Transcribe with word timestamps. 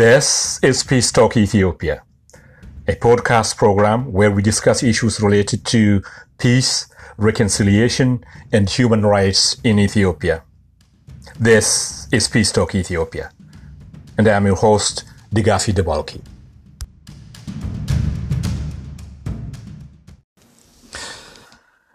This 0.00 0.58
is 0.62 0.82
Peace 0.82 1.12
Talk 1.12 1.36
Ethiopia, 1.36 2.02
a 2.88 2.94
podcast 2.94 3.58
program 3.58 4.10
where 4.10 4.30
we 4.30 4.40
discuss 4.40 4.82
issues 4.82 5.20
related 5.20 5.66
to 5.66 6.00
peace, 6.38 6.88
reconciliation, 7.18 8.24
and 8.50 8.70
human 8.70 9.04
rights 9.04 9.58
in 9.62 9.78
Ethiopia. 9.78 10.42
This 11.38 12.08
is 12.10 12.28
Peace 12.28 12.50
Talk 12.50 12.74
Ethiopia, 12.74 13.30
and 14.16 14.26
I 14.26 14.36
am 14.36 14.46
your 14.46 14.56
host, 14.56 15.04
Digafi 15.34 15.74
Debalki. 15.74 16.22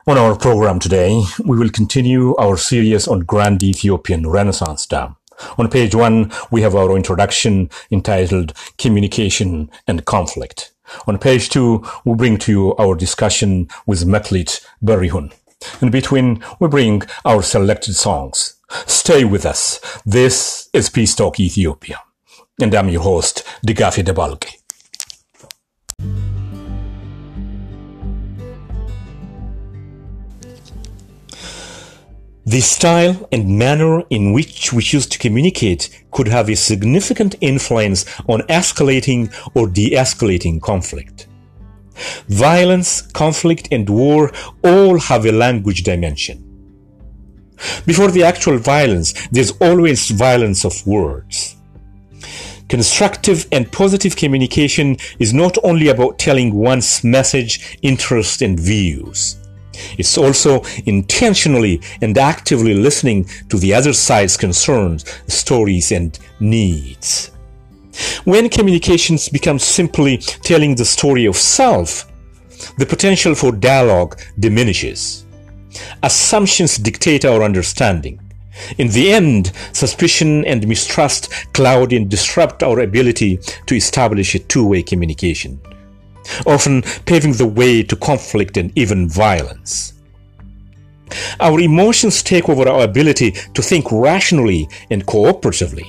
On 0.05 0.15
our 0.15 0.35
program 0.37 0.77
today, 0.77 1.23
we 1.43 1.57
will 1.57 1.71
continue 1.71 2.35
our 2.35 2.55
series 2.55 3.07
on 3.07 3.21
Grand 3.21 3.63
Ethiopian 3.63 4.29
Renaissance 4.29 4.85
Dam. 4.85 5.15
On 5.57 5.69
page 5.69 5.95
one, 5.95 6.31
we 6.51 6.61
have 6.61 6.75
our 6.75 6.95
introduction 6.95 7.69
entitled 7.91 8.53
Communication 8.77 9.69
and 9.87 10.05
Conflict. 10.05 10.71
On 11.07 11.17
page 11.17 11.49
two, 11.49 11.83
we 12.05 12.15
bring 12.15 12.37
to 12.37 12.51
you 12.51 12.75
our 12.75 12.95
discussion 12.95 13.67
with 13.85 14.05
Meklit 14.05 14.65
Berihun. 14.83 15.33
In 15.81 15.89
between, 15.89 16.43
we 16.59 16.67
bring 16.67 17.03
our 17.23 17.41
selected 17.41 17.95
songs. 17.95 18.55
Stay 18.85 19.23
with 19.23 19.45
us. 19.45 19.79
This 20.05 20.69
is 20.73 20.89
Peace 20.89 21.15
Talk 21.15 21.39
Ethiopia. 21.39 22.01
And 22.61 22.73
I'm 22.73 22.89
your 22.89 23.01
host, 23.01 23.43
Digafi 23.65 24.03
Debalgi. 24.03 24.64
The 32.47 32.61
style 32.61 33.27
and 33.31 33.57
manner 33.57 34.03
in 34.11 34.31
which 34.31 34.71
we 34.71 34.83
choose 34.83 35.07
to 35.07 35.17
communicate 35.17 36.03
could 36.11 36.27
have 36.27 36.47
a 36.47 36.55
significant 36.55 37.33
influence 37.41 38.05
on 38.27 38.41
escalating 38.41 39.33
or 39.55 39.67
de-escalating 39.67 40.61
conflict. 40.61 41.25
Violence, 42.27 43.01
conflict, 43.01 43.69
and 43.71 43.89
war 43.89 44.31
all 44.63 44.99
have 44.99 45.25
a 45.25 45.31
language 45.31 45.81
dimension. 45.81 46.43
Before 47.87 48.11
the 48.11 48.23
actual 48.23 48.59
violence, 48.59 49.27
there's 49.29 49.53
always 49.53 50.11
violence 50.11 50.65
of 50.65 50.85
words. 50.85 51.55
Constructive 52.69 53.47
and 53.51 53.71
positive 53.71 54.15
communication 54.15 54.97
is 55.17 55.33
not 55.33 55.57
only 55.63 55.87
about 55.87 56.19
telling 56.19 56.53
one's 56.53 57.03
message, 57.03 57.79
interest, 57.81 58.43
and 58.43 58.59
views. 58.59 59.37
It's 59.97 60.17
also 60.17 60.63
intentionally 60.85 61.81
and 62.01 62.17
actively 62.17 62.73
listening 62.73 63.25
to 63.49 63.57
the 63.57 63.73
other 63.73 63.93
side's 63.93 64.37
concerns, 64.37 65.05
stories, 65.27 65.91
and 65.91 66.17
needs. 66.39 67.31
When 68.25 68.49
communications 68.49 69.29
become 69.29 69.59
simply 69.59 70.17
telling 70.17 70.75
the 70.75 70.85
story 70.85 71.25
of 71.25 71.37
self, 71.37 72.11
the 72.77 72.85
potential 72.85 73.35
for 73.35 73.51
dialogue 73.51 74.19
diminishes. 74.39 75.25
Assumptions 76.03 76.77
dictate 76.77 77.25
our 77.25 77.43
understanding. 77.43 78.19
In 78.77 78.87
the 78.89 79.11
end, 79.11 79.51
suspicion 79.73 80.45
and 80.45 80.67
mistrust 80.67 81.31
cloud 81.53 81.91
and 81.91 82.09
disrupt 82.09 82.63
our 82.63 82.79
ability 82.79 83.39
to 83.65 83.75
establish 83.75 84.35
a 84.35 84.39
two-way 84.39 84.83
communication 84.83 85.59
often 86.45 86.81
paving 87.05 87.33
the 87.33 87.47
way 87.47 87.83
to 87.83 87.95
conflict 87.95 88.57
and 88.57 88.71
even 88.77 89.09
violence. 89.09 89.93
Our 91.39 91.59
emotions 91.59 92.23
take 92.23 92.49
over 92.49 92.67
our 92.67 92.83
ability 92.83 93.31
to 93.31 93.61
think 93.61 93.91
rationally 93.91 94.67
and 94.89 95.05
cooperatively. 95.05 95.85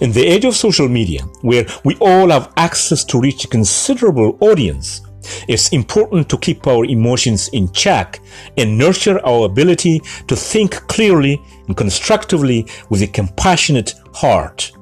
In 0.00 0.12
the 0.12 0.26
age 0.26 0.44
of 0.44 0.56
social 0.56 0.88
media, 0.88 1.22
where 1.42 1.66
we 1.84 1.96
all 2.00 2.30
have 2.30 2.52
access 2.56 3.04
to 3.04 3.20
reach 3.20 3.44
a 3.44 3.48
considerable 3.48 4.36
audience, 4.40 5.02
it's 5.48 5.68
important 5.68 6.28
to 6.30 6.38
keep 6.38 6.66
our 6.66 6.84
emotions 6.84 7.48
in 7.52 7.70
check 7.72 8.20
and 8.56 8.76
nurture 8.76 9.24
our 9.24 9.46
ability 9.46 10.00
to 10.26 10.34
think 10.34 10.72
clearly 10.88 11.40
and 11.68 11.76
constructively 11.76 12.66
with 12.88 13.02
a 13.02 13.06
compassionate 13.06 13.94
heart. 14.14 14.72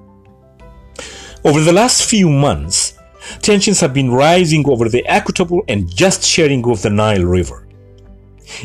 Over 1.45 1.61
the 1.61 1.73
last 1.73 2.09
few 2.09 2.29
months, 2.29 2.98
tensions 3.43 3.81
have 3.81 3.95
been 3.95 4.11
rising 4.11 4.69
over 4.69 4.89
the 4.89 5.07
equitable 5.07 5.63
and 5.69 5.95
just 5.95 6.23
sharing 6.25 6.69
of 6.69 6.83
the 6.83 6.91
Nile 6.91 7.25
River. 7.25 7.67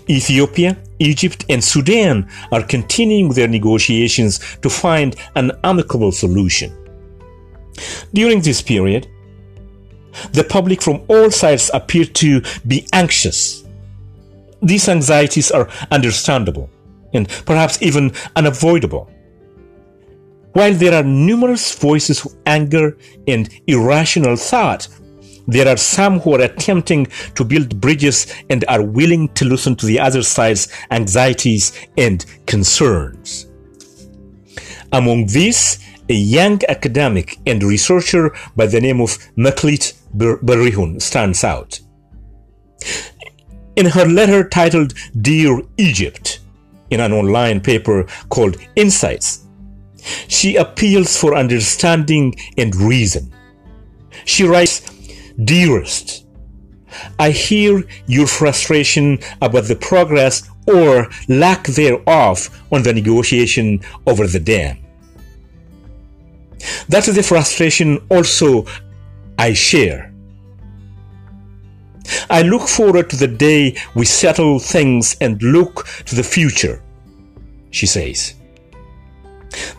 Ethiopia, 0.10 0.78
Egypt, 1.00 1.46
and 1.50 1.64
Sudan 1.64 2.30
are 2.52 2.64
continuing 2.64 3.30
their 3.34 3.48
negotiations 3.48 4.40
to 4.62 4.70
find 4.70 5.16
an 5.36 5.52
amicable 5.64 6.12
solution. 6.12 6.72
During 8.14 8.42
this 8.42 8.62
period, 8.62 9.08
the 10.32 10.44
public 10.44 10.82
from 10.82 11.04
all 11.08 11.32
sides 11.32 11.72
appear 11.74 12.06
to 12.06 12.42
be 12.68 12.88
anxious. 12.94 13.64
These 14.62 14.88
anxieties 14.88 15.52
are 15.52 15.70
understandable 15.92 16.70
and 17.14 17.28
perhaps 17.46 17.82
even 17.82 18.12
unavoidable. 18.36 19.10
While 20.54 20.74
there 20.74 20.94
are 20.94 21.04
numerous 21.04 21.74
voices 21.74 22.26
of 22.26 22.34
anger 22.46 22.98
and 23.28 23.50
irrational 23.68 24.36
thought, 24.36 24.88
there 25.48 25.68
are 25.68 25.78
some 25.78 26.20
who 26.20 26.36
are 26.36 26.42
attempting 26.42 27.08
to 27.36 27.44
build 27.44 27.82
bridges 27.82 28.34
and 28.50 28.64
are 28.68 28.82
willing 28.82 29.30
to 29.34 29.46
listen 29.46 29.76
to 29.78 29.86
the 29.86 30.00
other 30.00 30.24
side's 30.24 30.70
anxieties 30.92 31.74
and 31.98 32.26
concerns. 32.46 33.48
Among 34.92 35.26
these, 35.26 35.80
a 36.08 36.14
young 36.14 36.62
academic 36.70 37.40
and 37.46 37.64
researcher 37.64 38.32
by 38.56 38.68
the 38.68 38.80
name 38.80 39.02
of 39.02 39.18
Meklit 39.36 39.94
Berihun 40.16 41.02
stands 41.02 41.44
out. 41.44 41.80
In 43.76 43.88
her 43.88 44.06
letter 44.06 44.48
titled 44.48 44.94
Dear 45.20 45.62
Egypt, 45.78 46.42
in 46.92 47.00
an 47.00 47.12
online 47.12 47.60
paper 47.60 48.06
called 48.30 48.58
Insights, 48.76 49.43
she 50.28 50.56
appeals 50.56 51.18
for 51.18 51.36
understanding 51.36 52.36
and 52.58 52.76
reason. 52.76 53.34
She 54.26 54.44
writes, 54.44 54.82
Dearest, 55.44 56.26
I 57.20 57.32
hear 57.32 57.84
your 58.08 58.28
frustration 58.28 59.20
about 59.42 59.66
the 59.66 59.76
progress 59.76 60.50
or 60.68 61.10
lack 61.28 61.66
thereof 61.68 62.50
on 62.72 62.84
the 62.84 62.94
negotiation 62.94 63.82
over 64.06 64.28
the 64.28 64.40
dam. 64.40 64.78
That 66.90 67.08
is 67.08 67.16
the 67.16 67.24
frustration 67.24 68.06
also 68.10 68.66
I 69.38 69.54
share. 69.54 70.14
I 72.30 72.42
look 72.42 72.68
forward 72.68 73.10
to 73.10 73.16
the 73.16 73.28
day 73.28 73.78
we 73.96 74.06
settle 74.06 74.60
things 74.60 75.16
and 75.22 75.42
look 75.42 75.88
to 76.06 76.16
the 76.16 76.24
future, 76.24 76.82
she 77.72 77.86
says. 77.86 78.36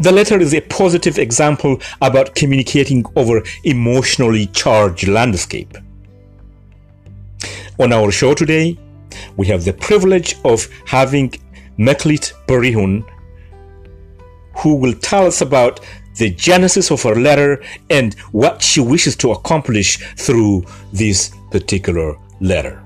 The 0.00 0.12
letter 0.12 0.40
is 0.40 0.54
a 0.54 0.60
positive 0.60 1.18
example 1.18 1.80
about 2.00 2.34
communicating 2.34 3.04
over 3.16 3.42
emotionally 3.64 4.46
charged 4.46 5.08
landscape. 5.08 5.76
On 7.78 7.92
our 7.92 8.10
show 8.12 8.34
today, 8.34 8.78
we 9.36 9.46
have 9.48 9.64
the 9.64 9.72
privilege 9.72 10.36
of 10.44 10.68
having 10.86 11.30
Meklit 11.78 12.32
Berihun, 12.46 13.04
who 14.58 14.76
will 14.76 14.94
tell 14.94 15.26
us 15.26 15.40
about 15.40 15.80
the 16.16 16.30
genesis 16.30 16.90
of 16.90 17.02
her 17.02 17.16
letter 17.16 17.62
and 17.90 18.14
what 18.30 18.62
she 18.62 18.80
wishes 18.80 19.16
to 19.16 19.32
accomplish 19.32 19.98
through 20.16 20.64
this 20.92 21.32
particular 21.50 22.16
letter. 22.40 22.83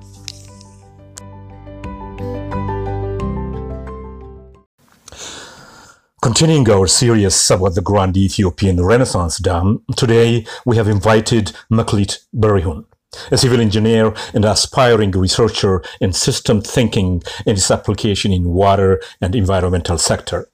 Continuing 6.28 6.68
our 6.68 6.86
series 6.86 7.50
about 7.50 7.74
the 7.74 7.80
Grand 7.80 8.14
Ethiopian 8.14 8.84
Renaissance 8.84 9.38
Dam, 9.38 9.82
today 9.96 10.44
we 10.66 10.76
have 10.76 10.86
invited 10.86 11.52
Meklit 11.72 12.18
Berihun, 12.36 12.84
a 13.30 13.38
civil 13.38 13.62
engineer 13.62 14.12
and 14.34 14.44
aspiring 14.44 15.12
researcher 15.12 15.82
in 16.02 16.12
system 16.12 16.60
thinking 16.60 17.22
and 17.46 17.56
its 17.56 17.70
application 17.70 18.30
in 18.30 18.44
water 18.44 19.00
and 19.22 19.34
environmental 19.34 19.96
sector. 19.96 20.50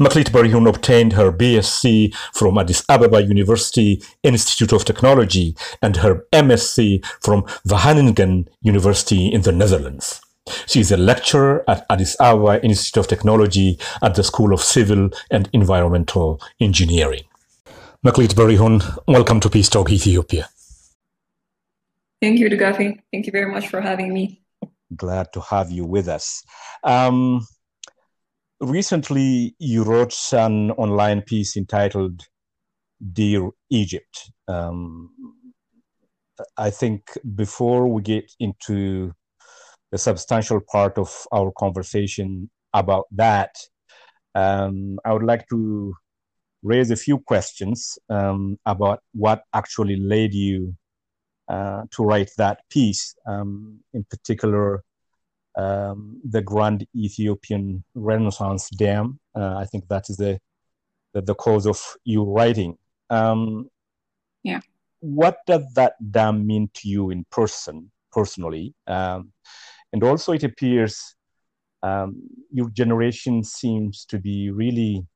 Meklit 0.00 0.30
Berihun 0.32 0.68
obtained 0.68 1.12
her 1.12 1.30
BSc 1.30 2.12
from 2.32 2.58
Addis 2.58 2.84
Ababa 2.88 3.22
University 3.22 4.02
Institute 4.24 4.72
of 4.72 4.84
Technology 4.84 5.54
and 5.80 5.98
her 5.98 6.26
MSc 6.32 7.06
from 7.22 7.42
Wageningen 7.68 8.48
University 8.62 9.28
in 9.28 9.42
the 9.42 9.52
Netherlands. 9.52 10.23
She 10.66 10.80
is 10.80 10.92
a 10.92 10.96
lecturer 10.96 11.64
at 11.68 11.86
Addis 11.88 12.16
Ababa 12.20 12.62
Institute 12.64 12.98
of 12.98 13.08
Technology 13.08 13.78
at 14.02 14.14
the 14.14 14.22
School 14.22 14.52
of 14.52 14.60
Civil 14.60 15.10
and 15.30 15.48
Environmental 15.52 16.40
Engineering. 16.60 17.22
Meklit 18.04 18.34
Berihun, 18.34 18.82
welcome 19.08 19.40
to 19.40 19.48
Peace 19.48 19.70
Talk 19.70 19.90
Ethiopia. 19.90 20.48
Thank 22.20 22.38
you, 22.38 22.50
Dugafi. 22.50 23.00
Thank 23.10 23.26
you 23.26 23.32
very 23.32 23.50
much 23.50 23.68
for 23.68 23.80
having 23.80 24.12
me. 24.12 24.42
Glad 24.94 25.32
to 25.32 25.40
have 25.40 25.70
you 25.70 25.86
with 25.86 26.08
us. 26.08 26.42
Um, 26.82 27.46
recently, 28.60 29.56
you 29.58 29.82
wrote 29.82 30.14
an 30.32 30.72
online 30.72 31.22
piece 31.22 31.56
entitled 31.56 32.26
Dear 33.12 33.48
Egypt. 33.70 34.30
Um, 34.46 35.10
I 36.58 36.68
think 36.68 37.16
before 37.34 37.88
we 37.88 38.02
get 38.02 38.30
into 38.38 39.14
the 39.94 39.98
substantial 39.98 40.60
part 40.60 40.98
of 40.98 41.08
our 41.30 41.52
conversation 41.56 42.50
about 42.72 43.04
that, 43.12 43.54
um, 44.34 44.98
I 45.04 45.12
would 45.12 45.22
like 45.22 45.48
to 45.50 45.94
raise 46.64 46.90
a 46.90 46.96
few 46.96 47.20
questions 47.20 47.96
um, 48.10 48.58
about 48.66 49.04
what 49.12 49.44
actually 49.54 49.94
led 49.94 50.34
you 50.34 50.74
uh, 51.46 51.82
to 51.92 52.02
write 52.02 52.32
that 52.38 52.58
piece, 52.70 53.14
um, 53.24 53.78
in 53.92 54.02
particular, 54.10 54.82
um, 55.56 56.20
the 56.28 56.42
Grand 56.42 56.84
Ethiopian 56.96 57.84
Renaissance 57.94 58.70
Dam. 58.70 59.20
Uh, 59.32 59.58
I 59.58 59.64
think 59.64 59.86
that 59.90 60.10
is 60.10 60.16
the, 60.16 60.40
the, 61.12 61.22
the 61.22 61.36
cause 61.36 61.68
of 61.68 61.80
you 62.02 62.24
writing. 62.24 62.78
Um, 63.10 63.70
yeah. 64.42 64.60
What 64.98 65.36
does 65.46 65.72
that 65.74 65.94
dam 66.10 66.44
mean 66.44 66.68
to 66.74 66.88
you 66.88 67.10
in 67.10 67.24
person, 67.30 67.92
personally? 68.10 68.74
And 69.94 70.02
also, 70.02 70.32
it 70.32 70.42
appears 70.42 71.14
um, 71.84 72.20
your 72.50 72.68
generation 72.70 73.44
seems 73.44 74.04
to 74.06 74.18
be 74.18 74.50
really 74.50 75.06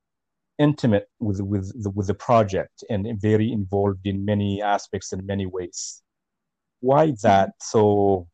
intimate 0.59 1.09
with 1.19 1.41
with 1.41 1.67
the, 1.83 1.91
with 1.91 2.07
the 2.07 2.15
project 2.15 2.85
and 2.89 3.21
very 3.21 3.51
involved 3.51 4.07
in 4.07 4.25
many 4.25 4.63
aspects 4.63 5.13
in 5.13 5.27
many 5.27 5.47
ways. 5.47 6.01
Why 6.79 7.13
that 7.25 7.51
so 7.61 8.29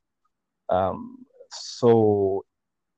um, 0.68 1.24
so 1.50 2.44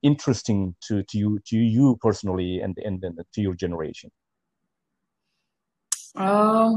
interesting 0.03 0.75
to, 0.89 1.05
to 1.05 1.17
you 1.17 1.39
to 1.47 1.57
you 1.57 1.97
personally 2.03 2.61
and, 2.61 2.77
and, 2.85 3.03
and 3.05 3.21
to 3.35 3.41
your 3.41 3.55
generation? 3.55 4.11
Uh, 6.17 6.73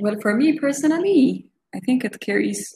well, 0.00 0.16
for 0.22 0.34
me 0.34 0.58
personally, 0.58 1.50
I 1.74 1.80
think 1.80 2.06
it 2.06 2.18
carries 2.20 2.74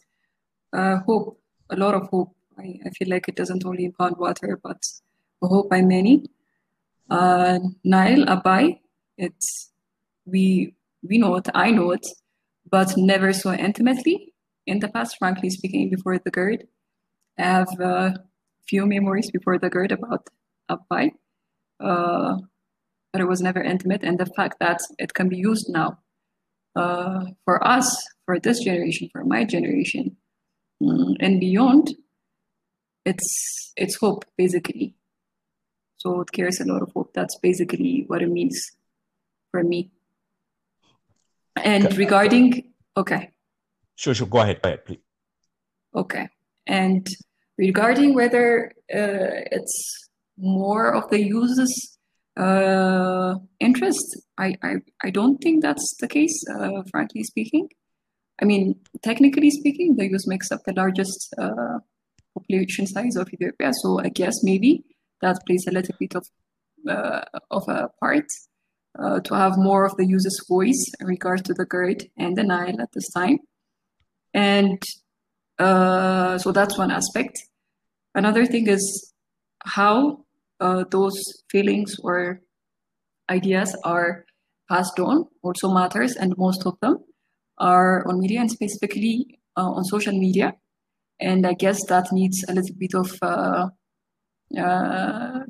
uh, 0.77 0.99
hope, 1.07 1.41
a 1.71 1.77
lot 1.77 1.95
of 1.95 2.09
hope. 2.09 2.37
I, 2.61 2.81
I 2.87 2.91
feel 2.91 3.09
like 3.09 3.29
it 3.29 3.37
doesn't 3.37 3.65
only 3.65 3.85
impound 3.85 4.17
water, 4.19 4.59
but 4.63 4.83
hope 5.43 5.71
by 5.71 5.83
many. 5.83 6.27
Uh, 7.09 7.59
Nile, 7.83 8.27
Abai, 8.27 8.81
it's 9.17 9.71
we 10.25 10.75
we 11.03 11.19
know 11.19 11.37
it, 11.37 11.49
I 11.55 11.71
know 11.71 11.91
it, 11.93 12.07
but 12.71 12.97
never 12.97 13.33
so 13.33 13.53
intimately 13.53 14.35
in 14.67 14.81
the 14.81 14.89
past. 14.89 15.17
Frankly 15.19 15.51
speaking, 15.51 15.91
before 15.91 16.19
the 16.19 16.31
GERD, 16.31 16.67
I 17.39 17.43
have 17.43 17.81
a 17.81 18.15
few 18.69 18.87
memories 18.87 19.31
before 19.31 19.59
the 19.59 19.71
GERD 19.71 19.93
about 19.93 20.29
Abai, 20.71 21.13
uh, 21.81 22.37
but 23.13 23.21
it 23.21 23.29
was 23.29 23.41
never 23.41 23.63
intimate. 23.63 24.05
And 24.05 24.19
the 24.19 24.27
fact 24.27 24.61
that 24.61 24.81
it 24.99 25.15
can 25.15 25.29
be 25.29 25.37
used 25.37 25.69
now 25.69 25.99
uh, 26.77 27.25
for 27.45 27.67
us, 27.67 28.07
for 28.27 28.39
this 28.39 28.61
generation, 28.61 29.09
for 29.11 29.25
my 29.25 29.45
generation, 29.45 30.17
um, 30.87 31.17
and 31.21 31.41
beyond, 31.41 31.95
it's 33.05 33.73
it's 33.77 33.97
hope 33.97 34.25
basically. 34.37 34.95
So 35.97 36.21
it 36.23 36.33
carries 36.33 36.61
a 36.61 36.65
lot 36.65 36.83
of 36.83 36.93
hope. 36.93 37.13
That's 37.13 37.37
basically 37.39 38.05
what 38.07 38.23
it 38.23 38.31
means 38.31 38.59
for 39.51 39.63
me. 39.63 39.91
And 41.57 41.87
okay. 41.87 41.97
regarding, 41.97 42.73
okay. 42.97 43.31
Sure, 43.97 44.15
sure. 44.15 44.27
Go 44.27 44.39
ahead, 44.39 44.63
go 44.63 44.71
ahead, 44.71 44.85
please. 44.87 45.01
Okay. 45.95 46.29
And 46.67 47.07
regarding 47.59 48.15
whether 48.15 48.73
uh, 48.91 49.45
it's 49.53 50.09
more 50.39 50.95
of 50.95 51.11
the 51.11 51.23
user's 51.23 51.99
uh, 52.39 53.35
interest, 53.59 54.23
I, 54.39 54.55
I, 54.63 54.77
I 55.03 55.11
don't 55.11 55.37
think 55.39 55.61
that's 55.63 55.97
the 56.01 56.09
case, 56.09 56.43
uh, 56.49 56.83
frankly 56.91 57.25
speaking. 57.25 57.69
I 58.41 58.47
mean, 58.47 58.77
technically 59.03 59.51
speaking, 59.51 59.97
the 59.97 60.09
use 60.09 60.27
makes 60.27 60.51
up 60.51 60.61
the 60.65 60.73
largest 60.73 61.35
uh, 61.37 61.81
population 62.35 62.87
size 62.87 63.17
of 63.17 63.29
Ethiopia. 63.33 63.73
So 63.83 64.01
I 64.01 64.09
guess 64.09 64.43
maybe 64.43 64.85
that 65.21 65.39
plays 65.47 65.67
a 65.67 65.73
little 65.73 65.95
bit 65.99 66.15
of 66.15 66.27
uh, 66.89 67.23
of 67.51 67.69
a 67.69 67.91
part 68.01 68.27
uh, 68.99 69.21
to 69.21 69.35
have 69.35 69.59
more 69.59 69.85
of 69.85 69.97
the 69.97 70.07
user's 70.07 70.41
voice 70.49 70.83
in 71.01 71.07
regards 71.07 71.43
to 71.43 71.55
the 71.55 71.67
GERD 71.67 72.09
and 72.17 72.37
the 72.37 72.43
Nile 72.43 72.81
at 72.81 72.93
this 72.93 73.09
time. 73.11 73.39
And 74.35 74.83
uh, 75.59 76.39
so 76.39 76.53
that's 76.53 76.79
one 76.79 76.91
aspect. 76.91 77.39
Another 78.15 78.47
thing 78.47 78.67
is 78.67 79.13
how 79.65 80.25
uh, 80.61 80.85
those 80.91 81.19
feelings 81.51 81.97
or 82.03 82.41
ideas 83.31 83.77
are 83.85 84.25
passed 84.69 84.99
on 84.99 85.27
also 85.43 85.71
matters, 85.73 86.17
and 86.17 86.37
most 86.39 86.67
of 86.67 86.79
them 86.81 86.99
are 87.59 88.07
on 88.09 88.21
media 88.21 88.41
and 88.41 88.51
specifically 88.51 89.39
uh, 89.57 89.71
on 89.71 89.85
social 89.85 90.13
media. 90.13 90.55
And 91.21 91.47
I 91.47 91.53
guess 91.53 91.85
that 91.87 92.13
needs 92.13 92.45
a 92.49 92.55
little 92.55 92.75
bit 92.79 92.95
of 92.95 93.19
uh, 93.23 93.69
uh, 94.59 95.41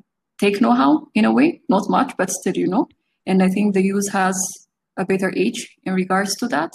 take 0.41 0.61
know-how 0.61 1.07
in 1.15 1.25
a 1.25 1.33
way, 1.33 1.61
not 1.69 1.89
much, 1.89 2.13
but 2.19 2.31
still, 2.31 2.57
you 2.57 2.67
know. 2.67 2.89
And 3.27 3.43
I 3.43 3.49
think 3.49 3.75
the 3.75 3.83
use 3.83 4.09
has 4.09 4.37
a 4.97 5.05
better 5.05 5.33
age 5.37 5.77
in 5.85 5.95
regards 5.95 6.35
to 6.37 6.49
that. 6.49 6.73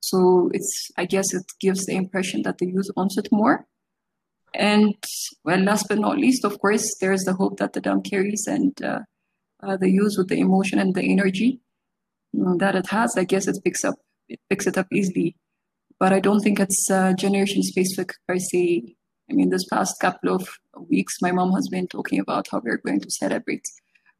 So 0.00 0.50
it's, 0.54 0.90
I 0.96 1.04
guess, 1.04 1.34
it 1.34 1.44
gives 1.60 1.86
the 1.86 1.96
impression 1.96 2.42
that 2.42 2.58
the 2.58 2.66
use 2.66 2.90
owns 2.96 3.18
it 3.18 3.28
more. 3.32 3.66
And 4.54 4.94
well, 5.44 5.60
last 5.60 5.86
but 5.88 5.98
not 5.98 6.18
least, 6.18 6.44
of 6.44 6.58
course, 6.60 6.96
there's 7.00 7.24
the 7.24 7.34
hope 7.34 7.58
that 7.58 7.72
the 7.72 7.80
dam 7.80 8.02
carries 8.02 8.46
and 8.46 8.80
uh, 8.82 9.00
uh, 9.62 9.76
the 9.76 9.90
use 9.90 10.16
with 10.16 10.28
the 10.28 10.38
emotion 10.40 10.78
and 10.78 10.94
the 10.94 11.02
energy 11.02 11.60
that 12.32 12.76
it 12.76 12.86
has. 12.88 13.16
I 13.16 13.24
guess 13.24 13.48
it 13.48 13.58
picks 13.64 13.84
up, 13.84 13.96
it 14.28 14.40
picks 14.48 14.66
it 14.66 14.78
up 14.78 14.86
easily. 14.92 15.36
But 16.00 16.12
I 16.12 16.20
don't 16.20 16.40
think 16.40 16.60
it's 16.60 16.90
uh, 16.90 17.12
generation 17.14 17.62
specific 17.62 18.12
per 18.26 18.38
se. 18.38 18.94
I 19.30 19.34
mean, 19.34 19.50
this 19.50 19.66
past 19.66 20.00
couple 20.00 20.34
of 20.34 20.48
weeks, 20.88 21.16
my 21.20 21.32
mom 21.32 21.52
has 21.52 21.68
been 21.68 21.88
talking 21.88 22.20
about 22.20 22.48
how 22.50 22.60
we're 22.64 22.78
going 22.78 23.00
to 23.00 23.10
celebrate 23.10 23.66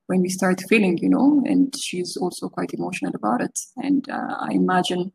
when 0.07 0.23
we 0.23 0.29
start 0.29 0.63
feeling, 0.69 0.99
you 0.99 1.09
know, 1.09 1.43
and 1.47 1.73
she's 1.81 2.17
also 2.17 2.49
quite 2.49 2.75
emotional 2.75 3.13
about 3.15 3.41
it. 3.41 3.59
And 3.77 4.09
uh, 4.11 4.37
I 4.41 4.53
imagine 4.53 5.13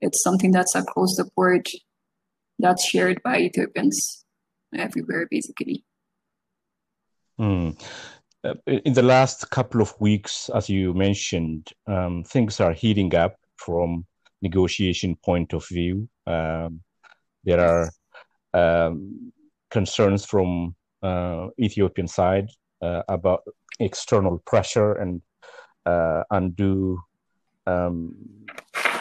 it's 0.00 0.22
something 0.22 0.50
that's 0.50 0.74
across 0.74 1.16
the 1.16 1.28
board 1.36 1.66
that's 2.58 2.84
shared 2.84 3.22
by 3.22 3.38
Ethiopians 3.38 4.24
everywhere, 4.74 5.26
basically. 5.30 5.84
Mm. 7.38 7.80
In 8.66 8.92
the 8.92 9.02
last 9.02 9.50
couple 9.50 9.80
of 9.80 9.94
weeks, 10.00 10.48
as 10.54 10.68
you 10.68 10.94
mentioned, 10.94 11.70
um, 11.86 12.24
things 12.24 12.60
are 12.60 12.72
heating 12.72 13.14
up 13.14 13.36
from 13.56 14.04
negotiation 14.42 15.16
point 15.24 15.52
of 15.54 15.66
view. 15.68 16.08
Um, 16.26 16.80
there 17.44 17.60
are 17.60 17.90
um, 18.54 19.32
concerns 19.70 20.24
from 20.24 20.74
uh, 21.02 21.48
Ethiopian 21.58 22.08
side 22.08 22.48
uh, 22.82 23.02
about 23.08 23.42
external 23.80 24.38
pressure 24.46 24.92
and 24.94 25.22
uh, 25.86 26.22
undue 26.30 27.00
um, 27.66 28.14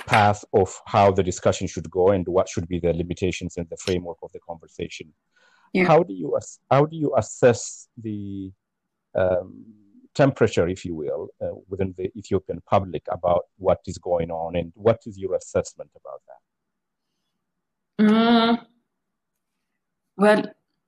path 0.08 0.44
of 0.54 0.80
how 0.86 1.12
the 1.12 1.24
discussion 1.24 1.68
should 1.68 1.90
go 1.90 2.10
and 2.10 2.28
what 2.28 2.50
should 2.50 2.68
be 2.68 2.80
the 2.80 2.94
limitations 2.94 3.58
and 3.58 3.68
the 3.70 3.78
framework 3.78 4.18
of 4.24 4.32
the 4.32 4.40
conversation. 4.40 5.14
Yeah. 5.74 5.86
How 5.86 6.04
do 6.04 6.14
you 6.14 6.38
how 6.70 6.86
do 6.86 6.96
you 6.98 7.14
assess 7.18 7.88
the 7.98 8.52
um, 9.16 9.66
temperature, 10.16 10.68
if 10.68 10.86
you 10.86 10.96
will, 10.96 11.30
uh, 11.42 11.56
within 11.70 11.94
the 11.98 12.12
Ethiopian 12.18 12.62
public 12.70 13.04
about 13.12 13.46
what 13.58 13.80
is 13.86 13.98
going 13.98 14.32
on, 14.32 14.56
and 14.56 14.72
what 14.76 15.00
is 15.06 15.18
your 15.18 15.36
assessment 15.36 15.92
about 15.96 16.22
that? 16.28 16.42
Uh, 18.14 18.58
well, 20.18 20.44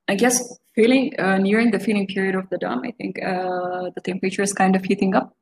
I 0.08 0.16
guess 0.16 0.60
feeling 0.76 1.18
uh, 1.20 1.38
nearing 1.38 1.72
the 1.72 1.80
feeling 1.80 2.08
period 2.08 2.36
of 2.36 2.50
the 2.50 2.58
dam, 2.58 2.82
I 2.84 2.92
think 2.92 3.22
uh, 3.24 3.90
the 3.96 4.02
temperature 4.04 4.42
is 4.42 4.54
kind 4.54 4.76
of 4.76 4.84
heating 4.84 5.16
up, 5.16 5.36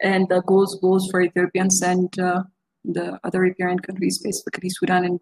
and 0.00 0.28
the 0.28 0.42
goals 0.42 0.78
goals 0.80 1.08
for 1.10 1.20
Ethiopians 1.20 1.80
and 1.82 2.18
uh, 2.18 2.42
the 2.84 3.18
other 3.24 3.40
riparian 3.40 3.78
countries, 3.78 4.18
basically 4.18 4.70
Sudan 4.70 5.04
and 5.04 5.20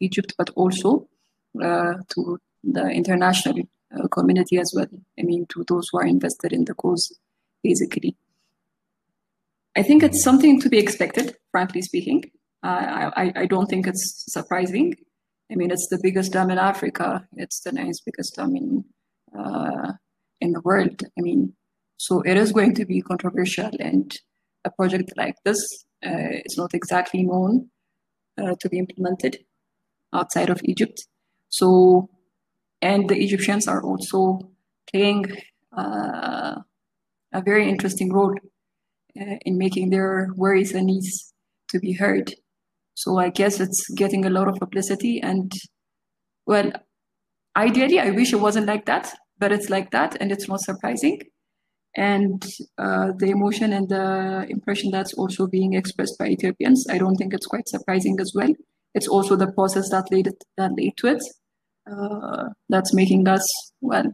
Egypt, 0.00 0.34
but 0.36 0.50
also 0.50 1.08
uh, 1.62 1.94
to 2.08 2.38
the 2.64 2.88
international 2.88 3.60
uh, 3.96 4.08
community 4.08 4.58
as 4.58 4.72
well. 4.74 4.88
I 5.18 5.22
mean, 5.22 5.46
to 5.50 5.64
those 5.68 5.88
who 5.90 5.98
are 5.98 6.06
invested 6.06 6.52
in 6.52 6.64
the 6.64 6.74
cause, 6.74 7.16
basically. 7.68 8.12
I 9.80 9.82
think 9.82 10.02
it's 10.02 10.22
something 10.28 10.60
to 10.62 10.68
be 10.68 10.78
expected, 10.78 11.36
frankly 11.50 11.82
speaking. 11.82 12.20
I, 12.62 13.12
I, 13.22 13.32
I 13.42 13.46
don't 13.46 13.68
think 13.72 13.86
it's 13.86 14.24
surprising. 14.36 14.94
I 15.50 15.54
mean, 15.54 15.70
it's 15.70 15.88
the 15.90 16.00
biggest 16.02 16.32
dam 16.32 16.50
in 16.50 16.58
Africa. 16.58 17.26
It's 17.42 17.60
the 17.60 17.72
ninth 17.72 17.98
biggest 18.04 18.36
dam 18.36 18.56
in 18.56 18.84
uh, 19.38 19.92
in 20.40 20.52
the 20.52 20.64
world. 20.68 20.98
I 21.18 21.20
mean, 21.28 21.40
so 21.98 22.22
it 22.30 22.36
is 22.36 22.52
going 22.52 22.74
to 22.74 22.84
be 22.92 23.08
controversial, 23.12 23.70
and 23.90 24.08
a 24.64 24.70
project 24.78 25.12
like 25.22 25.36
this 25.44 25.60
uh, 26.08 26.34
is 26.46 26.56
not 26.56 26.74
exactly 26.74 27.22
known 27.30 27.70
uh, 28.40 28.54
to 28.60 28.68
be 28.68 28.78
implemented 28.84 29.34
outside 30.18 30.50
of 30.50 30.60
Egypt. 30.64 30.98
So, 31.48 31.68
and 32.82 33.08
the 33.10 33.18
Egyptians 33.26 33.68
are 33.68 33.82
also 33.82 34.20
playing 34.90 35.26
uh, 35.80 36.56
a 37.32 37.42
very 37.42 37.68
interesting 37.68 38.12
role 38.12 38.34
uh, 39.20 39.36
in 39.44 39.58
making 39.58 39.90
their 39.90 40.28
worries 40.36 40.72
and 40.72 40.86
needs 40.86 41.32
to 41.68 41.78
be 41.78 41.92
heard. 41.92 42.34
So 42.94 43.18
I 43.18 43.30
guess 43.30 43.60
it's 43.60 43.88
getting 43.90 44.24
a 44.24 44.30
lot 44.30 44.48
of 44.48 44.56
publicity. 44.56 45.20
And 45.20 45.52
well, 46.46 46.72
ideally, 47.56 48.00
I 48.00 48.10
wish 48.10 48.32
it 48.32 48.40
wasn't 48.40 48.66
like 48.66 48.86
that, 48.86 49.12
but 49.38 49.52
it's 49.52 49.68
like 49.68 49.90
that, 49.90 50.16
and 50.20 50.32
it's 50.32 50.48
not 50.48 50.60
surprising. 50.60 51.20
And 51.96 52.44
uh, 52.78 53.12
the 53.18 53.30
emotion 53.30 53.72
and 53.72 53.88
the 53.88 54.46
impression 54.48 54.90
that's 54.90 55.14
also 55.14 55.46
being 55.46 55.72
expressed 55.74 56.18
by 56.18 56.28
Ethiopians, 56.28 56.86
I 56.90 56.98
don't 56.98 57.16
think 57.16 57.32
it's 57.32 57.46
quite 57.46 57.68
surprising 57.68 58.18
as 58.20 58.32
well. 58.34 58.52
It's 58.94 59.08
also 59.08 59.36
the 59.36 59.52
process 59.52 59.90
that 59.90 60.10
led 60.10 60.26
it, 60.26 60.44
that 60.56 60.72
led 60.78 60.96
to 60.98 61.06
it 61.08 61.22
uh, 61.90 62.48
that's 62.68 62.94
making 62.94 63.28
us 63.28 63.46
well 63.80 64.06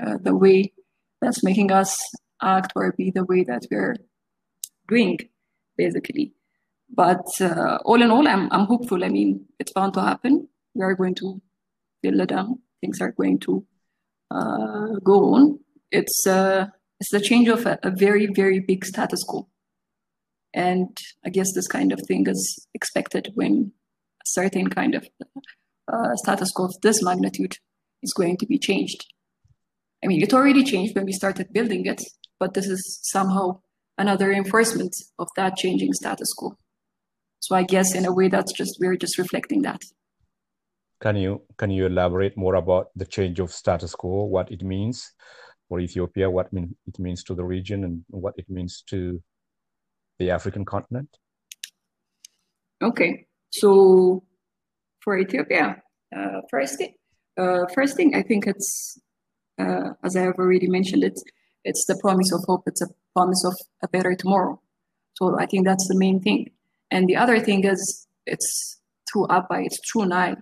uh, 0.00 0.18
the 0.22 0.34
way 0.34 0.72
that's 1.20 1.42
making 1.42 1.72
us 1.72 1.96
act 2.42 2.72
or 2.76 2.92
be 2.92 3.10
the 3.10 3.24
way 3.24 3.44
that 3.44 3.66
we're 3.70 3.96
doing, 4.88 5.18
basically. 5.76 6.32
But 6.88 7.26
uh, 7.40 7.78
all 7.84 8.00
in 8.00 8.10
all, 8.10 8.26
I'm, 8.26 8.50
I'm 8.52 8.66
hopeful. 8.66 9.04
I 9.04 9.08
mean, 9.08 9.46
it's 9.58 9.72
bound 9.72 9.94
to 9.94 10.00
happen. 10.00 10.48
We 10.74 10.82
are 10.82 10.94
going 10.94 11.14
to 11.16 11.40
fill 12.02 12.20
it 12.20 12.28
down. 12.28 12.60
Things 12.80 13.00
are 13.00 13.12
going 13.12 13.40
to 13.40 13.64
uh, 14.30 14.98
go 15.02 15.34
on. 15.34 15.60
It's, 15.90 16.26
uh, 16.26 16.66
it's 17.00 17.10
the 17.10 17.20
change 17.20 17.48
of 17.48 17.66
a, 17.66 17.78
a 17.82 17.90
very, 17.90 18.26
very 18.26 18.60
big 18.60 18.84
status 18.84 19.24
quo. 19.24 19.48
And 20.54 20.96
I 21.24 21.30
guess 21.30 21.52
this 21.52 21.68
kind 21.68 21.92
of 21.92 22.00
thing 22.06 22.26
is 22.28 22.66
expected 22.72 23.32
when 23.34 23.72
a 24.20 24.26
certain 24.26 24.68
kind 24.70 24.94
of 24.94 25.08
uh, 25.92 26.14
status 26.16 26.50
quo 26.52 26.66
of 26.66 26.80
this 26.82 27.02
magnitude 27.02 27.58
is 28.02 28.12
going 28.12 28.36
to 28.38 28.46
be 28.46 28.58
changed. 28.58 29.06
I 30.02 30.06
mean, 30.06 30.22
it 30.22 30.32
already 30.32 30.62
changed 30.64 30.94
when 30.94 31.04
we 31.04 31.12
started 31.12 31.52
building 31.52 31.86
it, 31.86 32.02
but 32.38 32.54
this 32.54 32.66
is 32.66 33.00
somehow 33.02 33.60
another 33.98 34.28
reinforcement 34.28 34.94
of 35.18 35.28
that 35.36 35.56
changing 35.56 35.92
status 35.92 36.32
quo. 36.32 36.56
So 37.40 37.54
I 37.54 37.62
guess 37.62 37.94
in 37.94 38.04
a 38.04 38.12
way 38.12 38.28
that's 38.28 38.52
just 38.52 38.78
we're 38.80 38.96
just 38.96 39.18
reflecting 39.18 39.62
that. 39.62 39.82
Can 41.00 41.16
you 41.16 41.42
can 41.58 41.70
you 41.70 41.86
elaborate 41.86 42.36
more 42.36 42.54
about 42.54 42.88
the 42.96 43.04
change 43.04 43.38
of 43.40 43.52
status 43.52 43.94
quo, 43.94 44.24
what 44.24 44.50
it 44.50 44.62
means 44.62 45.12
for 45.68 45.80
Ethiopia, 45.80 46.30
what 46.30 46.52
mean, 46.52 46.76
it 46.86 46.98
means 46.98 47.22
to 47.24 47.34
the 47.34 47.44
region, 47.44 47.84
and 47.84 48.04
what 48.08 48.34
it 48.38 48.48
means 48.48 48.82
to 48.88 49.22
the 50.18 50.30
African 50.30 50.64
continent? 50.64 51.08
Okay, 52.82 53.26
so 53.50 54.22
for 55.00 55.18
Ethiopia, 55.18 55.82
uh, 56.16 56.40
first 56.50 56.78
thing, 56.78 56.94
uh, 57.36 57.66
first 57.74 57.96
thing 57.96 58.14
I 58.14 58.22
think 58.22 58.46
it's 58.46 58.98
uh, 59.58 59.90
as 60.04 60.16
I 60.16 60.22
have 60.22 60.38
already 60.38 60.68
mentioned 60.68 61.04
it, 61.04 61.18
it's 61.66 61.84
the 61.86 61.98
promise 62.00 62.32
of 62.32 62.44
hope. 62.46 62.62
It's 62.66 62.80
a 62.80 62.88
promise 63.12 63.44
of 63.44 63.54
a 63.82 63.88
better 63.88 64.14
tomorrow. 64.14 64.60
So 65.14 65.38
I 65.38 65.46
think 65.46 65.66
that's 65.66 65.88
the 65.88 65.96
main 65.96 66.20
thing. 66.20 66.50
And 66.90 67.08
the 67.08 67.16
other 67.16 67.40
thing 67.40 67.64
is 67.64 68.06
it's 68.26 68.80
through 69.10 69.26
Abai, 69.26 69.66
it's 69.66 69.80
through 69.90 70.06
Nile. 70.06 70.36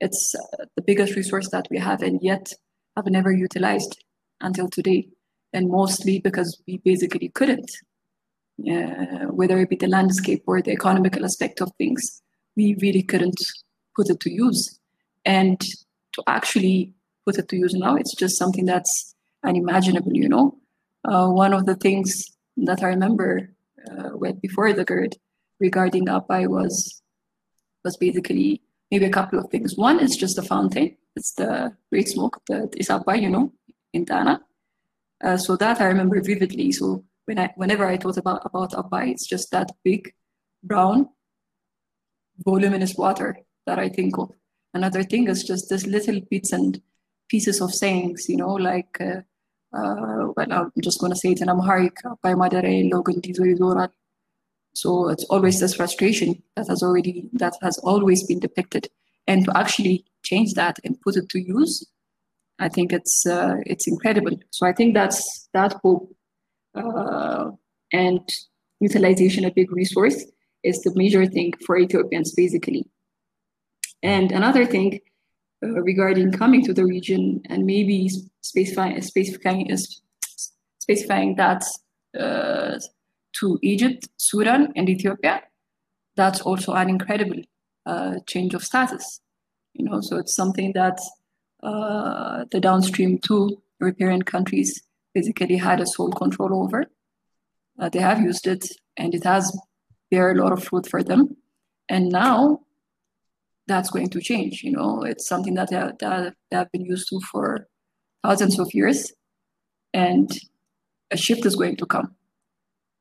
It's 0.00 0.34
uh, 0.34 0.64
the 0.74 0.82
biggest 0.82 1.14
resource 1.14 1.48
that 1.50 1.68
we 1.70 1.78
have 1.78 2.02
and 2.02 2.18
yet 2.22 2.52
have 2.96 3.06
never 3.06 3.32
utilized 3.32 4.04
until 4.40 4.68
today. 4.68 5.08
And 5.52 5.70
mostly 5.70 6.18
because 6.18 6.60
we 6.66 6.78
basically 6.78 7.28
couldn't, 7.28 7.70
uh, 8.70 9.26
whether 9.30 9.58
it 9.58 9.70
be 9.70 9.76
the 9.76 9.86
landscape 9.86 10.42
or 10.46 10.60
the 10.60 10.72
economical 10.72 11.24
aspect 11.24 11.60
of 11.60 11.70
things, 11.78 12.22
we 12.56 12.76
really 12.82 13.02
couldn't 13.02 13.40
put 13.94 14.10
it 14.10 14.20
to 14.20 14.30
use. 14.32 14.78
And 15.24 15.60
to 16.14 16.22
actually 16.26 16.92
put 17.24 17.38
it 17.38 17.48
to 17.48 17.56
use 17.56 17.74
now, 17.74 17.96
it's 17.96 18.14
just 18.14 18.36
something 18.36 18.66
that's 18.66 19.15
unimaginable, 19.44 20.12
you 20.14 20.28
know? 20.28 20.58
Uh, 21.04 21.28
one 21.28 21.52
of 21.52 21.66
the 21.66 21.76
things 21.76 22.36
that 22.56 22.82
I 22.82 22.88
remember 22.88 23.50
uh, 23.90 24.10
before 24.40 24.72
the 24.72 24.84
GERD 24.84 25.16
regarding 25.60 26.06
Abai 26.06 26.48
was 26.48 27.02
was 27.84 27.96
basically 27.96 28.62
maybe 28.90 29.04
a 29.04 29.10
couple 29.10 29.38
of 29.38 29.48
things. 29.50 29.76
One 29.76 30.00
is 30.00 30.16
just 30.16 30.36
the 30.36 30.42
fountain. 30.42 30.96
It's 31.14 31.32
the 31.34 31.76
great 31.90 32.08
smoke 32.08 32.40
that 32.48 32.74
is 32.76 32.88
Abai, 32.88 33.22
you 33.22 33.30
know, 33.30 33.52
in 33.92 34.04
Tana. 34.04 34.42
Uh, 35.22 35.36
so 35.36 35.56
that 35.56 35.80
I 35.80 35.86
remember 35.86 36.20
vividly. 36.20 36.72
So 36.72 37.04
when 37.26 37.38
I 37.38 37.52
whenever 37.56 37.86
I 37.86 37.96
thought 37.96 38.18
about 38.18 38.42
about 38.44 38.72
Abai, 38.72 39.10
it's 39.10 39.26
just 39.26 39.50
that 39.52 39.70
big, 39.84 40.12
brown, 40.62 41.08
voluminous 42.44 42.94
water 42.96 43.38
that 43.66 43.78
I 43.78 43.88
think 43.88 44.18
of. 44.18 44.30
Another 44.74 45.02
thing 45.02 45.28
is 45.28 45.42
just 45.42 45.70
this 45.70 45.86
little 45.86 46.20
bits 46.30 46.52
and 46.52 46.82
pieces 47.28 47.60
of 47.60 47.74
sayings, 47.74 48.28
you 48.28 48.36
know, 48.36 48.54
like 48.54 49.00
uh, 49.00 49.20
uh, 49.76 50.28
well, 50.36 50.52
I'm 50.52 50.72
just 50.82 51.00
going 51.00 51.12
to 51.12 51.18
say 51.18 51.32
it 51.32 51.40
in 51.40 51.48
Amharic, 51.48 51.96
by 52.22 52.34
Madare, 52.34 52.90
Logan 52.90 53.20
So 54.74 55.08
it's 55.08 55.24
always 55.24 55.60
this 55.60 55.74
frustration 55.74 56.42
that 56.54 56.68
has 56.68 56.82
already, 56.82 57.28
that 57.34 57.54
has 57.62 57.78
always 57.78 58.24
been 58.26 58.40
depicted. 58.40 58.88
And 59.26 59.44
to 59.44 59.56
actually 59.56 60.04
change 60.22 60.54
that 60.54 60.78
and 60.84 61.00
put 61.00 61.16
it 61.16 61.28
to 61.30 61.40
use, 61.40 61.84
I 62.58 62.68
think 62.68 62.92
it's, 62.92 63.26
uh, 63.26 63.56
it's 63.66 63.86
incredible. 63.86 64.38
So 64.50 64.66
I 64.66 64.72
think 64.72 64.94
that's 64.94 65.48
that 65.52 65.74
hope 65.82 66.14
uh, 66.74 67.50
and 67.92 68.20
utilization 68.80 69.44
a 69.44 69.50
big 69.50 69.72
resource 69.72 70.24
is 70.62 70.80
the 70.82 70.92
major 70.94 71.26
thing 71.26 71.52
for 71.64 71.76
Ethiopians, 71.76 72.34
basically. 72.34 72.86
And 74.02 74.32
another 74.32 74.64
thing 74.64 75.00
uh, 75.62 75.68
regarding 75.82 76.32
coming 76.32 76.64
to 76.64 76.74
the 76.74 76.84
region 76.84 77.40
and 77.48 77.64
maybe 77.64 78.10
specifying 78.42 79.00
specifying 79.00 79.76
specifying 80.78 81.34
that 81.36 81.64
uh, 82.18 82.78
to 83.32 83.58
Egypt, 83.62 84.08
Sudan, 84.16 84.72
and 84.76 84.88
Ethiopia, 84.88 85.42
that's 86.16 86.40
also 86.40 86.72
an 86.72 86.88
incredible 86.88 87.42
uh, 87.84 88.14
change 88.26 88.54
of 88.54 88.64
status. 88.64 89.20
You 89.74 89.84
know, 89.84 90.00
so 90.00 90.16
it's 90.16 90.34
something 90.34 90.72
that 90.72 90.98
uh, 91.62 92.44
the 92.50 92.60
downstream 92.60 93.18
two 93.18 93.62
riparian 93.80 94.22
countries 94.22 94.82
basically 95.14 95.56
had 95.56 95.80
a 95.80 95.86
sole 95.86 96.12
control 96.12 96.62
over. 96.62 96.86
Uh, 97.78 97.88
they 97.88 98.00
have 98.00 98.20
used 98.20 98.46
it, 98.46 98.66
and 98.96 99.14
it 99.14 99.24
has 99.24 99.56
bear 100.10 100.30
a 100.30 100.34
lot 100.34 100.52
of 100.52 100.64
fruit 100.64 100.86
for 100.88 101.02
them. 101.02 101.36
And 101.88 102.08
now 102.08 102.60
that's 103.66 103.90
going 103.90 104.10
to 104.10 104.20
change. 104.20 104.62
You 104.62 104.72
know, 104.72 105.02
it's 105.02 105.26
something 105.26 105.54
that 105.54 105.70
that 105.70 106.34
they 106.50 106.56
have 106.56 106.70
been 106.72 106.84
used 106.84 107.08
to 107.10 107.20
for 107.20 107.66
thousands 108.22 108.58
of 108.58 108.72
years, 108.72 109.12
and 109.92 110.30
a 111.10 111.16
shift 111.16 111.46
is 111.46 111.56
going 111.56 111.76
to 111.76 111.86
come. 111.86 112.14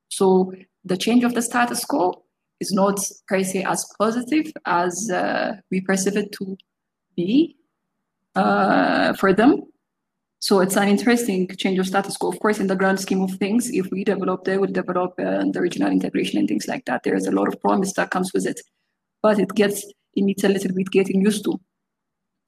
So 0.09 0.53
the 0.83 0.97
change 0.97 1.23
of 1.23 1.33
the 1.33 1.41
status 1.41 1.83
quo 1.85 2.23
is 2.59 2.71
not 2.71 2.99
per 3.27 3.43
se 3.43 3.63
as 3.63 3.85
positive 3.99 4.51
as 4.65 5.09
uh, 5.09 5.57
we 5.71 5.81
perceive 5.81 6.15
it 6.15 6.31
to 6.33 6.57
be 7.15 7.57
uh, 8.35 9.13
for 9.13 9.33
them. 9.33 9.63
So 10.39 10.59
it's 10.59 10.77
an 10.77 10.87
interesting 10.87 11.47
change 11.57 11.79
of 11.79 11.87
status 11.87 12.17
quo. 12.17 12.29
Of 12.29 12.39
course, 12.39 12.59
in 12.59 12.67
the 12.67 12.75
grand 12.75 12.99
scheme 12.99 13.21
of 13.21 13.31
things, 13.31 13.71
if 13.71 13.89
we 13.91 14.03
develop, 14.03 14.43
they 14.43 14.57
will 14.57 14.71
develop 14.71 15.13
uh, 15.19 15.43
the 15.51 15.59
regional 15.59 15.91
integration 15.91 16.37
and 16.37 16.47
things 16.47 16.67
like 16.67 16.85
that. 16.85 17.01
There 17.03 17.15
is 17.15 17.25
a 17.25 17.31
lot 17.31 17.47
of 17.47 17.59
promise 17.61 17.93
that 17.93 18.11
comes 18.11 18.31
with 18.33 18.45
it, 18.45 18.61
but 19.25 19.39
it 19.39 19.55
gets 19.55 19.79
it 20.17 20.23
needs 20.23 20.43
a 20.43 20.49
little 20.55 20.73
bit 20.75 20.91
getting 20.91 21.19
used 21.19 21.43
to. 21.45 21.59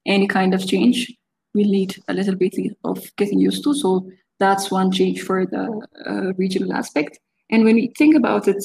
Any 0.05 0.27
kind 0.27 0.53
of 0.53 0.67
change 0.73 1.11
will 1.55 1.71
need 1.77 1.91
a 2.07 2.13
little 2.13 2.35
bit 2.35 2.53
of 2.83 2.99
getting 3.15 3.39
used 3.39 3.63
to. 3.63 3.73
So 3.73 3.89
that's 4.39 4.69
one 4.69 4.91
change 4.91 5.23
for 5.23 5.47
the 5.47 5.65
uh, 6.11 6.33
regional 6.43 6.73
aspect. 6.73 7.19
And 7.49 7.63
when 7.65 7.75
we 7.75 7.91
think 7.97 8.15
about 8.15 8.47
it 8.47 8.63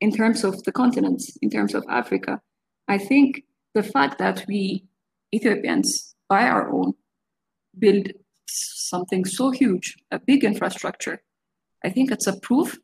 in 0.00 0.12
terms 0.12 0.44
of 0.44 0.62
the 0.64 0.72
continents, 0.72 1.36
in 1.42 1.50
terms 1.50 1.74
of 1.74 1.84
Africa, 1.90 2.40
I 2.88 2.96
think 2.96 3.42
the 3.74 3.82
fact 3.82 4.16
that 4.16 4.46
we 4.48 4.86
Ethiopians, 5.34 6.14
by 6.30 6.42
our 6.48 6.70
own, 6.72 6.94
build 7.78 8.12
something 8.48 9.26
so 9.26 9.50
huge, 9.50 9.94
a 10.10 10.18
big 10.18 10.42
infrastructure, 10.42 11.20
I 11.84 11.90
think 11.90 12.10
it's 12.10 12.26
a 12.26 12.40
proof 12.40 12.78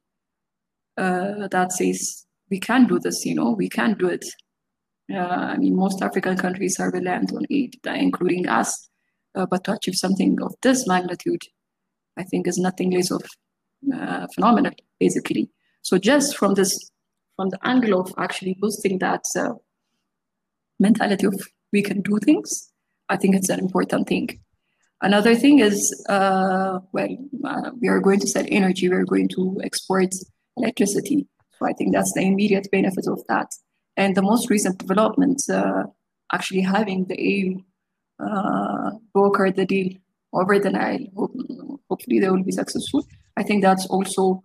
uh, 0.99 1.49
that 1.49 1.73
says 1.73 2.27
we 2.53 2.61
can 2.61 2.87
do 2.87 2.99
this, 2.99 3.25
you 3.25 3.35
know, 3.35 3.51
we 3.63 3.69
can 3.79 3.95
do 4.03 4.09
it. 4.17 4.25
Uh, 5.13 5.45
I 5.53 5.57
mean, 5.57 5.75
most 5.75 6.03
African 6.03 6.37
countries 6.37 6.79
are 6.79 6.91
reliant 6.91 7.33
on 7.33 7.45
aid, 7.51 7.73
including 7.87 8.47
us. 8.47 8.71
Uh, 9.35 9.47
but 9.47 9.65
to 9.65 9.73
achieve 9.73 9.95
something 9.95 10.37
of 10.43 10.55
this 10.63 10.87
magnitude, 10.87 11.43
I 12.19 12.25
think 12.25 12.47
is 12.47 12.59
nothing 12.59 12.91
less 12.91 13.11
of 13.11 13.23
uh, 13.95 14.27
phenomenal, 14.35 14.75
basically. 15.01 15.49
So 15.81 15.97
just 15.97 16.37
from 16.37 16.53
this, 16.55 16.73
from 17.37 17.49
the 17.49 17.59
angle 17.65 18.01
of 18.01 18.13
actually 18.19 18.55
boosting 18.61 18.99
that 18.99 19.25
uh, 19.35 19.55
mentality 20.79 21.27
of 21.27 21.35
we 21.73 21.83
can 21.83 22.03
do 22.03 22.19
things, 22.19 22.71
I 23.09 23.17
think 23.17 23.35
it's 23.35 23.49
an 23.49 23.61
important 23.61 24.09
thing. 24.09 24.29
Another 25.01 25.35
thing 25.35 25.61
is, 25.61 25.77
uh, 26.11 26.81
well, 26.93 27.17
uh, 27.45 27.71
we 27.81 27.89
are 27.89 28.01
going 28.01 28.21
to 28.21 28.29
sell 28.29 28.45
energy, 28.49 28.91
we 28.91 28.95
are 28.95 29.07
going 29.15 29.29
to 29.37 29.59
export 29.65 30.15
electricity. 30.59 31.27
So 31.63 31.69
I 31.69 31.73
think 31.75 31.93
that's 31.93 32.13
the 32.13 32.23
immediate 32.23 32.69
benefit 32.73 33.07
of 33.07 33.21
that. 33.29 33.49
And 33.97 34.17
the 34.17 34.23
most 34.23 34.51
recent 34.51 34.79
development, 34.79 35.43
uh, 35.49 35.85
actually 36.33 36.63
having 36.63 37.05
the 37.05 37.17
AU 37.31 38.25
uh, 38.25 38.91
broker 39.13 39.51
the 39.51 39.65
deal 39.65 39.93
over 40.33 40.59
the 40.59 40.71
Nile, 40.71 41.07
hopefully 41.89 42.19
they 42.19 42.29
will 42.29 42.43
be 42.43 42.53
successful. 42.53 43.05
I 43.37 43.43
think 43.43 43.63
that's 43.63 43.87
also 43.87 44.43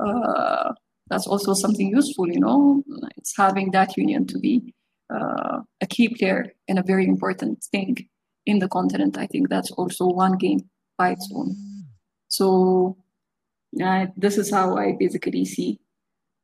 uh, 0.00 0.72
that's 1.08 1.26
also 1.26 1.54
something 1.54 1.88
useful, 1.88 2.28
you 2.28 2.40
know. 2.40 2.82
It's 3.16 3.36
having 3.36 3.70
that 3.70 3.96
union 3.96 4.26
to 4.26 4.38
be 4.38 4.74
uh, 5.08 5.60
a 5.80 5.86
key 5.86 6.08
player 6.08 6.52
and 6.68 6.78
a 6.78 6.82
very 6.82 7.06
important 7.06 7.62
thing 7.70 8.08
in 8.44 8.58
the 8.58 8.68
continent. 8.68 9.16
I 9.16 9.26
think 9.26 9.48
that's 9.48 9.70
also 9.72 10.06
one 10.06 10.36
game 10.36 10.68
by 10.98 11.10
its 11.10 11.30
own. 11.32 11.54
So 12.28 12.96
uh, 13.82 14.06
this 14.16 14.36
is 14.36 14.50
how 14.50 14.76
I 14.76 14.96
basically 14.98 15.44
see 15.44 15.78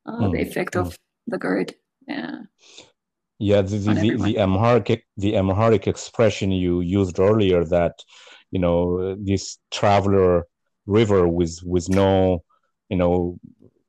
uh, 0.07 0.13
mm. 0.13 0.33
the 0.33 0.41
effect 0.41 0.77
of 0.77 0.97
the 1.27 1.39
GERD. 1.39 1.75
Yeah. 2.07 2.39
Yeah, 3.39 3.63
the 3.63 3.77
the, 3.77 3.95
the, 3.95 4.17
the, 4.17 4.39
Amharic 4.39 5.05
the 5.17 5.37
Amharic 5.37 5.89
expression 5.89 6.53
you 6.53 6.81
used 6.81 7.19
earlier 7.19 7.65
that 7.65 7.95
you 8.53 8.61
know 8.61 9.17
this 9.17 9.59
traveler 9.73 10.47
river 10.87 11.27
with 11.27 11.59
with 11.65 11.89
no 11.89 12.45
you 12.89 12.97
know 12.97 13.39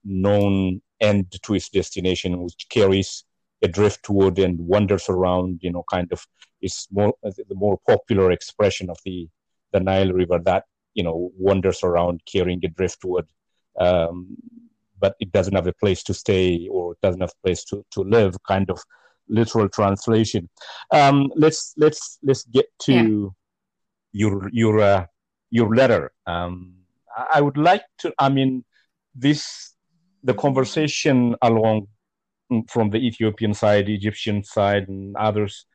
known 0.03 0.81
end 0.99 1.31
to 1.43 1.53
its 1.53 1.69
destination, 1.69 2.41
which 2.41 2.65
carries 2.69 3.25
a 3.61 3.67
driftwood 3.67 4.39
and 4.39 4.59
wanders 4.59 5.07
around. 5.07 5.59
You 5.61 5.71
know, 5.71 5.83
kind 5.91 6.11
of 6.11 6.25
is 6.61 6.87
more 6.91 7.13
the 7.23 7.55
more 7.55 7.77
popular 7.87 8.31
expression 8.31 8.89
of 8.89 8.97
the 9.05 9.29
the 9.71 9.79
Nile 9.79 10.13
River 10.13 10.39
that 10.45 10.63
you 10.93 11.03
know 11.03 11.31
wanders 11.37 11.83
around 11.83 12.21
carrying 12.25 12.63
a 12.63 12.69
driftwood. 12.69 13.27
Um, 13.79 14.37
but 15.03 15.15
it 15.19 15.29
doesn't 15.33 15.57
have 15.59 15.67
a 15.67 15.79
place 15.83 16.01
to 16.07 16.13
stay 16.13 16.67
or 16.71 16.95
doesn't 17.03 17.19
have 17.25 17.35
a 17.37 17.41
place 17.45 17.61
to, 17.65 17.83
to 17.91 17.99
live 18.17 18.33
kind 18.47 18.69
of 18.69 18.79
literal 19.27 19.67
translation. 19.67 20.49
Um, 20.91 21.17
let's 21.35 21.73
let's 21.83 22.19
let's 22.23 22.43
get 22.57 22.67
to 22.87 22.93
yeah. 22.93 24.21
your 24.21 24.49
your 24.61 24.75
uh, 24.79 25.05
your 25.57 25.69
letter. 25.75 26.03
Um, 26.25 26.53
i 27.37 27.39
would 27.45 27.57
like 27.57 27.85
to 27.99 28.11
i 28.17 28.27
mean 28.37 28.51
this 29.25 29.75
the 30.23 30.33
conversation 30.33 31.35
along 31.43 31.87
mm, 32.51 32.63
from 32.73 32.89
the 32.89 32.97
ethiopian 32.97 33.53
side 33.53 33.87
egyptian 33.87 34.43
side 34.43 34.87
and 34.87 35.15
others 35.17 35.67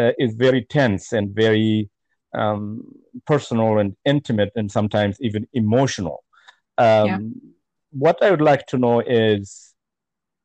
uh, 0.00 0.12
is 0.18 0.34
very 0.34 0.62
tense 0.78 1.12
and 1.12 1.34
very 1.34 1.88
um, 2.34 2.82
personal 3.26 3.78
and 3.78 3.96
intimate 4.04 4.52
and 4.54 4.70
sometimes 4.70 5.16
even 5.20 5.46
emotional. 5.52 6.18
Um, 6.78 7.06
yeah 7.06 7.18
what 7.92 8.22
I 8.22 8.30
would 8.30 8.40
like 8.40 8.66
to 8.68 8.78
know 8.78 9.00
is 9.00 9.74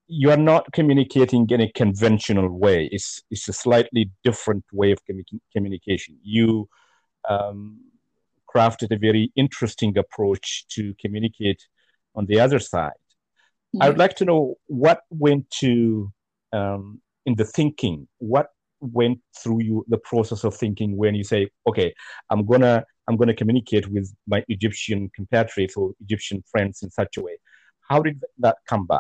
you 0.08 0.32
are 0.32 0.38
not 0.38 0.72
communicating 0.72 1.48
in 1.50 1.62
a 1.62 1.72
conventional 1.72 2.50
way. 2.50 2.88
It's, 2.92 3.22
it's 3.30 3.48
a 3.50 3.54
slightly 3.54 4.12
different 4.24 4.64
way 4.72 4.92
of 4.92 5.00
commu- 5.06 5.40
communication. 5.54 6.18
You 6.24 6.70
um, 7.28 7.80
crafted 8.54 8.92
a 8.92 8.98
very 8.98 9.32
interesting 9.36 9.98
approach 9.98 10.66
to 10.70 10.94
communicate 11.02 11.62
on 12.16 12.26
the 12.26 12.40
other 12.40 12.60
side. 12.60 12.92
Yeah. 13.74 13.86
I 13.86 13.90
would 13.90 13.98
like 13.98 14.16
to 14.18 14.26
know 14.26 14.56
what 14.68 15.02
went 15.10 15.50
to 15.60 16.12
um, 16.54 17.02
in 17.26 17.36
the 17.36 17.46
thinking, 17.46 18.08
what 18.20 18.48
went 18.80 19.20
through 19.38 19.62
you 19.62 19.86
the 19.88 19.98
process 19.98 20.44
of 20.44 20.56
thinking 20.56 20.96
when 20.96 21.16
you 21.16 21.24
say, 21.24 21.50
okay, 21.68 21.94
I'm 22.30 22.46
gonna 22.46 22.86
I'm 23.08 23.16
going 23.16 23.28
to 23.28 23.34
communicate 23.34 23.88
with 23.90 24.14
my 24.28 24.44
Egyptian 24.48 25.10
compatriots 25.16 25.76
or 25.78 25.94
Egyptian 26.02 26.44
friends 26.52 26.84
in 26.84 26.90
such 26.90 27.18
a 27.18 27.22
way. 27.22 27.38
How 27.90 28.02
did 28.02 28.22
that 28.40 28.58
come 28.68 28.86
by? 28.86 29.00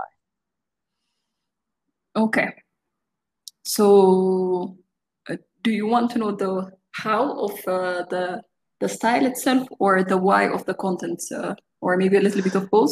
Okay. 2.16 2.54
So, 3.66 4.78
uh, 5.30 5.36
do 5.62 5.72
you 5.72 5.88
want 5.88 6.12
to 6.12 6.20
know 6.20 6.32
the 6.32 6.72
how 6.92 7.38
of 7.46 7.52
uh, 7.68 8.04
the 8.10 8.42
the 8.80 8.88
style 8.88 9.26
itself, 9.26 9.68
or 9.80 10.04
the 10.04 10.18
why 10.18 10.48
of 10.48 10.66
the 10.66 10.74
content, 10.74 11.22
uh, 11.36 11.56
or 11.82 11.98
maybe 11.98 12.16
a 12.16 12.22
little 12.22 12.42
bit 12.42 12.56
of 12.56 12.70
both? 12.70 12.92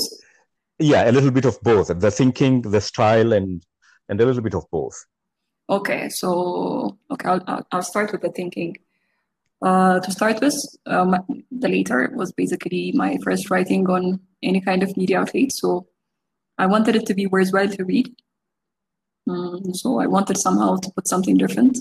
Yeah, 0.79 1.09
a 1.09 1.13
little 1.13 1.31
bit 1.31 1.45
of 1.45 1.61
both. 1.61 1.87
The 1.87 2.11
thinking, 2.11 2.61
the 2.61 2.81
style, 2.81 3.33
and 3.33 3.63
and 4.09 4.19
a 4.19 4.25
little 4.25 4.41
bit 4.41 4.55
of 4.55 4.65
both. 4.71 4.95
Okay, 5.69 6.09
so 6.09 6.97
okay, 7.09 7.29
I'll, 7.29 7.65
I'll 7.71 7.81
start 7.81 8.11
with 8.11 8.21
the 8.21 8.31
thinking. 8.31 8.75
Uh, 9.61 9.99
to 9.99 10.11
start 10.11 10.39
with, 10.41 10.55
um, 10.85 11.15
the 11.51 11.69
later 11.69 12.11
was 12.13 12.31
basically 12.33 12.91
my 12.93 13.17
first 13.23 13.49
writing 13.49 13.87
on 13.89 14.19
any 14.43 14.61
kind 14.61 14.83
of 14.83 14.95
media 14.97 15.19
outlet. 15.19 15.51
So 15.51 15.87
I 16.57 16.65
wanted 16.65 16.95
it 16.95 17.05
to 17.07 17.13
be 17.13 17.25
worthwhile 17.25 17.69
to 17.69 17.83
read. 17.83 18.13
Um, 19.29 19.73
so 19.73 19.99
I 19.99 20.07
wanted 20.07 20.37
somehow 20.37 20.75
to 20.77 20.91
put 20.91 21.07
something 21.07 21.37
different 21.37 21.79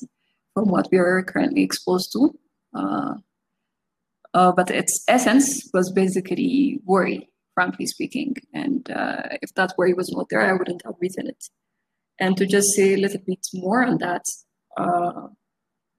from 0.55 0.69
what 0.69 0.89
we 0.91 0.99
are 0.99 1.23
currently 1.23 1.63
exposed 1.63 2.13
to. 2.13 2.39
Uh, 2.75 3.15
uh, 4.33 4.53
but 4.53 4.71
its 4.71 5.05
essence 5.09 5.69
was 5.73 5.93
basically 5.93 6.81
worry, 6.85 7.29
frankly 7.55 7.87
speaking. 7.87 8.37
And 8.53 8.91
uh, 8.91 9.23
if 9.43 9.55
that 9.55 9.75
worry 9.77 9.95
was 9.95 10.11
not 10.11 10.29
there, 10.31 10.41
I 10.41 10.53
wouldn't 10.53 10.83
have 10.85 10.95
written 11.01 11.29
it. 11.29 11.45
And 12.19 12.37
to 12.37 12.47
just 12.47 12.71
say 12.75 12.95
a 12.95 12.99
little 12.99 13.21
bit 13.27 13.47
more 13.53 13.85
on 13.85 13.99
that, 13.99 14.25
uh, 14.77 15.29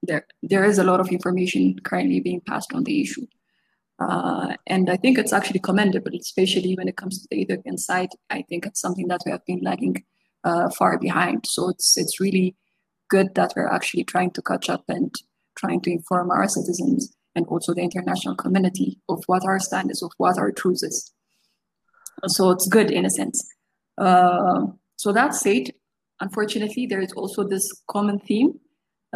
there 0.05 0.25
there 0.43 0.65
is 0.65 0.77
a 0.79 0.83
lot 0.83 0.99
of 0.99 1.09
information 1.09 1.79
currently 1.83 2.19
being 2.19 2.41
passed 2.41 2.73
on 2.73 2.83
the 2.83 3.01
issue. 3.01 3.25
Uh, 3.97 4.55
and 4.67 4.89
I 4.89 4.97
think 4.97 5.17
it's 5.17 5.31
actually 5.31 5.59
commendable, 5.59 6.11
especially 6.19 6.75
when 6.75 6.89
it 6.89 6.97
comes 6.97 7.21
to 7.21 7.27
the 7.31 7.41
Ethiopian 7.41 7.77
side. 7.77 8.09
I 8.29 8.41
think 8.41 8.65
it's 8.65 8.81
something 8.81 9.07
that 9.07 9.21
we 9.25 9.31
have 9.31 9.45
been 9.45 9.61
lagging 9.61 10.03
uh, 10.43 10.69
far 10.69 10.99
behind. 10.99 11.45
So 11.47 11.69
it's 11.69 11.97
it's 11.97 12.19
really 12.19 12.55
good 13.09 13.35
that 13.35 13.53
we're 13.55 13.67
actually 13.67 14.03
trying 14.03 14.31
to 14.31 14.41
catch 14.41 14.69
up 14.69 14.83
and 14.89 15.13
trying 15.55 15.81
to 15.81 15.91
inform 15.91 16.31
our 16.31 16.47
citizens 16.47 17.15
and 17.35 17.45
also 17.47 17.73
the 17.73 17.81
international 17.81 18.35
community 18.35 18.99
of 19.09 19.23
what 19.27 19.45
our 19.45 19.59
stand 19.59 19.91
is, 19.91 20.01
of 20.01 20.11
what 20.17 20.37
our 20.37 20.51
truth 20.51 20.81
is. 20.83 21.13
So 22.27 22.51
it's 22.51 22.67
good 22.67 22.91
in 22.91 23.05
a 23.05 23.09
sense. 23.09 23.45
Uh, 23.97 24.67
so 24.97 25.11
that 25.11 25.35
said, 25.35 25.71
unfortunately, 26.19 26.85
there 26.85 27.01
is 27.01 27.11
also 27.13 27.47
this 27.47 27.69
common 27.89 28.19
theme 28.19 28.59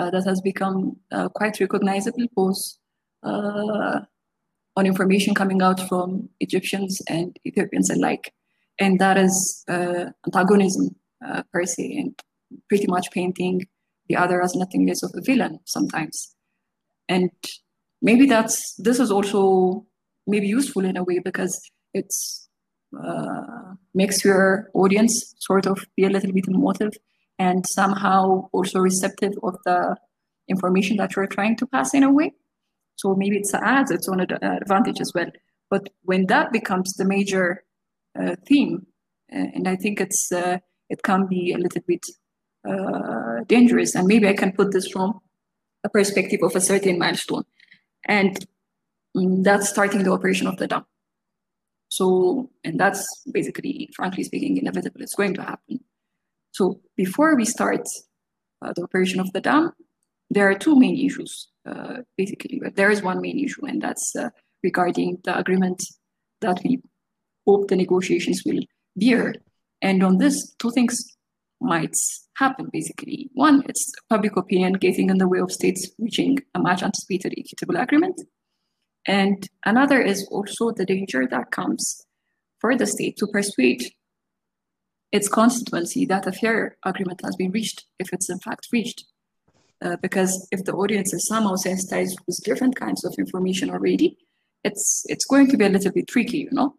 that 0.10 0.24
has 0.26 0.42
become 0.42 0.98
uh, 1.12 1.30
quite 1.30 1.60
recognizable 1.60 2.26
both 2.36 2.58
uh, 3.24 4.00
on 4.76 4.86
information 4.86 5.34
coming 5.34 5.62
out 5.62 5.80
from 5.88 6.30
Egyptians 6.40 7.02
and 7.10 7.38
Ethiopians 7.46 7.90
alike. 7.90 8.34
And 8.80 9.00
that 9.00 9.18
is 9.18 9.66
antagonism 9.68 10.96
per 11.52 11.66
se, 11.66 11.98
and 11.98 12.18
pretty 12.70 12.88
much 12.88 13.12
painting 13.12 13.68
the 14.08 14.16
other 14.16 14.42
as 14.42 14.56
nothing 14.56 14.88
less 14.88 15.04
of 15.04 15.12
a 15.16 15.22
villain 15.22 15.60
sometimes. 15.66 16.34
And 17.10 17.30
maybe 18.02 18.26
that's 18.26 18.76
this 18.76 19.00
is 19.00 19.12
also 19.12 19.86
maybe 20.26 20.48
useful 20.48 20.86
in 20.86 20.96
a 20.96 21.04
way 21.04 21.20
because 21.20 21.60
it's 21.94 22.48
uh, 22.98 23.74
makes 23.94 24.24
your 24.24 24.70
audience 24.74 25.36
sort 25.40 25.66
of 25.68 25.86
be 25.96 26.06
a 26.06 26.10
little 26.10 26.32
bit 26.32 26.48
emotive 26.48 26.94
and 27.40 27.66
somehow 27.66 28.50
also 28.52 28.80
receptive 28.80 29.34
of 29.42 29.56
the 29.66 29.96
information 30.50 30.98
that 30.98 31.16
you're 31.16 31.28
trying 31.28 31.56
to 31.56 31.66
pass 31.66 31.94
in 31.94 32.04
a 32.04 32.12
way. 32.12 32.34
So 32.98 33.16
maybe 33.16 33.38
it 33.38 33.48
adds 33.54 33.92
its 33.92 34.10
own 34.10 34.20
advantage 34.20 35.00
as 35.00 35.14
well. 35.16 35.32
But 35.70 35.90
when 36.04 36.26
that 36.28 36.52
becomes 36.52 36.94
the 36.94 37.06
major 37.06 37.64
uh, 38.20 38.36
theme, 38.46 38.88
uh, 39.34 39.46
and 39.54 39.68
I 39.68 39.78
think 39.78 40.02
it's 40.02 40.32
uh, 40.32 40.58
it 40.90 41.02
can 41.04 41.28
be 41.28 41.54
a 41.54 41.58
little 41.58 41.82
bit 41.88 42.06
uh, 42.68 43.44
dangerous. 43.48 43.96
And 43.96 44.08
maybe 44.08 44.28
I 44.28 44.34
can 44.34 44.52
put 44.52 44.74
this 44.74 44.88
from 44.88 45.20
a 45.86 45.90
perspective 45.90 46.42
of 46.44 46.56
a 46.56 46.62
certain 46.62 47.00
milestone, 47.00 47.46
and 48.06 48.46
um, 49.16 49.44
that's 49.44 49.70
starting 49.70 50.04
the 50.04 50.12
operation 50.12 50.48
of 50.48 50.58
the 50.58 50.68
dam. 50.68 50.86
So, 51.88 52.50
and 52.64 52.80
that's 52.80 53.06
basically, 53.32 53.90
frankly 53.96 54.24
speaking, 54.24 54.58
inevitable. 54.58 55.02
It's 55.02 55.16
going 55.16 55.36
to 55.36 55.44
happen. 55.44 55.80
So 56.52 56.82
before 56.96 57.36
we 57.36 57.46
start 57.46 57.88
uh, 58.62 58.74
the 58.76 58.84
operation 58.84 59.20
of 59.20 59.32
the 59.34 59.42
dam, 59.42 59.72
there 60.30 60.50
are 60.50 60.58
two 60.58 60.78
main 60.78 60.98
issues, 60.98 61.48
uh, 61.66 61.98
basically. 62.18 62.60
But 62.62 62.76
there 62.76 62.92
is 62.92 63.02
one 63.02 63.22
main 63.22 63.40
issue, 63.40 63.66
and 63.66 63.82
that's 63.82 64.16
uh, 64.16 64.30
regarding 64.64 65.20
the 65.24 65.38
agreement 65.38 65.84
that 66.42 66.60
we 66.64 66.82
hope 67.48 67.68
the 67.68 67.76
negotiations 67.76 68.44
will 68.46 68.62
bear. 68.96 69.36
And 69.82 70.04
on 70.04 70.18
this, 70.18 70.54
two 70.60 70.72
things 70.72 71.04
might 71.62 71.96
happen, 72.36 72.70
basically. 72.72 73.30
One, 73.34 73.64
it's 73.68 73.92
public 74.10 74.36
opinion 74.38 74.74
getting 74.74 75.10
in 75.10 75.18
the 75.18 75.28
way 75.28 75.40
of 75.40 75.52
states 75.52 75.90
reaching 75.98 76.40
a 76.56 76.60
much 76.60 76.84
anticipated 76.84 77.34
equitable 77.38 77.78
agreement. 77.78 78.22
And 79.06 79.48
another 79.66 80.02
is 80.02 80.28
also 80.32 80.72
the 80.72 80.86
danger 80.86 81.28
that 81.28 81.52
comes 81.52 82.06
for 82.60 82.76
the 82.76 82.86
state 82.86 83.18
to 83.18 83.28
persuade 83.28 83.84
its 85.12 85.28
constituency 85.28 86.06
that 86.06 86.28
a 86.28 86.32
fair 86.32 86.78
agreement 86.86 87.22
has 87.24 87.36
been 87.36 87.52
reached, 87.52 87.86
if 88.00 88.14
it's 88.14 88.30
in 88.30 88.40
fact 88.40 88.68
reached. 88.72 89.06
Uh, 89.82 89.96
because 90.02 90.48
if 90.52 90.66
the 90.66 90.74
audience 90.74 91.14
is 91.14 91.26
somehow 91.26 91.56
sensitized 91.56 92.20
with 92.28 92.44
different 92.44 92.76
kinds 92.76 93.06
of 93.06 93.16
information 93.18 93.70
already, 93.70 94.18
it's 94.64 95.06
it's 95.08 95.26
going 95.26 95.48
to 95.48 95.58
be 95.58 95.66
a 95.66 95.70
little 95.70 95.92
bit 95.92 96.08
tricky, 96.08 96.40
you 96.40 96.52
know. 96.52 96.76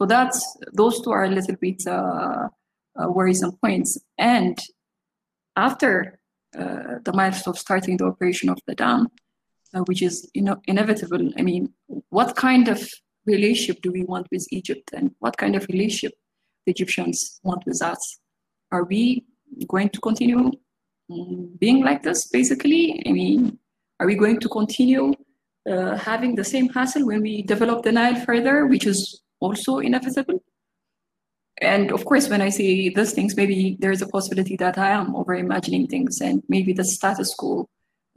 So 0.00 0.06
that's 0.06 0.56
those 0.72 1.00
two 1.02 1.10
are 1.10 1.24
a 1.24 1.30
little 1.30 1.56
bit 1.56 1.86
uh, 1.86 2.48
uh, 2.96 3.08
worrisome 3.10 3.52
points. 3.62 3.98
And 4.16 4.58
after 5.56 6.18
uh, 6.58 6.98
the 7.04 7.12
milestone 7.12 7.52
of 7.52 7.58
starting 7.58 7.98
the 7.98 8.06
operation 8.06 8.48
of 8.48 8.58
the 8.66 8.74
dam, 8.74 9.08
uh, 9.74 9.80
which 9.80 10.00
is 10.00 10.30
you 10.32 10.42
know 10.42 10.56
inevitable. 10.66 11.30
I 11.36 11.42
mean, 11.42 11.74
what 12.08 12.36
kind 12.36 12.68
of 12.68 12.88
relationship 13.26 13.82
do 13.82 13.92
we 13.92 14.04
want 14.04 14.28
with 14.32 14.46
Egypt, 14.50 14.90
and 14.94 15.14
what 15.18 15.36
kind 15.36 15.54
of 15.54 15.66
relationship 15.68 16.14
the 16.68 16.72
Egyptians 16.72 17.40
want 17.42 17.64
with 17.64 17.80
us. 17.82 18.20
Are 18.70 18.84
we 18.84 19.24
going 19.66 19.88
to 19.90 20.00
continue 20.00 20.52
mm, 21.10 21.58
being 21.58 21.82
like 21.82 22.02
this, 22.02 22.28
basically? 22.28 23.02
I 23.06 23.12
mean, 23.12 23.58
are 23.98 24.06
we 24.06 24.14
going 24.14 24.38
to 24.40 24.48
continue 24.48 25.14
uh, 25.70 25.96
having 25.96 26.34
the 26.34 26.44
same 26.44 26.68
hassle 26.68 27.06
when 27.06 27.22
we 27.22 27.42
develop 27.42 27.82
the 27.82 27.92
Nile 27.92 28.20
further, 28.26 28.66
which 28.66 28.86
is 28.86 29.22
also 29.40 29.78
inevitable? 29.78 30.42
And 31.60 31.90
of 31.90 32.04
course, 32.04 32.28
when 32.28 32.42
I 32.42 32.50
say 32.50 32.90
these 32.90 33.12
things, 33.14 33.34
maybe 33.34 33.78
there's 33.80 34.02
a 34.02 34.06
possibility 34.06 34.56
that 34.56 34.76
I 34.78 34.90
am 34.90 35.16
over 35.16 35.34
imagining 35.34 35.86
things, 35.86 36.20
and 36.20 36.42
maybe 36.48 36.72
the 36.74 36.84
status 36.84 37.34
quo 37.34 37.68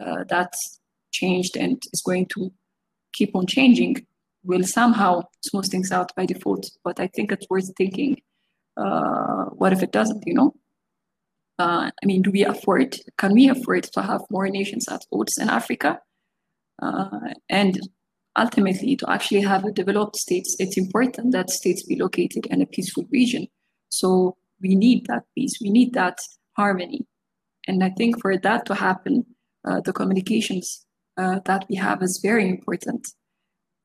uh, 0.06 0.26
that's 0.28 0.80
changed 1.12 1.56
and 1.56 1.82
is 1.94 2.02
going 2.02 2.28
to 2.34 2.52
keep 3.14 3.36
on 3.36 3.48
changing 3.48 4.06
will 4.44 4.64
somehow 4.64 5.22
smooth 5.42 5.70
things 5.72 5.92
out 5.92 6.12
by 6.16 6.26
default. 6.26 6.70
But 6.84 7.00
I 7.00 7.08
think 7.08 7.32
it's 7.32 7.48
worth 7.50 7.72
thinking 7.78 8.22
uh, 8.82 9.46
what 9.60 9.74
if 9.74 9.84
it 9.84 9.92
doesn't, 9.92 10.24
you 10.26 10.34
know? 10.34 10.54
Uh, 11.60 11.92
I 12.02 12.06
mean, 12.06 12.22
do 12.22 12.32
we 12.32 12.44
afford, 12.44 12.98
can 13.18 13.34
we 13.34 13.50
afford 13.50 13.84
to 13.84 14.02
have 14.02 14.22
more 14.32 14.50
nations 14.50 14.88
at 14.88 15.06
odds 15.12 15.38
in 15.38 15.50
Africa? 15.50 16.00
Uh, 16.82 17.34
and 17.50 17.80
ultimately, 18.36 18.96
to 18.96 19.10
actually 19.10 19.42
have 19.42 19.64
a 19.66 19.72
developed 19.72 20.16
states, 20.16 20.56
it's 20.60 20.78
important 20.78 21.32
that 21.34 21.50
states 21.50 21.84
be 21.84 21.96
located 21.96 22.48
in 22.48 22.62
a 22.62 22.66
peaceful 22.66 23.06
region. 23.12 23.48
So 23.90 24.38
we 24.62 24.76
need 24.76 25.06
that 25.08 25.24
peace, 25.36 25.60
we 25.62 25.70
need 25.70 25.94
that 25.94 26.18
harmony. 26.58 27.06
And 27.68 27.84
I 27.84 27.90
think 27.90 28.20
for 28.22 28.38
that 28.38 28.66
to 28.66 28.74
happen, 28.74 29.26
uh, 29.68 29.82
the 29.82 29.94
communications 29.94 30.86
uh, 31.18 31.40
that 31.46 31.66
we 31.70 31.76
have 31.76 32.02
is 32.02 32.20
very 32.24 32.50
important. 32.50 33.08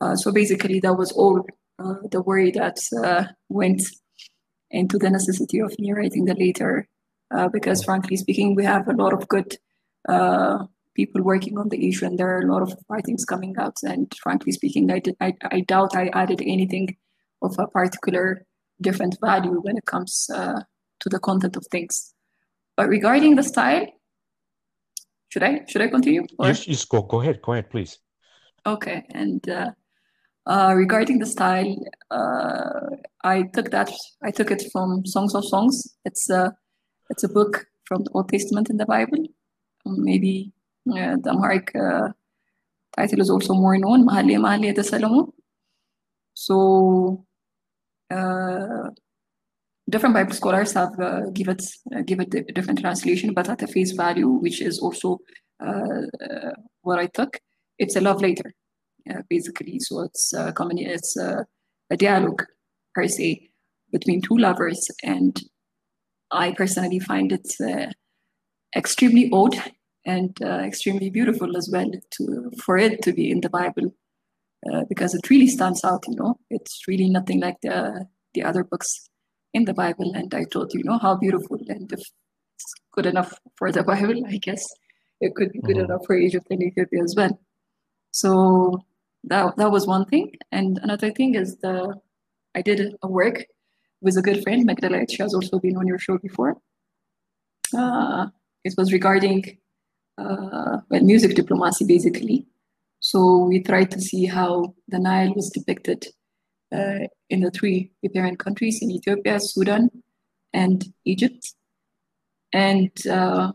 Uh, 0.00 0.16
so 0.16 0.32
basically, 0.32 0.80
that 0.80 0.94
was 0.94 1.12
all 1.12 1.44
the 2.10 2.22
worry 2.22 2.50
that 2.52 2.78
went 3.50 3.82
into 4.70 4.98
the 4.98 5.10
necessity 5.10 5.60
of 5.60 5.78
me 5.78 5.92
writing 5.92 6.24
the 6.24 6.34
letter, 6.34 6.88
uh, 7.34 7.48
because 7.48 7.84
frankly 7.84 8.16
speaking, 8.16 8.54
we 8.54 8.64
have 8.64 8.88
a 8.88 8.92
lot 8.92 9.12
of 9.12 9.28
good 9.28 9.56
uh, 10.08 10.64
people 10.94 11.22
working 11.22 11.58
on 11.58 11.68
the 11.68 11.88
issue 11.88 12.06
and 12.06 12.18
there 12.18 12.36
are 12.36 12.40
a 12.40 12.52
lot 12.52 12.62
of 12.62 12.74
writings 12.88 13.24
coming 13.24 13.54
out 13.58 13.76
and 13.82 14.14
frankly 14.22 14.50
speaking 14.50 14.90
i 14.90 14.98
did 14.98 15.14
I, 15.20 15.34
I 15.44 15.60
doubt 15.60 15.94
i 15.94 16.08
added 16.14 16.40
anything 16.40 16.96
of 17.42 17.54
a 17.58 17.66
particular 17.66 18.46
different 18.80 19.18
value 19.20 19.60
when 19.60 19.76
it 19.76 19.84
comes 19.84 20.30
uh, 20.32 20.62
to 21.00 21.08
the 21.10 21.18
content 21.18 21.54
of 21.56 21.66
things 21.70 22.14
but 22.76 22.88
regarding 22.88 23.36
the 23.36 23.42
style 23.42 23.86
should 25.28 25.42
I 25.42 25.64
should 25.68 25.82
I 25.82 25.88
continue? 25.88 26.24
Or? 26.38 26.46
Yes, 26.46 26.66
yes, 26.66 26.84
go 26.84 27.02
go 27.02 27.20
ahead, 27.20 27.42
go 27.42 27.52
ahead, 27.52 27.68
please. 27.68 27.98
Okay, 28.64 29.04
and 29.10 29.46
uh, 29.48 29.70
uh, 30.46 30.72
regarding 30.76 31.18
the 31.18 31.26
style, 31.26 31.76
uh, 32.10 32.96
I 33.24 33.42
took 33.42 33.70
that 33.70 33.90
I 34.22 34.30
took 34.30 34.50
it 34.50 34.70
from 34.70 35.04
Songs 35.04 35.34
of 35.34 35.44
Songs. 35.44 35.96
It's 36.04 36.30
a 36.30 36.54
it's 37.10 37.24
a 37.24 37.28
book 37.28 37.66
from 37.84 38.04
the 38.04 38.10
Old 38.10 38.28
Testament 38.28 38.70
in 38.70 38.76
the 38.76 38.86
Bible. 38.86 39.26
Maybe 39.84 40.52
uh, 40.88 41.16
the 41.22 41.30
Amharic 41.30 41.74
uh, 41.74 42.08
title 42.96 43.20
is 43.20 43.30
also 43.30 43.54
more 43.54 43.76
known, 43.76 44.06
Mahalye 44.06 44.38
Mahalye 44.38 44.74
de 44.74 44.84
Solomon. 44.84 45.32
So 46.34 47.24
uh, 48.10 48.90
different 49.88 50.14
Bible 50.14 50.34
scholars 50.34 50.72
have 50.74 50.96
give 51.34 51.48
it 51.48 51.64
give 52.04 52.20
it 52.20 52.34
a 52.34 52.42
different 52.52 52.80
translation, 52.80 53.34
but 53.34 53.48
at 53.48 53.62
a 53.62 53.66
face 53.66 53.92
value, 53.92 54.28
which 54.28 54.60
is 54.60 54.78
also 54.78 55.20
what 56.82 56.98
I 57.00 57.06
took, 57.06 57.40
it's 57.78 57.96
a 57.96 58.00
love 58.00 58.20
letter, 58.20 58.54
basically. 59.28 59.78
So 59.80 60.00
it's 60.00 60.32
a 60.32 60.52
common, 60.52 60.78
it's 60.78 61.16
a, 61.16 61.46
a 61.90 61.96
dialogue 61.96 62.44
per 62.94 63.06
se 63.06 63.50
between 63.92 64.20
two 64.20 64.36
lovers, 64.36 64.88
and 65.02 65.40
I 66.30 66.52
personally 66.52 66.98
find 66.98 67.32
it 67.32 67.48
uh, 67.60 67.92
extremely 68.76 69.30
odd 69.32 69.56
and 70.04 70.36
extremely 70.40 71.10
beautiful 71.10 71.56
as 71.56 71.68
well 71.72 71.90
to 72.12 72.50
for 72.64 72.78
it 72.78 73.02
to 73.02 73.12
be 73.12 73.30
in 73.30 73.40
the 73.40 73.50
Bible. 73.50 73.94
because 74.88 75.14
it 75.14 75.30
really 75.30 75.46
stands 75.46 75.84
out, 75.84 76.04
you 76.08 76.16
know, 76.16 76.34
it's 76.50 76.88
really 76.88 77.08
nothing 77.08 77.40
like 77.40 77.58
the 77.62 78.06
the 78.34 78.42
other 78.42 78.64
books 78.64 79.08
in 79.56 79.64
the 79.64 79.74
Bible. 79.74 80.12
And 80.14 80.32
I 80.34 80.44
thought, 80.44 80.74
you 80.74 80.84
know, 80.84 80.98
how 80.98 81.16
beautiful. 81.16 81.58
And 81.68 81.90
if 81.92 82.00
it's 82.00 82.74
good 82.92 83.06
enough 83.06 83.32
for 83.56 83.72
the 83.72 83.82
Bible, 83.92 84.22
I 84.26 84.36
guess 84.36 84.64
it 85.20 85.34
could 85.34 85.52
be 85.52 85.60
good 85.60 85.76
mm-hmm. 85.76 85.86
enough 85.86 86.02
for 86.06 86.16
Egypt 86.16 86.46
and 86.50 86.62
Ethiopia 86.62 87.02
as 87.02 87.14
well. 87.16 87.38
So 88.10 88.84
that, 89.26 89.56
that 89.56 89.70
was 89.70 89.86
one 89.86 90.06
thing. 90.06 90.32
And 90.52 90.78
another 90.82 91.10
thing 91.12 91.34
is 91.34 91.58
the 91.58 91.94
I 92.54 92.62
did 92.62 92.94
a 93.02 93.08
work 93.08 93.44
with 94.00 94.16
a 94.16 94.22
good 94.22 94.42
friend, 94.42 94.64
Magdalena. 94.64 95.06
She 95.08 95.22
has 95.22 95.34
also 95.34 95.58
been 95.58 95.76
on 95.76 95.86
your 95.86 95.98
show 95.98 96.18
before. 96.18 96.56
Uh, 97.76 98.28
it 98.64 98.74
was 98.78 98.92
regarding 98.92 99.58
uh, 100.18 100.78
well, 100.88 101.02
music 101.02 101.34
diplomacy, 101.34 101.84
basically. 101.84 102.46
So 103.00 103.44
we 103.44 103.62
tried 103.62 103.90
to 103.92 104.00
see 104.00 104.24
how 104.24 104.74
the 104.88 104.98
Nile 104.98 105.34
was 105.34 105.50
depicted 105.50 106.06
uh, 106.74 107.06
in 107.28 107.40
the 107.40 107.50
three 107.50 107.92
riparian 108.02 108.36
countries 108.36 108.80
in 108.82 108.90
Ethiopia, 108.90 109.38
Sudan, 109.38 109.90
and 110.52 110.84
Egypt. 111.04 111.54
And 112.52 112.90
uh, 113.06 113.52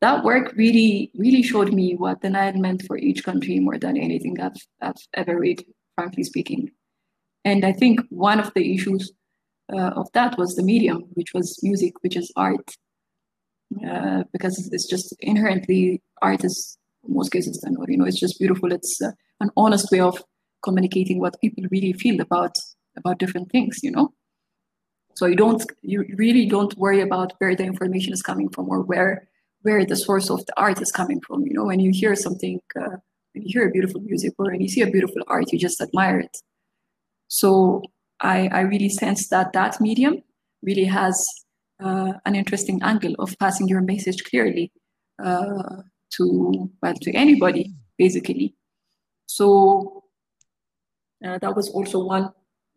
that 0.00 0.24
work 0.24 0.52
really, 0.56 1.10
really 1.16 1.42
showed 1.42 1.72
me 1.72 1.94
what 1.94 2.20
the 2.20 2.30
Nile 2.30 2.54
meant 2.54 2.84
for 2.86 2.96
each 2.96 3.24
country 3.24 3.58
more 3.58 3.78
than 3.78 3.96
anything 3.96 4.40
I've, 4.40 4.56
I've 4.80 4.94
ever 5.14 5.38
read, 5.38 5.64
frankly 5.96 6.22
speaking. 6.22 6.70
And 7.44 7.64
I 7.64 7.72
think 7.72 8.00
one 8.10 8.38
of 8.38 8.52
the 8.54 8.74
issues 8.74 9.12
uh, 9.72 9.90
of 9.96 10.08
that 10.12 10.38
was 10.38 10.54
the 10.54 10.62
medium, 10.62 11.04
which 11.14 11.34
was 11.34 11.58
music, 11.62 11.94
which 12.02 12.16
is 12.16 12.32
art. 12.36 12.76
Uh, 13.86 14.24
because 14.32 14.66
it's 14.72 14.86
just 14.86 15.14
inherently 15.20 16.00
art 16.22 16.42
is 16.42 16.78
most 17.06 17.30
cases 17.30 17.62
or 17.78 17.84
you 17.86 17.98
know 17.98 18.06
it's 18.06 18.18
just 18.18 18.38
beautiful 18.38 18.72
it's 18.72 18.98
uh, 19.02 19.10
an 19.40 19.50
honest 19.58 19.90
way 19.92 20.00
of 20.00 20.24
communicating 20.62 21.20
what 21.20 21.38
people 21.42 21.62
really 21.70 21.92
feel 21.92 22.18
about 22.18 22.56
about 22.96 23.18
different 23.18 23.50
things 23.50 23.80
you 23.82 23.90
know 23.90 24.10
so 25.14 25.26
you 25.26 25.36
don't 25.36 25.70
you 25.82 26.02
really 26.16 26.46
don't 26.46 26.78
worry 26.78 27.02
about 27.02 27.34
where 27.38 27.54
the 27.54 27.62
information 27.62 28.10
is 28.10 28.22
coming 28.22 28.48
from 28.48 28.70
or 28.70 28.80
where 28.80 29.28
where 29.68 29.84
the 29.84 29.96
source 30.06 30.28
of 30.30 30.44
the 30.46 30.54
art 30.66 30.80
is 30.80 30.90
coming 31.00 31.20
from 31.26 31.38
you 31.48 31.54
know 31.56 31.66
when 31.70 31.80
you 31.80 31.90
hear 32.00 32.14
something 32.14 32.60
uh, 32.80 32.96
when 33.32 33.40
you 33.44 33.50
hear 33.54 33.68
a 33.68 33.70
beautiful 33.76 34.00
music 34.00 34.32
or 34.38 34.46
when 34.52 34.60
you 34.60 34.70
see 34.74 34.82
a 34.82 34.90
beautiful 34.96 35.22
art 35.26 35.52
you 35.52 35.58
just 35.58 35.80
admire 35.86 36.18
it 36.26 36.36
so 37.40 37.50
i 38.20 38.48
i 38.58 38.60
really 38.72 38.92
sense 39.02 39.28
that 39.28 39.52
that 39.52 39.80
medium 39.80 40.14
really 40.68 40.88
has 41.00 41.14
uh, 41.86 42.12
an 42.26 42.34
interesting 42.34 42.78
angle 42.82 43.14
of 43.18 43.38
passing 43.38 43.68
your 43.68 43.82
message 43.92 44.24
clearly 44.24 44.72
uh, 45.26 45.76
to 46.16 46.24
well 46.82 46.98
to 47.04 47.10
anybody 47.24 47.64
basically 47.98 48.48
so 49.26 49.48
uh, 51.24 51.38
that 51.38 51.54
was 51.54 51.68
also 51.70 52.04
one 52.04 52.30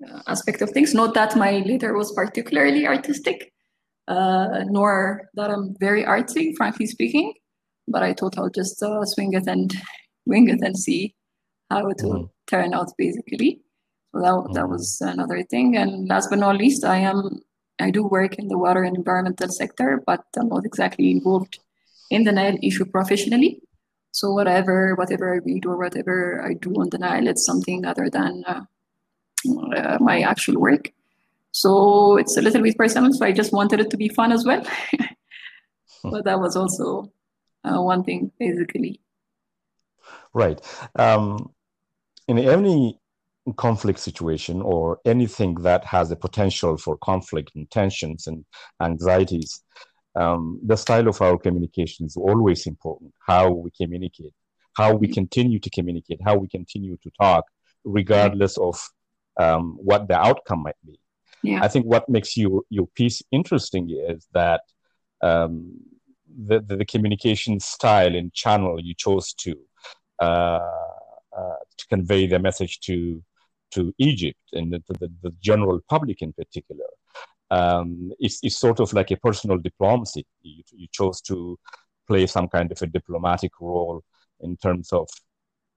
uh, 0.07 0.21
aspect 0.27 0.61
of 0.61 0.71
things. 0.71 0.93
Not 0.93 1.13
that 1.13 1.35
my 1.35 1.59
letter 1.59 1.93
was 1.93 2.11
particularly 2.11 2.87
artistic, 2.87 3.53
uh, 4.11 4.63
nor 4.65 5.29
that 5.35 5.49
I'm 5.49 5.75
very 5.79 6.03
artsy, 6.03 6.55
frankly 6.55 6.85
speaking. 6.85 7.33
But 7.87 8.03
I 8.03 8.13
thought 8.13 8.37
I'll 8.37 8.49
just 8.49 8.81
uh, 8.83 9.05
swing 9.05 9.33
it 9.33 9.47
and 9.47 9.73
wing 10.25 10.49
it 10.49 10.61
and 10.61 10.77
see 10.77 11.15
how 11.69 11.87
it 11.87 12.01
will 12.03 12.13
mm-hmm. 12.13 12.25
turn 12.47 12.73
out, 12.73 12.91
basically. 12.97 13.61
So 14.13 14.21
that, 14.21 14.27
mm-hmm. 14.27 14.53
that 14.53 14.67
was 14.67 15.01
another 15.01 15.43
thing. 15.43 15.77
And 15.77 16.07
last 16.09 16.29
but 16.29 16.39
not 16.39 16.57
least, 16.57 16.83
I 16.83 16.97
am 16.97 17.41
I 17.81 17.89
do 17.89 18.03
work 18.03 18.37
in 18.37 18.47
the 18.47 18.57
water 18.57 18.83
and 18.83 18.95
environmental 18.95 19.49
sector, 19.49 20.03
but 20.05 20.23
I'm 20.37 20.49
not 20.49 20.65
exactly 20.65 21.09
involved 21.09 21.59
in 22.09 22.23
the 22.23 22.31
Nile 22.31 22.57
issue 22.61 22.85
professionally. 22.85 23.61
So 24.11 24.31
whatever, 24.33 24.93
whatever 24.95 25.33
I 25.33 25.37
read 25.37 25.65
or 25.65 25.77
whatever 25.77 26.43
I 26.45 26.53
do 26.53 26.73
on 26.75 26.89
the 26.89 26.99
Nile, 26.99 27.27
it's 27.27 27.45
something 27.45 27.85
other 27.85 28.09
than 28.09 28.43
uh, 28.45 28.63
uh, 29.75 29.97
my 29.99 30.21
actual 30.21 30.59
work. 30.59 30.91
So 31.51 32.17
it's 32.17 32.37
a 32.37 32.41
little 32.41 32.61
bit 32.61 32.77
personal. 32.77 33.11
So 33.13 33.25
I 33.25 33.31
just 33.31 33.53
wanted 33.53 33.79
it 33.79 33.89
to 33.91 33.97
be 33.97 34.09
fun 34.09 34.31
as 34.31 34.45
well. 34.45 34.65
but 36.03 36.25
that 36.25 36.39
was 36.39 36.55
also 36.55 37.11
uh, 37.63 37.81
one 37.81 38.03
thing, 38.03 38.31
basically. 38.39 39.01
Right. 40.33 40.59
Um, 40.95 41.51
in 42.27 42.39
any 42.39 42.99
conflict 43.57 43.99
situation 43.99 44.61
or 44.61 44.99
anything 45.05 45.55
that 45.55 45.83
has 45.85 46.11
a 46.11 46.15
potential 46.15 46.77
for 46.77 46.97
conflict 46.97 47.51
and 47.55 47.69
tensions 47.69 48.27
and 48.27 48.45
anxieties, 48.81 49.63
um, 50.15 50.59
the 50.63 50.77
style 50.77 51.07
of 51.07 51.21
our 51.21 51.37
communication 51.37 52.05
is 52.05 52.15
always 52.15 52.67
important. 52.67 53.13
How 53.27 53.51
we 53.51 53.71
communicate, 53.71 54.33
how 54.75 54.93
we 54.93 55.07
continue 55.07 55.59
to 55.59 55.69
communicate, 55.69 56.19
how 56.23 56.35
we 56.37 56.47
continue 56.47 56.97
to 57.03 57.11
talk, 57.19 57.45
regardless 57.83 58.57
of 58.57 58.79
um, 59.39 59.77
what 59.81 60.07
the 60.07 60.17
outcome 60.17 60.63
might 60.63 60.75
be. 60.85 61.00
Yeah. 61.43 61.63
I 61.63 61.67
think 61.67 61.85
what 61.85 62.07
makes 62.07 62.37
your 62.37 62.63
your 62.69 62.87
piece 62.87 63.21
interesting 63.31 63.89
is 63.89 64.27
that 64.33 64.61
um, 65.21 65.79
the, 66.47 66.59
the, 66.61 66.77
the 66.77 66.85
communication 66.85 67.59
style 67.59 68.15
and 68.15 68.33
channel 68.33 68.79
you 68.79 68.93
chose 68.95 69.33
to 69.33 69.55
uh, 70.19 70.59
uh, 71.37 71.61
to 71.77 71.87
convey 71.87 72.27
the 72.27 72.39
message 72.39 72.79
to 72.81 73.23
to 73.71 73.93
Egypt 73.97 74.39
and 74.51 74.73
the, 74.73 75.09
the, 75.23 75.33
general 75.39 75.79
public 75.87 76.21
in 76.21 76.33
particular 76.33 76.85
um, 77.51 78.11
it's 78.19 78.57
sort 78.57 78.79
of 78.79 78.93
like 78.93 79.11
a 79.11 79.17
personal 79.17 79.57
diplomacy. 79.57 80.25
You, 80.41 80.63
you 80.71 80.87
chose 80.91 81.21
to 81.23 81.59
play 82.07 82.25
some 82.25 82.47
kind 82.47 82.71
of 82.71 82.81
a 82.81 82.87
diplomatic 82.87 83.51
role 83.59 84.03
in 84.39 84.55
terms 84.57 84.91
of 84.93 85.07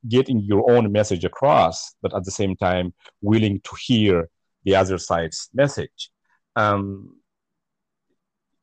getting 0.09 0.40
your 0.40 0.70
own 0.70 0.92
message 0.92 1.24
across, 1.24 1.94
but 2.00 2.14
at 2.14 2.24
the 2.24 2.31
same 2.31 2.55
time 2.57 2.94
willing 3.20 3.61
to 3.61 3.70
hear 3.85 4.29
the 4.64 4.74
other 4.74 4.98
side's 4.98 5.48
message. 5.55 6.11
Um, 6.57 7.16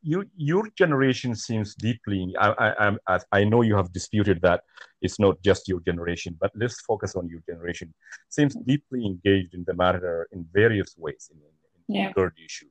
you, 0.04 0.26
your 0.36 0.68
generation 0.76 1.36
seems 1.36 1.76
deeply. 1.76 2.34
I, 2.40 2.96
I, 3.08 3.20
I, 3.32 3.44
know 3.44 3.62
you 3.62 3.76
have 3.76 3.94
disputed 3.94 4.42
that 4.42 4.62
it's 5.02 5.20
not 5.20 5.42
just 5.44 5.68
your 5.68 5.80
generation, 5.82 6.36
but 6.40 6.52
let's 6.56 6.82
focus 6.82 7.16
on 7.16 7.28
your 7.28 7.42
generation. 7.48 7.94
Seems 8.30 8.56
deeply 8.66 9.06
engaged 9.06 9.54
in 9.54 9.64
the 9.68 9.76
matter 9.76 10.28
in 10.32 10.46
various 10.54 10.96
ways 10.98 11.30
in, 11.32 11.38
in, 11.38 11.96
in 11.96 12.04
yeah. 12.04 12.14
the 12.16 12.32
issue, 12.44 12.68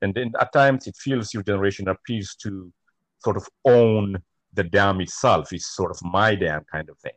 and 0.00 0.14
then 0.14 0.32
at 0.40 0.52
times 0.52 0.86
it 0.86 0.96
feels 0.96 1.34
your 1.34 1.42
generation 1.42 1.88
appears 1.88 2.34
to 2.42 2.72
sort 3.22 3.36
of 3.36 3.46
own 3.66 4.16
the 4.54 4.64
dam 4.64 5.00
itself. 5.00 5.52
It's 5.52 5.74
sort 5.76 5.90
of 5.90 5.98
my 6.02 6.34
dam 6.34 6.64
kind 6.72 6.88
of 6.88 6.98
thing. 6.98 7.12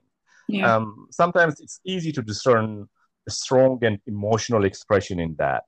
Yeah. 0.49 0.75
Um, 0.75 1.07
sometimes 1.09 1.61
it's 1.61 1.79
easy 1.85 2.11
to 2.11 2.21
discern 2.21 2.89
strong 3.29 3.79
and 3.83 3.99
emotional 4.05 4.65
expression 4.65 5.19
in 5.19 5.35
that. 5.37 5.63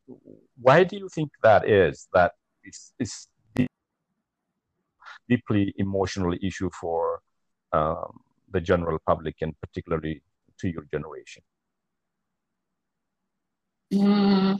Why 0.59 0.83
do 0.83 0.97
you 0.97 1.09
think 1.09 1.31
that 1.43 1.67
is? 1.69 2.07
That 2.13 2.33
it's, 2.63 2.93
it's 2.99 3.27
deeply 5.27 5.73
emotional 5.77 6.33
issue 6.41 6.69
for 6.79 7.21
um, 7.73 8.19
the 8.51 8.61
general 8.61 8.99
public 9.05 9.35
and 9.41 9.53
particularly 9.61 10.21
to 10.59 10.69
your 10.69 10.85
generation? 10.91 11.43
Mm, 13.93 14.59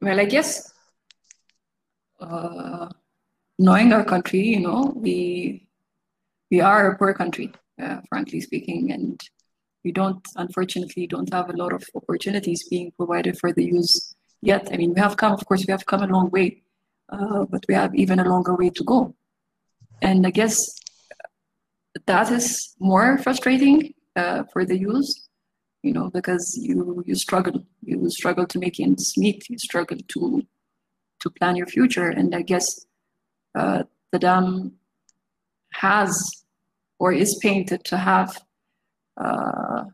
well, 0.00 0.20
I 0.20 0.24
guess 0.24 0.72
uh, 2.20 2.88
knowing 3.58 3.92
our 3.92 4.04
country, 4.04 4.40
you 4.40 4.60
know, 4.60 4.92
we 4.94 5.66
we 6.50 6.60
are 6.60 6.92
a 6.92 6.98
poor 6.98 7.14
country, 7.14 7.52
uh, 7.82 8.00
frankly 8.08 8.40
speaking, 8.40 8.92
and 8.92 9.20
we 9.84 9.92
don't, 9.92 10.26
unfortunately, 10.36 11.06
don't 11.06 11.32
have 11.32 11.50
a 11.50 11.56
lot 11.56 11.72
of 11.72 11.84
opportunities 11.94 12.66
being 12.68 12.92
provided 12.96 13.38
for 13.38 13.52
the 13.52 13.64
youth 13.64 14.14
yet. 14.40 14.68
I 14.72 14.76
mean, 14.76 14.94
we 14.94 15.00
have 15.00 15.16
come, 15.16 15.32
of 15.32 15.44
course, 15.46 15.64
we 15.66 15.72
have 15.72 15.86
come 15.86 16.02
a 16.02 16.06
long 16.06 16.30
way, 16.30 16.62
uh, 17.10 17.44
but 17.44 17.64
we 17.68 17.74
have 17.74 17.94
even 17.94 18.18
a 18.18 18.28
longer 18.28 18.54
way 18.56 18.70
to 18.70 18.84
go. 18.84 19.14
And 20.00 20.26
I 20.26 20.30
guess 20.30 20.74
that 22.06 22.30
is 22.30 22.74
more 22.80 23.18
frustrating 23.18 23.94
uh, 24.16 24.44
for 24.52 24.64
the 24.64 24.78
youth, 24.78 25.10
you 25.82 25.92
know, 25.92 26.10
because 26.10 26.56
you 26.56 27.02
you 27.06 27.14
struggle, 27.14 27.64
you 27.82 28.08
struggle 28.10 28.46
to 28.46 28.58
make 28.58 28.80
ends 28.80 29.16
meet, 29.16 29.48
you 29.50 29.58
struggle 29.58 29.98
to 30.08 30.42
to 31.20 31.30
plan 31.30 31.56
your 31.56 31.66
future, 31.66 32.08
and 32.08 32.34
I 32.34 32.42
guess 32.42 32.86
uh, 33.54 33.84
the 34.12 34.18
dam 34.18 34.72
has 35.72 36.44
or 36.98 37.12
is 37.12 37.38
painted 37.42 37.84
to 37.84 37.96
have 37.96 38.42
uh, 39.16 39.84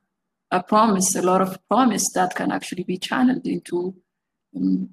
a 0.50 0.62
promise, 0.62 1.14
a 1.14 1.22
lot 1.22 1.42
of 1.42 1.58
promise 1.68 2.12
that 2.12 2.34
can 2.34 2.50
actually 2.50 2.84
be 2.84 2.98
channeled 2.98 3.46
into 3.46 3.94
um, 4.56 4.90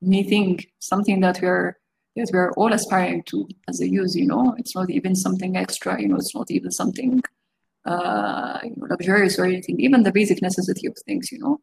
meeting 0.00 0.60
something 0.78 1.20
that 1.20 1.40
we're 1.40 1.78
that 2.16 2.30
we're 2.32 2.52
all 2.52 2.72
aspiring 2.72 3.22
to 3.24 3.46
as 3.68 3.80
a 3.80 3.88
youth. 3.88 4.14
You 4.16 4.26
know, 4.26 4.54
it's 4.58 4.74
not 4.74 4.90
even 4.90 5.14
something 5.14 5.56
extra. 5.56 6.00
You 6.00 6.08
know, 6.08 6.16
it's 6.16 6.34
not 6.34 6.50
even 6.50 6.70
something 6.70 7.22
uh, 7.84 8.58
you 8.64 8.74
know, 8.76 8.86
luxurious 8.88 9.38
or 9.38 9.44
anything. 9.44 9.78
Even 9.80 10.02
the 10.02 10.12
basic 10.12 10.42
necessity 10.42 10.86
of 10.86 10.96
things. 11.06 11.30
You 11.30 11.38
know. 11.38 11.60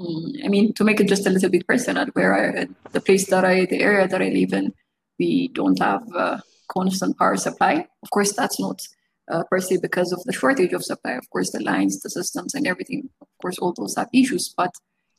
Mm, 0.00 0.44
I 0.44 0.48
mean, 0.48 0.74
to 0.74 0.84
make 0.84 1.00
it 1.00 1.08
just 1.08 1.26
a 1.26 1.30
little 1.30 1.50
bit 1.50 1.66
personal, 1.66 2.06
where 2.12 2.58
I, 2.58 2.66
the 2.92 3.00
place 3.00 3.28
that 3.30 3.44
I, 3.44 3.64
the 3.66 3.80
area 3.80 4.06
that 4.06 4.22
I 4.22 4.28
live 4.28 4.52
in, 4.52 4.74
we 5.18 5.48
don't 5.48 5.78
have 5.80 6.02
uh, 6.14 6.38
constant 6.70 7.18
power 7.18 7.36
supply. 7.36 7.88
Of 8.02 8.10
course, 8.10 8.32
that's 8.32 8.60
not 8.60 8.80
uh, 9.30 9.44
se 9.58 9.78
because 9.80 10.12
of 10.12 10.22
the 10.24 10.32
shortage 10.32 10.72
of 10.72 10.84
supply. 10.84 11.12
Of 11.12 11.28
course, 11.30 11.50
the 11.50 11.60
lines, 11.60 12.00
the 12.00 12.10
systems, 12.10 12.54
and 12.54 12.66
everything. 12.66 13.08
Of 13.20 13.28
course, 13.40 13.58
all 13.58 13.72
those 13.72 13.96
have 13.96 14.08
issues. 14.12 14.52
But 14.56 14.74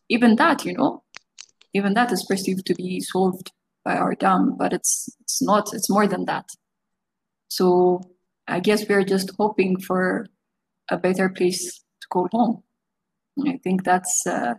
even 0.09 0.35
that, 0.37 0.65
you 0.65 0.73
know, 0.73 1.03
even 1.73 1.93
that 1.93 2.11
is 2.11 2.25
perceived 2.25 2.65
to 2.65 2.75
be 2.75 2.99
solved 2.99 3.51
by 3.85 3.95
our 3.95 4.15
dam. 4.15 4.55
But 4.57 4.73
it's 4.73 5.09
it's 5.21 5.41
not. 5.41 5.73
It's 5.73 5.89
more 5.89 6.07
than 6.07 6.25
that. 6.25 6.49
So 7.49 8.01
I 8.47 8.59
guess 8.59 8.87
we're 8.87 9.03
just 9.03 9.31
hoping 9.37 9.79
for 9.79 10.27
a 10.89 10.97
better 10.97 11.29
place 11.29 11.83
to 12.01 12.07
call 12.09 12.27
home. 12.31 12.63
I 13.47 13.57
think 13.63 13.83
that's 13.83 14.25
uh, 14.25 14.55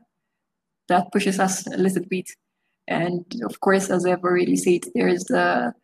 that 0.88 1.12
pushes 1.12 1.38
us 1.38 1.66
a 1.66 1.76
little 1.76 2.04
bit. 2.08 2.30
And 2.88 3.24
of 3.44 3.60
course, 3.60 3.90
as 3.90 4.06
I've 4.06 4.24
already 4.24 4.56
said, 4.56 4.82
there 4.94 5.08
is 5.08 5.24
the 5.24 5.74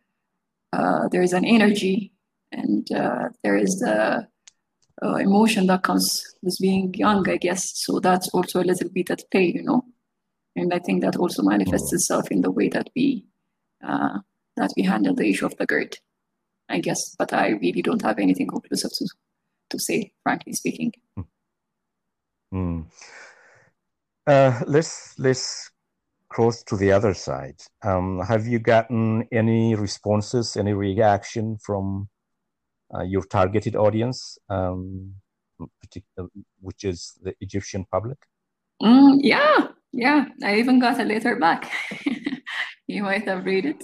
uh, 0.73 1.07
there 1.09 1.21
is 1.21 1.33
an 1.33 1.45
energy 1.45 2.11
and 2.51 2.89
uh, 2.91 3.29
there 3.43 3.57
is 3.57 3.79
the 3.79 4.27
uh, 5.03 5.15
emotion 5.15 5.67
that 5.67 5.83
comes 5.83 6.23
with 6.41 6.57
being 6.59 6.93
young, 6.93 7.27
I 7.29 7.37
guess. 7.37 7.71
So 7.75 7.99
that's 7.99 8.29
also 8.29 8.61
a 8.61 8.65
little 8.65 8.89
bit 8.89 9.11
at 9.11 9.29
play, 9.31 9.51
you 9.53 9.63
know. 9.63 9.83
And 10.55 10.73
I 10.73 10.79
think 10.79 11.01
that 11.03 11.17
also 11.17 11.43
manifests 11.43 11.93
itself 11.93 12.31
in 12.31 12.41
the 12.41 12.51
way 12.51 12.69
that 12.69 12.89
we 12.95 13.25
uh, 13.83 14.19
that 14.55 14.73
we 14.75 14.83
handle 14.83 15.13
the 15.13 15.29
issue 15.29 15.45
of 15.45 15.55
the 15.57 15.67
GERD, 15.67 15.97
I 16.67 16.79
guess. 16.79 17.15
But 17.15 17.31
I 17.31 17.49
really 17.49 17.83
don't 17.83 18.01
have 18.01 18.17
anything 18.17 18.47
conclusive 18.47 18.91
to 18.91 19.07
to 19.69 19.79
say, 19.79 20.11
frankly 20.23 20.53
speaking. 20.53 20.93
Mm. 22.53 22.85
Uh, 24.25 24.61
let's 24.65 25.17
let's 25.19 25.69
cross 26.29 26.63
to 26.63 26.75
the 26.75 26.91
other 26.91 27.13
side. 27.13 27.61
Um, 27.83 28.19
have 28.27 28.47
you 28.47 28.59
gotten 28.59 29.27
any 29.31 29.75
responses, 29.75 30.57
any 30.57 30.73
reaction 30.73 31.57
from 31.57 32.09
uh, 32.93 33.03
your 33.03 33.23
targeted 33.23 33.75
audience, 33.75 34.37
um, 34.49 35.13
which 36.61 36.83
is 36.83 37.17
the 37.21 37.33
Egyptian 37.41 37.85
public? 37.91 38.17
Mm, 38.81 39.19
yeah, 39.21 39.67
yeah. 39.91 40.25
I 40.43 40.55
even 40.55 40.79
got 40.79 40.99
a 40.99 41.03
letter 41.03 41.35
back. 41.37 41.71
you 42.87 43.03
might 43.03 43.27
have 43.27 43.45
read 43.45 43.65
it. 43.65 43.83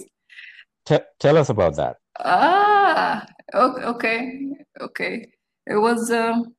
T- 0.86 0.98
tell 1.18 1.36
us 1.36 1.48
about 1.48 1.76
that. 1.76 1.96
Ah, 2.20 3.26
okay, 3.54 4.50
okay. 4.80 5.26
It 5.66 5.76
was, 5.76 6.10
um, 6.10 6.54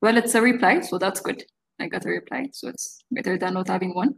well, 0.00 0.16
it's 0.16 0.34
a 0.34 0.42
reply, 0.42 0.80
so 0.80 0.98
that's 0.98 1.20
good. 1.20 1.44
I 1.78 1.88
got 1.88 2.06
a 2.06 2.08
reply, 2.08 2.48
so 2.52 2.68
it's 2.68 3.00
better 3.10 3.38
than 3.38 3.54
not 3.54 3.68
having 3.68 3.94
one. 3.94 4.14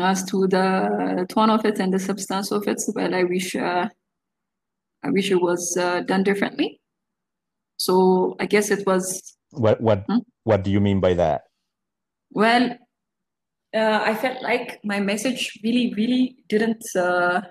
As 0.00 0.24
to 0.24 0.48
the 0.48 1.26
tone 1.28 1.50
of 1.50 1.64
it 1.64 1.78
and 1.78 1.92
the 1.92 2.00
substance 2.00 2.50
of 2.50 2.66
it, 2.66 2.82
well, 2.94 3.14
I 3.14 3.22
wish 3.22 3.54
uh, 3.54 3.88
I 5.04 5.10
wish 5.10 5.30
it 5.30 5.40
was 5.40 5.76
uh, 5.76 6.00
done 6.00 6.24
differently. 6.24 6.80
So 7.76 8.36
I 8.40 8.46
guess 8.46 8.70
it 8.70 8.86
was. 8.86 9.36
What 9.50 9.80
what 9.80 10.04
hmm? 10.08 10.24
what 10.44 10.64
do 10.64 10.70
you 10.70 10.80
mean 10.80 11.00
by 11.00 11.14
that? 11.14 11.42
Well, 12.30 12.76
uh, 13.74 14.00
I 14.02 14.14
felt 14.14 14.42
like 14.42 14.80
my 14.82 15.00
message 15.00 15.60
really 15.62 15.92
really 15.94 16.36
didn't 16.48 16.82
uh, 16.96 17.42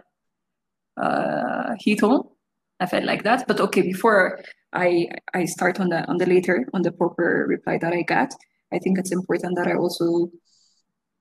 uh, 0.98 1.76
hit 1.80 2.02
home. 2.02 2.30
I 2.80 2.88
felt 2.88 3.06
like 3.06 3.24
that, 3.24 3.48
but 3.48 3.60
okay. 3.62 3.82
Before 3.82 4.42
I 4.74 5.08
I 5.34 5.46
start 5.46 5.80
on 5.80 5.90
the 5.90 6.04
on 6.10 6.18
the 6.18 6.26
later 6.26 6.68
on 6.74 6.82
the 6.82 6.92
proper 6.92 7.46
reply 7.48 7.78
that 7.78 7.94
I 7.94 8.02
got, 8.02 8.34
I 8.74 8.80
think 8.80 8.98
it's 8.98 9.12
important 9.12 9.56
that 9.58 9.68
I 9.68 9.76
also 9.76 10.32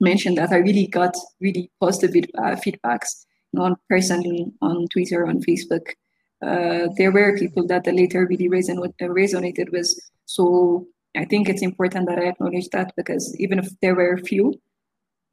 mention 0.01 0.35
that 0.35 0.51
I 0.51 0.57
really 0.57 0.89
got 0.89 1.15
really 1.41 1.71
positive 1.79 2.25
uh, 2.39 2.57
feedbacks, 2.57 3.25
on 3.57 3.77
personally 3.89 4.47
on 4.61 4.89
Twitter, 4.89 5.27
on 5.27 5.41
Facebook, 5.41 5.95
uh, 6.43 6.89
there 6.97 7.13
were 7.13 7.39
people 7.39 7.67
that 7.69 7.85
the 7.85 7.93
later 7.93 8.27
really 8.27 8.49
reson- 8.49 8.93
resonated 9.01 9.71
with. 9.71 9.89
So 10.27 10.87
I 11.17 11.25
think 11.25 11.49
it's 11.49 11.63
important 11.63 12.09
that 12.09 12.19
I 12.19 12.29
acknowledge 12.29 12.69
that 12.71 12.93
because 12.97 13.35
even 13.39 13.59
if 13.59 13.69
there 13.81 13.95
were 13.95 14.17
few, 14.19 14.55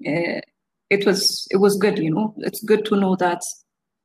uh, 0.08 0.42
it 0.90 1.06
was 1.06 1.48
it 1.52 1.58
was 1.58 1.78
good. 1.78 1.98
You 1.98 2.12
know, 2.12 2.34
it's 2.38 2.64
good 2.64 2.86
to 2.86 2.96
know 2.96 3.16
that 3.16 3.42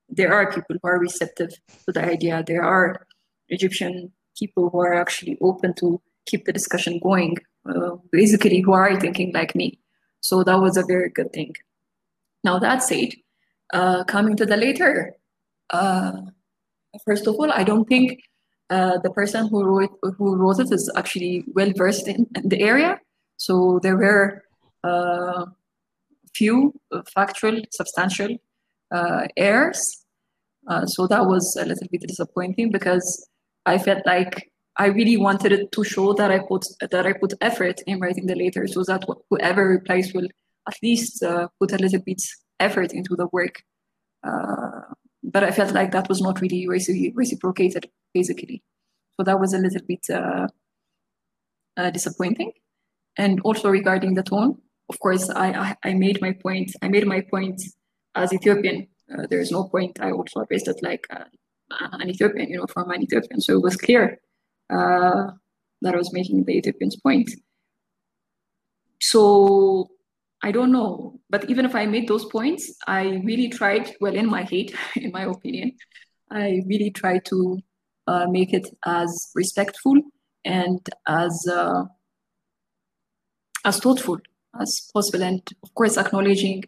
there 0.08 0.32
are 0.32 0.52
people 0.52 0.76
who 0.82 0.88
are 0.88 0.98
receptive 0.98 1.50
to 1.86 1.92
the 1.92 2.04
idea. 2.04 2.42
There 2.46 2.62
are 2.62 3.06
Egyptian 3.48 4.12
people 4.38 4.70
who 4.70 4.80
are 4.80 4.94
actually 4.94 5.38
open 5.40 5.74
to 5.74 6.00
keep 6.26 6.44
the 6.44 6.52
discussion 6.52 7.00
going. 7.02 7.36
Uh, 7.68 7.96
basically, 8.12 8.60
who 8.60 8.72
are 8.72 8.98
thinking 9.00 9.32
like 9.32 9.54
me. 9.54 9.78
So 10.20 10.42
that 10.44 10.60
was 10.60 10.76
a 10.76 10.84
very 10.86 11.10
good 11.10 11.32
thing. 11.32 11.54
Now 12.44 12.58
that 12.58 12.82
said, 12.82 13.14
uh, 13.72 14.04
coming 14.04 14.36
to 14.36 14.46
the 14.46 14.56
later. 14.56 15.16
Uh, 16.94 16.98
First 17.04 17.26
of 17.26 17.34
all, 17.36 17.50
I 17.52 17.64
don't 17.64 17.86
think 17.86 18.20
uh, 18.70 18.98
the 19.02 19.10
person 19.10 19.48
who 19.48 19.64
wrote 19.64 19.98
who 20.16 20.36
wrote 20.36 20.60
it 20.60 20.72
is 20.72 20.90
actually 20.96 21.44
well 21.54 21.72
versed 21.76 22.08
in, 22.08 22.26
in, 22.34 22.48
the 22.48 22.60
area. 22.60 22.98
So 23.36 23.78
there 23.82 23.96
were 23.96 24.42
uh, 24.82 25.46
few 26.34 26.72
factual, 27.14 27.60
substantial 27.70 28.36
uh, 28.94 29.26
errors. 29.36 30.04
Uh, 30.66 30.86
so 30.86 31.06
that 31.06 31.26
was 31.26 31.56
a 31.60 31.66
little 31.66 31.88
bit 31.90 32.00
disappointing 32.02 32.70
because 32.70 33.28
I 33.66 33.76
felt 33.78 34.06
like 34.06 34.50
I 34.76 34.86
really 34.86 35.18
wanted 35.18 35.52
it 35.52 35.72
to 35.72 35.84
show 35.84 36.14
that 36.14 36.30
I 36.30 36.38
put 36.38 36.64
that 36.80 37.06
I 37.06 37.12
put 37.12 37.34
effort 37.40 37.80
in 37.86 38.00
writing 38.00 38.26
the 38.26 38.34
letter, 38.34 38.66
so 38.66 38.82
that 38.84 39.04
whoever 39.30 39.68
replies 39.68 40.12
will 40.14 40.28
at 40.66 40.76
least 40.82 41.22
uh, 41.22 41.48
put 41.60 41.72
a 41.72 41.76
little 41.76 42.00
bit 42.00 42.22
effort 42.60 42.92
into 42.92 43.14
the 43.14 43.28
work. 43.30 43.62
But 45.24 45.42
I 45.42 45.50
felt 45.50 45.72
like 45.72 45.90
that 45.92 46.08
was 46.08 46.20
not 46.20 46.40
really 46.40 46.68
reciprocated, 46.68 47.88
basically. 48.12 48.62
So 49.16 49.24
that 49.24 49.40
was 49.40 49.54
a 49.54 49.58
little 49.58 49.80
bit 49.88 50.04
uh, 50.12 50.48
uh, 51.76 51.90
disappointing. 51.90 52.52
And 53.16 53.40
also 53.40 53.70
regarding 53.70 54.14
the 54.14 54.22
tone, 54.22 54.58
of 54.90 54.98
course, 55.00 55.30
I, 55.30 55.52
I, 55.52 55.76
I 55.90 55.94
made 55.94 56.20
my 56.20 56.32
point. 56.32 56.72
I 56.82 56.88
made 56.88 57.06
my 57.06 57.22
point 57.22 57.62
as 58.14 58.32
Ethiopian. 58.32 58.88
Uh, 59.10 59.26
there 59.30 59.40
is 59.40 59.50
no 59.50 59.64
point. 59.64 59.98
I 60.00 60.10
also 60.10 60.40
addressed 60.40 60.68
it 60.68 60.80
like 60.82 61.06
uh, 61.10 61.24
an 61.92 62.10
Ethiopian, 62.10 62.50
you 62.50 62.58
know, 62.58 62.66
from 62.66 62.90
an 62.90 63.02
Ethiopian. 63.02 63.40
So 63.40 63.54
it 63.54 63.62
was 63.62 63.76
clear 63.76 64.18
uh, 64.70 65.30
that 65.80 65.94
I 65.94 65.96
was 65.96 66.12
making 66.12 66.44
the 66.44 66.58
Ethiopian's 66.58 66.96
point. 67.00 67.30
So 69.00 69.88
I 70.44 70.52
don't 70.52 70.72
know. 70.72 71.18
But 71.30 71.48
even 71.48 71.64
if 71.64 71.74
I 71.74 71.86
made 71.86 72.06
those 72.06 72.26
points, 72.26 72.70
I 72.86 73.22
really 73.24 73.48
tried, 73.48 73.96
well, 74.02 74.14
in 74.14 74.26
my 74.26 74.42
head, 74.42 74.72
in 74.96 75.10
my 75.10 75.22
opinion, 75.22 75.72
I 76.30 76.60
really 76.66 76.90
tried 76.90 77.24
to 77.26 77.60
uh, 78.06 78.26
make 78.28 78.52
it 78.52 78.68
as 78.84 79.30
respectful 79.34 79.96
and 80.44 80.86
as 81.08 81.46
uh, 81.50 81.84
as 83.64 83.78
thoughtful 83.80 84.18
as 84.60 84.90
possible, 84.92 85.22
and 85.22 85.40
of 85.62 85.74
course 85.74 85.96
acknowledging 85.96 86.64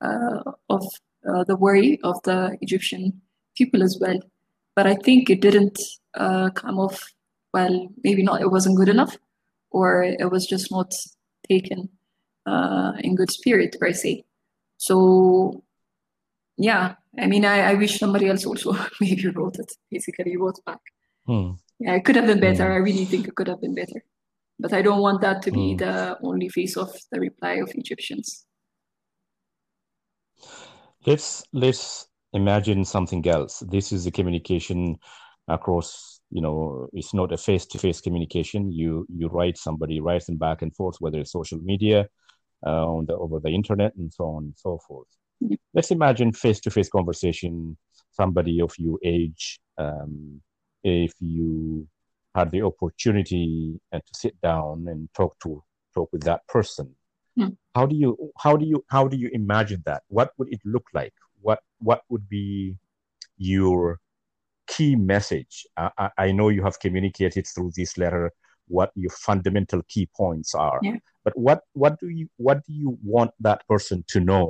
uh, 0.00 0.40
of 0.70 0.82
uh, 1.28 1.44
the 1.44 1.56
worry 1.56 2.00
of 2.04 2.22
the 2.22 2.56
Egyptian 2.62 3.20
people 3.54 3.82
as 3.82 3.98
well. 4.00 4.18
But 4.74 4.86
I 4.86 4.94
think 4.94 5.28
it 5.28 5.42
didn't 5.42 5.78
uh, 6.14 6.48
come 6.50 6.78
off 6.78 7.12
well. 7.52 7.88
Maybe 8.02 8.22
not. 8.22 8.40
It 8.40 8.50
wasn't 8.50 8.78
good 8.78 8.88
enough, 8.88 9.14
or 9.70 10.02
it 10.02 10.30
was 10.30 10.46
just 10.46 10.70
not 10.70 10.90
taken 11.46 11.90
uh, 12.48 12.92
in 13.00 13.14
good 13.14 13.30
spirit 13.30 13.76
per 13.80 13.92
se. 13.92 14.24
So 14.76 15.62
yeah, 16.58 16.94
I 17.16 17.26
mean, 17.26 17.44
I, 17.44 17.70
I 17.70 17.74
wish 17.74 17.98
somebody 17.98 18.28
else 18.28 18.44
also 18.44 18.76
maybe 19.00 19.28
wrote 19.28 19.58
it. 19.58 19.72
Basically, 19.90 20.36
wrote 20.36 20.58
back. 20.66 20.80
Hmm. 21.26 21.52
Yeah, 21.78 21.94
it 21.94 22.04
could 22.04 22.16
have 22.16 22.26
been 22.26 22.40
better. 22.40 22.66
Hmm. 22.66 22.72
I 22.72 22.76
really 22.76 23.04
think 23.04 23.28
it 23.28 23.34
could 23.34 23.48
have 23.48 23.60
been 23.60 23.74
better. 23.74 24.02
But 24.58 24.72
I 24.72 24.82
don't 24.82 25.00
want 25.00 25.20
that 25.20 25.42
to 25.42 25.52
be 25.52 25.72
hmm. 25.72 25.76
the 25.76 26.18
only 26.22 26.48
face 26.48 26.76
of 26.76 26.92
the 27.12 27.20
reply 27.20 27.54
of 27.54 27.70
Egyptians. 27.74 28.44
Let's 31.06 31.44
let's 31.52 32.08
imagine 32.32 32.84
something 32.84 33.26
else. 33.26 33.60
This 33.60 33.92
is 33.92 34.06
a 34.06 34.10
communication 34.10 34.98
across. 35.46 36.20
You 36.30 36.42
know, 36.42 36.88
it's 36.92 37.14
not 37.14 37.32
a 37.32 37.38
face-to-face 37.38 38.00
communication. 38.00 38.70
You 38.72 39.06
you 39.08 39.28
write 39.28 39.56
somebody 39.56 40.00
writes 40.00 40.26
them 40.26 40.36
back 40.38 40.60
and 40.62 40.74
forth, 40.74 40.96
whether 40.98 41.20
it's 41.20 41.32
social 41.32 41.58
media, 41.60 42.08
on 42.64 43.06
the 43.06 43.16
over 43.16 43.40
the 43.40 43.50
internet, 43.50 43.94
and 43.96 44.12
so 44.12 44.24
on 44.24 44.44
and 44.44 44.54
so 44.56 44.78
forth. 44.86 45.08
Let's 45.72 45.90
imagine 45.90 46.32
face-to-face 46.32 46.88
conversation. 46.88 47.76
Somebody 48.10 48.60
of 48.60 48.72
your 48.78 48.98
age, 49.04 49.60
um, 49.76 50.40
if 50.82 51.12
you 51.20 51.86
had 52.34 52.50
the 52.50 52.62
opportunity 52.62 53.80
uh, 53.92 53.98
to 53.98 54.12
sit 54.14 54.40
down 54.40 54.86
and 54.88 55.08
talk 55.14 55.36
to 55.42 55.62
talk 55.94 56.08
with 56.12 56.22
that 56.22 56.46
person 56.46 56.94
hmm. 57.36 57.48
how 57.74 57.86
do 57.86 57.96
you 57.96 58.16
how 58.38 58.56
do 58.56 58.66
you 58.66 58.84
how 58.88 59.08
do 59.08 59.16
you 59.16 59.30
imagine 59.32 59.82
that 59.84 60.02
what 60.08 60.32
would 60.38 60.48
it 60.52 60.60
look 60.64 60.86
like 60.94 61.14
what 61.40 61.60
what 61.78 62.02
would 62.08 62.28
be 62.28 62.76
your 63.36 63.98
key 64.66 64.94
message 64.94 65.66
I, 65.76 66.10
I 66.18 66.32
know 66.32 66.50
you 66.50 66.62
have 66.62 66.78
communicated 66.78 67.46
through 67.46 67.72
this 67.74 67.96
letter 67.96 68.32
what 68.66 68.90
your 68.94 69.10
fundamental 69.10 69.82
key 69.88 70.08
points 70.14 70.54
are 70.54 70.78
yeah. 70.82 70.96
But 71.28 71.38
what 71.46 71.60
what 71.72 71.94
do 72.00 72.08
you 72.08 72.26
what 72.36 72.58
do 72.66 72.72
you 72.72 72.98
want 73.02 73.30
that 73.40 73.60
person 73.68 74.04
to 74.08 74.20
know 74.20 74.46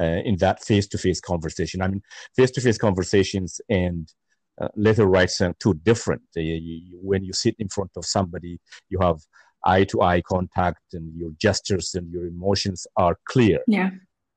uh, 0.00 0.20
in 0.30 0.36
that 0.36 0.62
face-to-face 0.62 1.20
conversation 1.20 1.82
i 1.82 1.88
mean 1.88 2.02
face-to-face 2.36 2.78
conversations 2.78 3.60
and 3.68 4.12
uh, 4.60 4.68
letter 4.76 5.06
writes 5.06 5.40
are 5.40 5.54
too 5.58 5.74
different. 5.74 6.22
Uh, 6.36 6.40
you, 6.40 6.54
you, 6.54 6.98
when 7.02 7.24
you 7.24 7.32
sit 7.32 7.56
in 7.58 7.68
front 7.68 7.90
of 7.96 8.04
somebody, 8.04 8.60
you 8.90 8.98
have 9.00 9.16
eye 9.64 9.84
to 9.84 10.02
eye 10.02 10.20
contact 10.20 10.82
and 10.92 11.14
your 11.16 11.30
gestures 11.38 11.94
and 11.94 12.10
your 12.12 12.26
emotions 12.26 12.86
are 12.96 13.16
clear. 13.26 13.60
Yeah. 13.66 13.90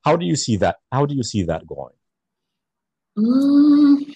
How 0.05 0.15
do 0.15 0.25
you 0.25 0.35
see 0.35 0.57
that? 0.57 0.77
How 0.91 1.05
do 1.05 1.15
you 1.15 1.23
see 1.23 1.43
that 1.43 1.65
going? 1.67 1.93
Mm, 3.17 4.13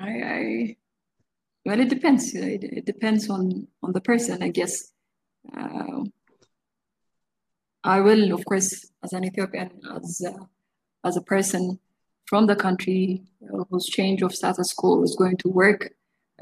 I, 0.00 0.08
I, 0.08 0.76
well, 1.64 1.80
it 1.80 1.88
depends. 1.88 2.34
It, 2.34 2.64
it, 2.64 2.84
depends 2.84 3.30
on 3.30 3.66
on 3.82 3.92
the 3.92 4.00
person, 4.00 4.42
I 4.42 4.48
guess. 4.48 4.92
Uh, 5.54 6.04
I 7.84 8.00
will, 8.00 8.32
of 8.32 8.44
course, 8.44 8.90
as 9.02 9.12
an 9.12 9.24
Ethiopian, 9.24 9.70
as 9.94 10.22
as 11.04 11.16
a 11.16 11.22
person, 11.22 11.78
from 12.26 12.46
the 12.46 12.56
country 12.56 13.22
uh, 13.42 13.64
whose 13.70 13.86
change 13.86 14.22
of 14.22 14.34
status 14.34 14.72
quo 14.72 15.02
is 15.02 15.14
going 15.16 15.36
to 15.38 15.48
work 15.48 15.90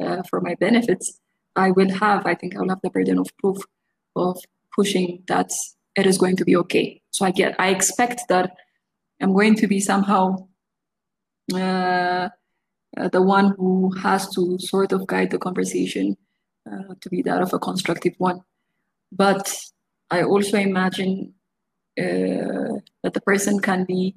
uh, 0.00 0.22
for 0.28 0.40
my 0.40 0.54
benefits, 0.54 1.20
I 1.54 1.70
will 1.70 1.90
have, 1.90 2.26
I 2.26 2.34
think 2.34 2.56
I 2.56 2.60
will 2.60 2.70
have 2.70 2.80
the 2.82 2.90
burden 2.90 3.18
of 3.18 3.28
proof 3.38 3.58
of 4.16 4.38
pushing 4.74 5.22
that 5.28 5.50
it 5.94 6.06
is 6.06 6.18
going 6.18 6.36
to 6.36 6.44
be 6.44 6.56
okay. 6.56 7.02
So 7.10 7.24
I 7.24 7.30
get, 7.30 7.54
I 7.58 7.68
expect 7.68 8.22
that 8.28 8.56
I'm 9.20 9.32
going 9.32 9.54
to 9.56 9.66
be 9.66 9.80
somehow 9.80 10.48
uh, 11.52 12.28
uh, 12.96 13.08
the 13.12 13.22
one 13.22 13.54
who 13.56 13.94
has 14.02 14.28
to 14.30 14.58
sort 14.58 14.92
of 14.92 15.06
guide 15.06 15.30
the 15.30 15.38
conversation 15.38 16.16
uh, 16.70 16.94
to 17.00 17.08
be 17.10 17.22
that 17.22 17.42
of 17.42 17.52
a 17.52 17.58
constructive 17.58 18.14
one. 18.18 18.40
But 19.16 19.55
I 20.11 20.22
also 20.22 20.59
imagine 20.59 21.35
uh, 21.98 22.81
that 23.03 23.14
the 23.14 23.22
person 23.24 23.61
can 23.61 23.85
be 23.85 24.16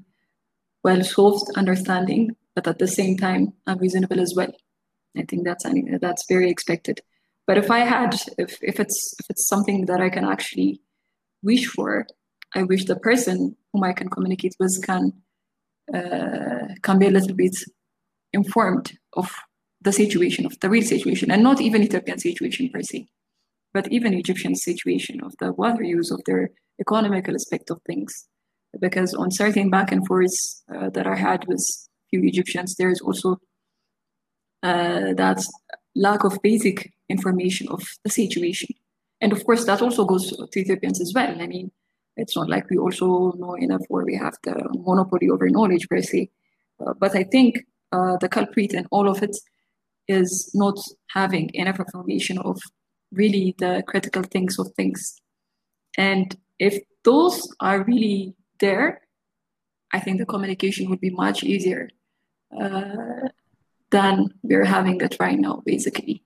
well 0.83 1.03
solved 1.03 1.55
understanding, 1.55 2.35
but 2.55 2.67
at 2.67 2.79
the 2.79 2.87
same 2.87 3.17
time 3.17 3.53
unreasonable 3.67 4.19
as 4.19 4.33
well. 4.35 4.51
I 5.15 5.23
think 5.23 5.45
that's 5.45 5.65
that's 6.01 6.25
very 6.27 6.49
expected. 6.49 7.01
But 7.45 7.57
if 7.57 7.71
I 7.71 7.79
had, 7.79 8.15
if, 8.37 8.57
if 8.61 8.79
it's 8.79 9.15
if 9.19 9.25
it's 9.29 9.47
something 9.47 9.85
that 9.85 10.01
I 10.01 10.09
can 10.09 10.25
actually 10.25 10.81
wish 11.43 11.65
for, 11.67 12.07
I 12.55 12.63
wish 12.63 12.85
the 12.85 12.95
person 12.95 13.55
whom 13.71 13.83
I 13.83 13.93
can 13.93 14.09
communicate 14.09 14.55
with 14.59 14.83
can 14.83 15.13
uh, 15.93 16.73
can 16.81 16.99
be 16.99 17.07
a 17.07 17.11
little 17.11 17.35
bit 17.35 17.55
informed 18.33 18.97
of 19.13 19.33
the 19.81 19.91
situation, 19.91 20.45
of 20.45 20.59
the 20.59 20.69
real 20.69 20.83
situation, 20.83 21.31
and 21.31 21.43
not 21.43 21.61
even 21.61 21.83
Ethiopian 21.83 22.19
situation 22.19 22.69
per 22.69 22.81
se, 22.81 23.07
but 23.77 23.91
even 23.91 24.15
Egyptian 24.15 24.55
situation 24.55 25.17
of 25.23 25.35
the 25.39 25.51
water 25.53 25.83
use, 25.83 26.09
of 26.09 26.19
their 26.25 26.49
economical 26.81 27.35
aspect 27.35 27.69
of 27.69 27.79
things, 27.85 28.11
because 28.85 29.13
on 29.13 29.29
certain 29.29 29.69
back 29.69 29.91
and 29.91 30.01
forths 30.07 30.63
uh, 30.75 30.89
that 30.95 31.05
I 31.05 31.15
had 31.15 31.45
with 31.47 31.63
few 32.09 32.21
Egyptians, 32.23 32.75
there 32.75 32.89
is 32.89 33.01
also 33.01 33.29
uh, 34.63 35.13
that 35.21 35.39
lack 35.95 36.23
of 36.23 36.41
basic 36.41 36.91
information 37.07 37.67
of 37.69 37.83
the 38.03 38.09
situation. 38.09 38.69
And 39.21 39.31
of 39.31 39.45
course, 39.45 39.65
that 39.65 39.83
also 39.83 40.05
goes 40.05 40.25
to 40.31 40.59
Ethiopians 40.59 40.99
as 40.99 41.11
well. 41.13 41.39
I 41.39 41.45
mean, 41.45 41.69
it's 42.15 42.35
not 42.35 42.49
like 42.49 42.67
we 42.71 42.77
also 42.79 43.33
know 43.37 43.53
enough 43.65 43.85
or 43.91 44.05
we 44.05 44.15
have 44.15 44.37
the 44.43 44.55
monopoly 44.87 45.29
over 45.29 45.47
knowledge 45.51 45.87
per 45.87 46.01
se. 46.01 46.31
Uh, 46.79 46.93
but 46.99 47.15
I 47.15 47.23
think 47.23 47.51
uh, 47.91 48.17
the 48.17 48.29
culprit 48.37 48.73
in 48.73 48.87
all 48.89 49.07
of 49.07 49.21
it 49.21 49.35
is 50.07 50.49
not 50.55 50.77
having 51.11 51.51
enough 51.53 51.79
information 51.79 52.39
of 52.39 52.57
really 53.11 53.55
the 53.57 53.83
critical 53.87 54.23
things 54.23 54.59
of 54.59 54.73
things. 54.73 55.19
And 55.97 56.35
if 56.59 56.79
those 57.03 57.47
are 57.59 57.83
really 57.83 58.35
there, 58.59 59.01
I 59.93 59.99
think 59.99 60.19
the 60.19 60.25
communication 60.25 60.89
would 60.89 60.99
be 60.99 61.09
much 61.09 61.43
easier 61.43 61.89
uh, 62.59 63.29
than 63.89 64.33
we're 64.43 64.65
having 64.65 64.99
it 65.01 65.15
right 65.19 65.39
now, 65.39 65.63
basically. 65.65 66.23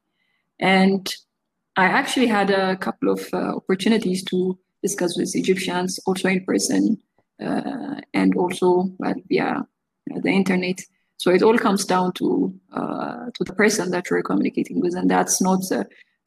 And 0.60 1.14
I 1.78 1.86
actually 1.86 2.28
had 2.28 2.50
a 2.50 2.76
couple 2.76 3.10
of 3.10 3.28
uh, 3.34 3.56
opportunities 3.56 4.24
to 4.26 4.58
discuss 4.82 5.18
with 5.18 5.36
Egyptians, 5.36 6.00
also 6.06 6.28
in 6.28 6.44
person, 6.44 6.98
uh, 7.40 8.02
and 8.14 8.36
also 8.36 8.92
well, 8.98 9.16
via 9.30 9.66
the 10.08 10.30
internet. 10.30 10.82
So 11.18 11.32
it 11.32 11.44
all 11.44 11.58
comes 11.58 11.86
down 11.86 12.14
to 12.14 12.54
uh, 12.74 13.30
to 13.36 13.44
the 13.44 13.54
person 13.54 13.92
that 13.92 14.10
you're 14.10 14.24
communicating 14.24 14.82
with, 14.82 14.96
and 14.96 15.10
that's 15.10 15.42
not 15.42 15.64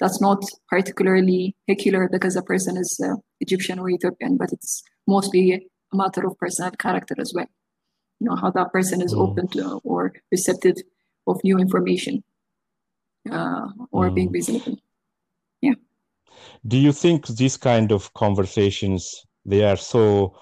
that's 0.01 0.20
not 0.20 0.42
particularly 0.68 1.55
peculiar 1.68 2.09
because 2.11 2.34
the 2.34 2.42
person 2.42 2.76
is 2.76 3.01
uh, 3.05 3.14
Egyptian 3.40 3.78
or 3.78 3.88
Ethiopian, 3.90 4.36
but 4.36 4.53
it's 4.53 4.82
mostly 5.07 5.53
a 5.53 5.97
matter 5.97 6.26
of 6.26 6.36
personal 6.38 6.72
character 6.72 7.14
as 7.18 7.32
well. 7.34 7.47
You 8.20 8.28
know, 8.28 8.36
how 8.36 8.51
that 8.51 8.72
person 8.72 9.03
is 9.03 9.14
mm. 9.14 9.20
open 9.20 9.49
to 9.49 9.80
or 9.84 10.12
receptive 10.30 10.76
of 11.26 11.40
new 11.45 11.59
information 11.59 12.22
uh, 13.30 13.68
or 13.92 14.11
mm. 14.11 14.14
being 14.14 14.30
reasonable. 14.30 14.78
Yeah. 15.61 15.74
Do 16.66 16.76
you 16.76 16.92
think 16.92 17.26
these 17.26 17.57
kind 17.57 17.92
of 17.92 18.12
conversations, 18.14 19.24
they 19.45 19.62
are 19.64 19.76
so 19.76 20.36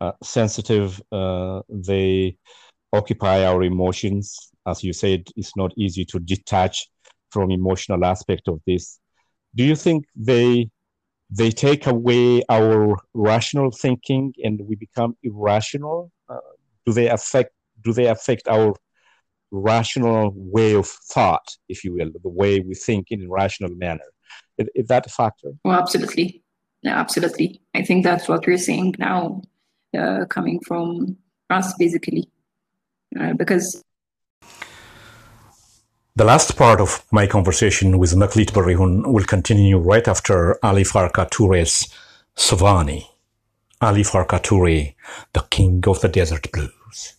uh, 0.00 0.12
sensitive, 0.22 1.00
uh, 1.12 1.60
they 1.68 2.36
occupy 2.92 3.44
our 3.44 3.62
emotions? 3.62 4.52
As 4.66 4.82
you 4.82 4.92
said, 4.92 5.24
it's 5.36 5.56
not 5.56 5.72
easy 5.76 6.04
to 6.06 6.18
detach 6.18 6.88
from 7.36 7.50
emotional 7.50 8.02
aspect 8.04 8.48
of 8.48 8.60
this. 8.66 8.98
Do 9.54 9.62
you 9.70 9.76
think 9.84 10.00
they 10.30 10.70
they 11.40 11.50
take 11.66 11.84
away 11.86 12.42
our 12.48 12.96
rational 13.12 13.70
thinking 13.84 14.32
and 14.44 14.54
we 14.68 14.74
become 14.86 15.12
irrational? 15.22 15.98
Uh, 16.30 16.52
do 16.86 16.90
they 16.98 17.08
affect 17.18 17.50
do 17.84 17.92
they 17.92 18.06
affect 18.16 18.44
our 18.48 18.74
rational 19.50 20.32
way 20.34 20.72
of 20.74 20.88
thought, 21.12 21.46
if 21.68 21.84
you 21.84 21.90
will, 21.96 22.10
the 22.28 22.34
way 22.42 22.52
we 22.60 22.74
think 22.74 23.02
in 23.10 23.18
a 23.26 23.28
rational 23.28 23.72
manner? 23.84 24.08
Is, 24.58 24.68
is 24.74 24.86
that 24.92 25.04
a 25.06 25.10
factor? 25.10 25.50
Well, 25.64 25.78
absolutely. 25.78 26.42
Yeah, 26.82 26.98
absolutely. 27.04 27.60
I 27.74 27.82
think 27.82 28.04
that's 28.04 28.28
what 28.30 28.46
we're 28.46 28.64
seeing 28.68 28.94
now, 28.98 29.42
uh, 29.98 30.24
coming 30.36 30.60
from 30.68 31.16
us, 31.50 31.74
basically, 31.74 32.24
uh, 33.20 33.34
because. 33.34 33.82
The 36.16 36.24
last 36.24 36.56
part 36.56 36.80
of 36.80 37.04
my 37.12 37.26
conversation 37.26 37.98
with 37.98 38.14
Meklit 38.14 38.50
Berihun 38.52 39.06
will 39.06 39.24
continue 39.24 39.76
right 39.76 40.08
after 40.08 40.58
Ali 40.64 40.82
Farka 40.82 41.28
Toure's 41.28 41.92
Savane. 42.34 43.04
Ali 43.82 44.02
Farka 44.02 44.40
Toure, 44.40 44.94
the 45.34 45.46
king 45.50 45.84
of 45.86 46.00
the 46.00 46.08
desert 46.08 46.50
blues. 46.52 47.16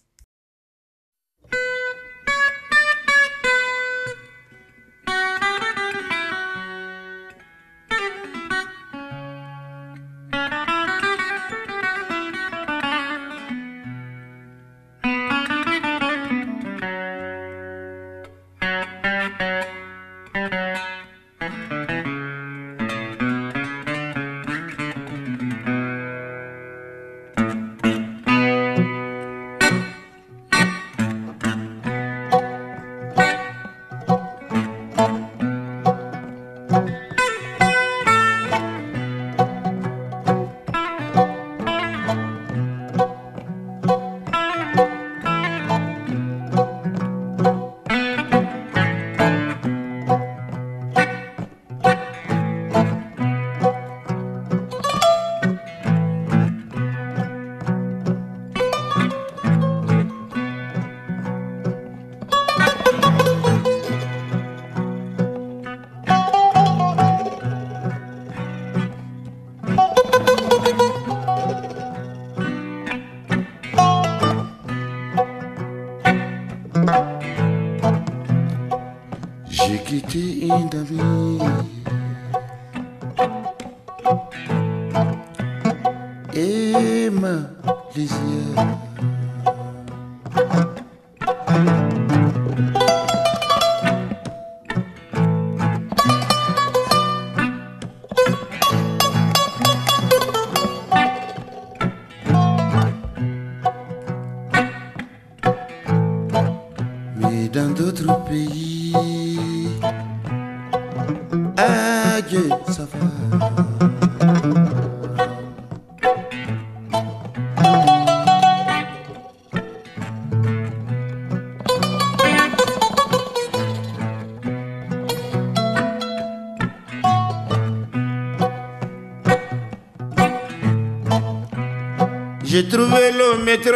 métro. 133.48 133.72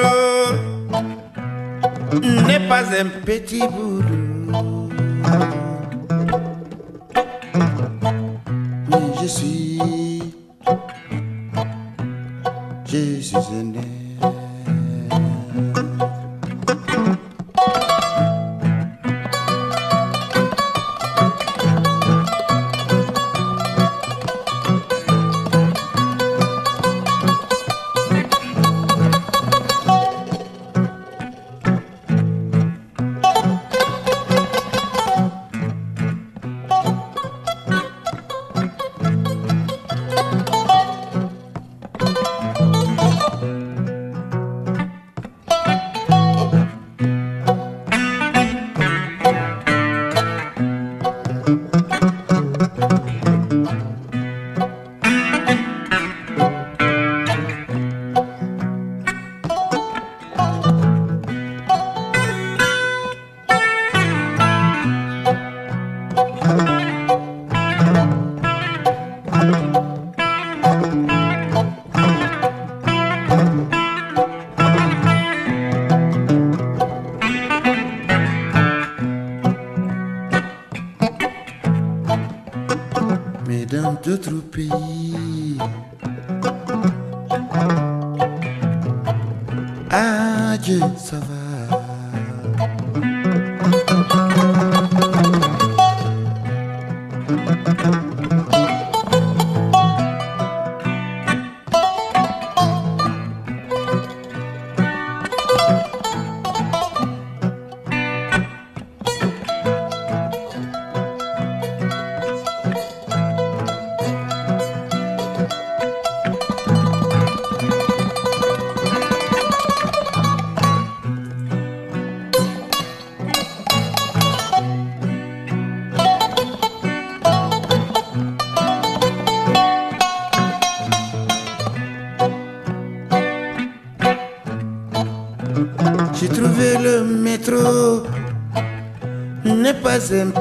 N'est 2.45 2.67
pas 2.67 2.83
un 2.99 3.07
petit 3.25 3.61
bout. 3.61 4.00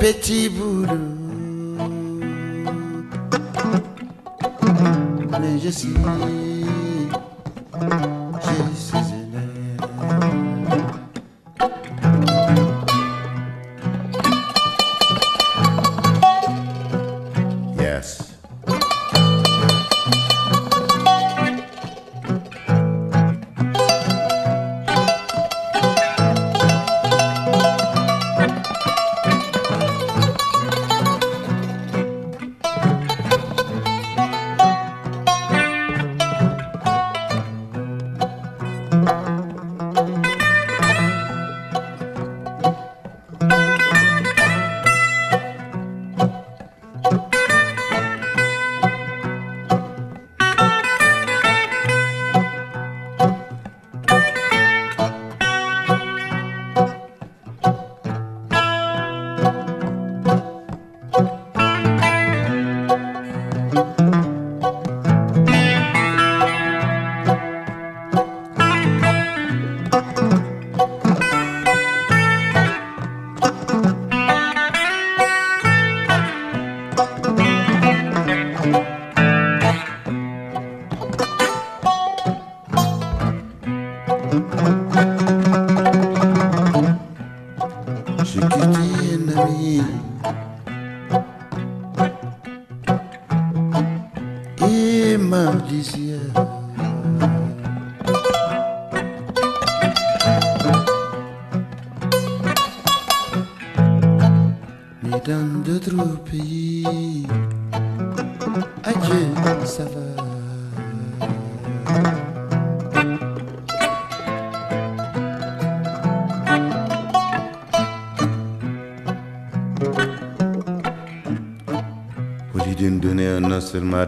objetivo 0.01 0.70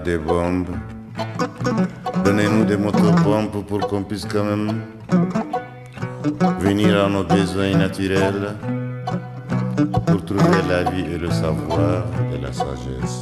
des 0.05 0.19
bombes, 0.19 0.69
donnez-nous 2.25 2.65
des 2.65 2.77
motopompes 2.77 3.67
pour 3.67 3.81
qu'on 3.81 4.03
puisse 4.03 4.27
quand 4.27 4.45
même 4.45 4.83
venir 6.61 7.05
à 7.05 7.09
nos 7.09 7.25
besoins 7.25 7.75
naturels 7.77 8.55
pour 10.07 10.25
trouver 10.25 10.63
la 10.69 10.91
vie 10.91 11.07
et 11.15 11.19
le 11.19 11.31
savoir 11.31 12.05
et 12.35 12.39
la 12.39 12.53
sagesse. 12.53 13.22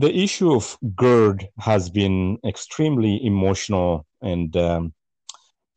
The, 0.00 0.14
issue 0.14 0.52
of 0.52 0.78
GERD 0.94 1.48
has 1.58 1.90
been 1.90 2.38
extremely 2.46 3.24
emotional 3.24 4.06
and 4.22 4.56
um, 4.56 4.92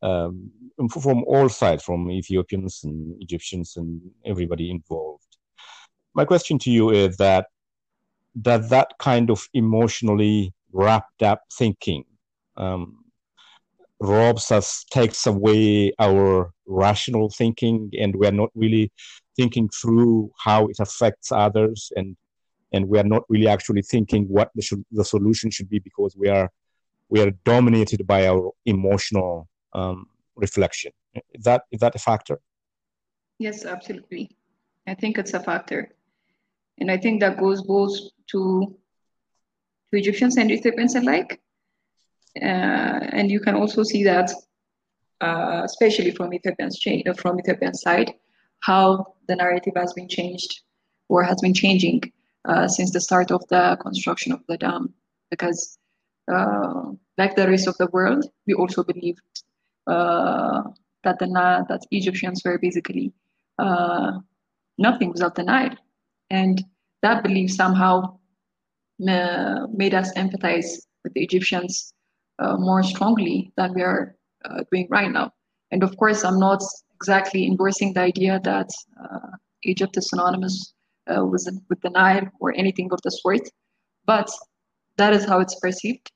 um, 0.02 0.50
from 0.90 1.24
all 1.24 1.48
sides, 1.48 1.84
from 1.84 2.10
Ethiopians 2.10 2.80
and 2.84 3.20
Egyptians 3.20 3.76
and 3.76 4.00
everybody 4.24 4.70
involved. 4.70 5.36
My 6.14 6.24
question 6.24 6.58
to 6.60 6.70
you 6.70 6.90
is 6.90 7.16
that 7.16 7.46
does 8.40 8.68
that 8.70 8.92
kind 8.98 9.30
of 9.30 9.46
emotionally 9.54 10.52
wrapped 10.72 11.22
up 11.22 11.42
thinking 11.52 12.04
um, 12.56 13.02
robs 14.00 14.50
us, 14.50 14.84
takes 14.90 15.26
away 15.26 15.92
our 15.98 16.50
rational 16.66 17.30
thinking, 17.30 17.90
and 17.98 18.14
we're 18.16 18.32
not 18.32 18.50
really 18.54 18.90
thinking 19.36 19.68
through 19.68 20.30
how 20.38 20.66
it 20.66 20.76
affects 20.80 21.30
others 21.30 21.92
and 21.96 22.16
and 22.72 22.88
we 22.88 22.98
are 22.98 23.04
not 23.04 23.22
really 23.28 23.48
actually 23.48 23.82
thinking 23.82 24.24
what 24.24 24.50
the, 24.54 24.62
sh- 24.62 24.86
the 24.90 25.04
solution 25.04 25.50
should 25.50 25.68
be 25.68 25.78
because 25.78 26.16
we 26.16 26.28
are 26.28 26.50
we 27.08 27.20
are 27.20 27.30
dominated 27.44 28.06
by 28.06 28.26
our 28.26 28.50
emotional 28.64 29.48
um, 29.74 30.06
reflection. 30.34 30.92
Is 31.34 31.44
that 31.44 31.64
is 31.70 31.80
that 31.80 31.94
a 31.94 31.98
factor? 31.98 32.40
Yes, 33.38 33.64
absolutely. 33.66 34.30
I 34.86 34.94
think 34.94 35.18
it's 35.18 35.34
a 35.34 35.40
factor. 35.40 35.90
And 36.78 36.90
I 36.90 36.96
think 36.96 37.20
that 37.20 37.38
goes 37.38 37.62
both 37.62 37.94
to, 38.30 38.76
to 39.90 39.98
Egyptians 39.98 40.36
and 40.38 40.50
Ethiopians 40.50 40.94
alike. 40.94 41.40
Uh, 42.40 43.00
and 43.16 43.30
you 43.30 43.40
can 43.40 43.54
also 43.54 43.82
see 43.82 44.04
that, 44.04 44.32
uh, 45.20 45.62
especially 45.64 46.12
from 46.12 46.32
Ethiopian's 46.32 46.80
from 47.18 47.38
Ethiopian 47.38 47.74
side, 47.74 48.14
how 48.60 49.14
the 49.28 49.36
narrative 49.36 49.74
has 49.76 49.92
been 49.92 50.08
changed 50.08 50.62
or 51.08 51.22
has 51.22 51.38
been 51.42 51.52
changing 51.52 52.00
uh, 52.44 52.66
since 52.66 52.90
the 52.90 53.00
start 53.00 53.30
of 53.30 53.46
the 53.48 53.76
construction 53.80 54.32
of 54.32 54.40
the 54.48 54.56
dam. 54.56 54.92
Because, 55.30 55.78
uh, 56.32 56.90
like 57.18 57.36
the 57.36 57.48
rest 57.48 57.68
of 57.68 57.76
the 57.78 57.86
world, 57.92 58.24
we 58.46 58.54
also 58.54 58.82
believed 58.82 59.20
uh, 59.86 60.62
that 61.04 61.18
the 61.18 61.26
that 61.68 61.80
Egyptians 61.90 62.42
were 62.44 62.58
basically 62.58 63.12
uh, 63.58 64.18
nothing 64.78 65.10
without 65.10 65.34
the 65.34 65.42
Nile, 65.42 65.76
and 66.30 66.62
that 67.02 67.22
belief 67.22 67.50
somehow 67.50 68.18
made 68.98 69.94
us 69.94 70.12
empathize 70.14 70.86
with 71.02 71.12
the 71.14 71.22
Egyptians 71.22 71.92
uh, 72.38 72.56
more 72.56 72.82
strongly 72.82 73.52
than 73.56 73.74
we 73.74 73.82
are 73.82 74.14
doing 74.70 74.86
right 74.90 75.10
now. 75.10 75.32
And 75.70 75.82
of 75.82 75.96
course, 75.96 76.24
I'm 76.24 76.38
not 76.38 76.62
exactly 76.94 77.46
endorsing 77.46 77.94
the 77.94 78.00
idea 78.00 78.40
that 78.44 78.70
Egypt 79.64 79.96
is 79.96 80.08
synonymous 80.10 80.71
uh, 81.08 81.24
with 81.24 81.48
with 81.68 81.80
the 81.82 81.90
Nile 81.90 82.28
or 82.40 82.54
anything 82.56 82.92
of 82.92 83.00
the 83.02 83.10
sort, 83.10 83.48
but 84.06 84.30
that 84.96 85.12
is 85.12 85.24
how 85.24 85.40
it's 85.40 85.58
perceived 85.60 86.10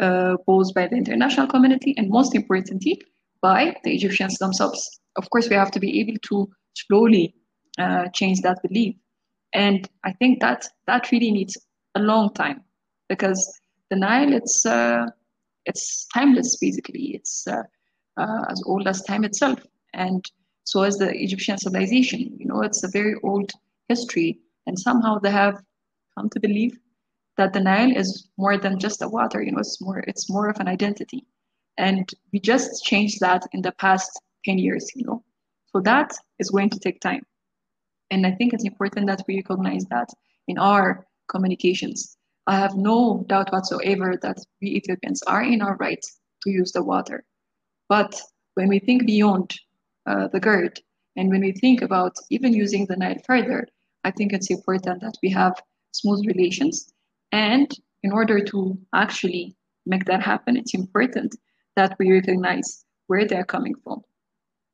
uh, 0.00 0.36
both 0.46 0.72
by 0.74 0.86
the 0.88 0.96
international 0.96 1.46
community 1.46 1.94
and 1.96 2.08
most 2.08 2.34
importantly 2.34 3.00
by 3.42 3.76
the 3.84 3.94
Egyptians 3.94 4.38
themselves. 4.38 5.00
Of 5.16 5.28
course, 5.30 5.48
we 5.48 5.56
have 5.56 5.70
to 5.72 5.80
be 5.80 6.00
able 6.00 6.18
to 6.28 6.48
slowly 6.74 7.34
uh, 7.78 8.08
change 8.14 8.40
that 8.40 8.58
belief. 8.62 8.96
And 9.52 9.88
I 10.04 10.12
think 10.12 10.40
that 10.40 10.66
that 10.86 11.10
really 11.10 11.30
needs 11.30 11.56
a 11.94 12.00
long 12.00 12.32
time 12.34 12.62
because 13.08 13.60
the 13.90 13.96
Nile, 13.96 14.32
it's 14.32 14.64
uh, 14.64 15.06
it's 15.66 16.06
timeless 16.14 16.56
basically. 16.56 17.14
It's 17.14 17.46
uh, 17.46 17.62
uh, 18.16 18.44
as 18.48 18.62
old 18.66 18.86
as 18.86 19.02
time 19.02 19.24
itself, 19.24 19.58
and 19.92 20.24
so 20.64 20.84
is 20.84 20.98
the 20.98 21.10
Egyptian 21.10 21.58
civilization. 21.58 22.36
You 22.38 22.46
know, 22.46 22.62
it's 22.62 22.84
a 22.84 22.88
very 22.88 23.16
old 23.24 23.50
history, 23.92 24.30
and 24.66 24.78
somehow 24.78 25.18
they 25.18 25.34
have 25.42 25.56
come 26.14 26.28
to 26.30 26.40
believe 26.40 26.74
that 27.36 27.52
the 27.52 27.64
Nile 27.68 27.96
is 28.02 28.28
more 28.36 28.56
than 28.64 28.78
just 28.78 29.02
a 29.02 29.08
water. 29.08 29.42
You 29.42 29.52
know, 29.52 29.62
it's 29.66 29.80
more 29.80 30.00
it's 30.10 30.30
more 30.34 30.48
of 30.48 30.60
an 30.60 30.68
identity, 30.76 31.20
and 31.76 32.02
we 32.32 32.38
just 32.52 32.84
changed 32.90 33.18
that 33.20 33.42
in 33.52 33.62
the 33.62 33.74
past 33.84 34.10
ten 34.46 34.58
years. 34.58 34.84
You 34.94 35.04
know, 35.06 35.18
so 35.72 35.80
that 35.90 36.10
is 36.38 36.50
going 36.50 36.70
to 36.70 36.80
take 36.80 37.00
time, 37.00 37.24
and 38.10 38.26
I 38.26 38.32
think 38.36 38.52
it's 38.52 38.70
important 38.72 39.06
that 39.08 39.24
we 39.28 39.36
recognize 39.42 39.84
that 39.90 40.08
in 40.48 40.58
our 40.58 41.06
communications. 41.28 42.16
I 42.46 42.56
have 42.56 42.74
no 42.74 43.24
doubt 43.28 43.52
whatsoever 43.52 44.18
that 44.22 44.38
we 44.60 44.68
Ethiopians 44.78 45.22
are 45.34 45.44
in 45.44 45.62
our 45.62 45.76
right 45.76 46.04
to 46.42 46.50
use 46.50 46.72
the 46.72 46.82
water. 46.82 47.24
But 47.88 48.20
when 48.54 48.68
we 48.68 48.78
think 48.78 49.06
beyond 49.06 49.54
uh, 50.06 50.28
the 50.32 50.40
GERD 50.40 50.80
and 51.16 51.30
when 51.30 51.42
we 51.42 51.52
think 51.52 51.82
about 51.82 52.14
even 52.30 52.52
using 52.52 52.86
the 52.86 52.96
Nile 52.96 53.22
further, 53.26 53.66
I 54.04 54.10
think 54.10 54.32
it's 54.32 54.50
important 54.50 55.00
that 55.02 55.16
we 55.22 55.30
have 55.30 55.60
smooth 55.92 56.26
relations. 56.26 56.92
And 57.32 57.70
in 58.02 58.12
order 58.12 58.42
to 58.44 58.78
actually 58.94 59.56
make 59.86 60.04
that 60.06 60.22
happen, 60.22 60.56
it's 60.56 60.74
important 60.74 61.36
that 61.76 61.96
we 61.98 62.12
recognize 62.12 62.84
where 63.06 63.26
they're 63.26 63.44
coming 63.44 63.74
from. 63.84 64.02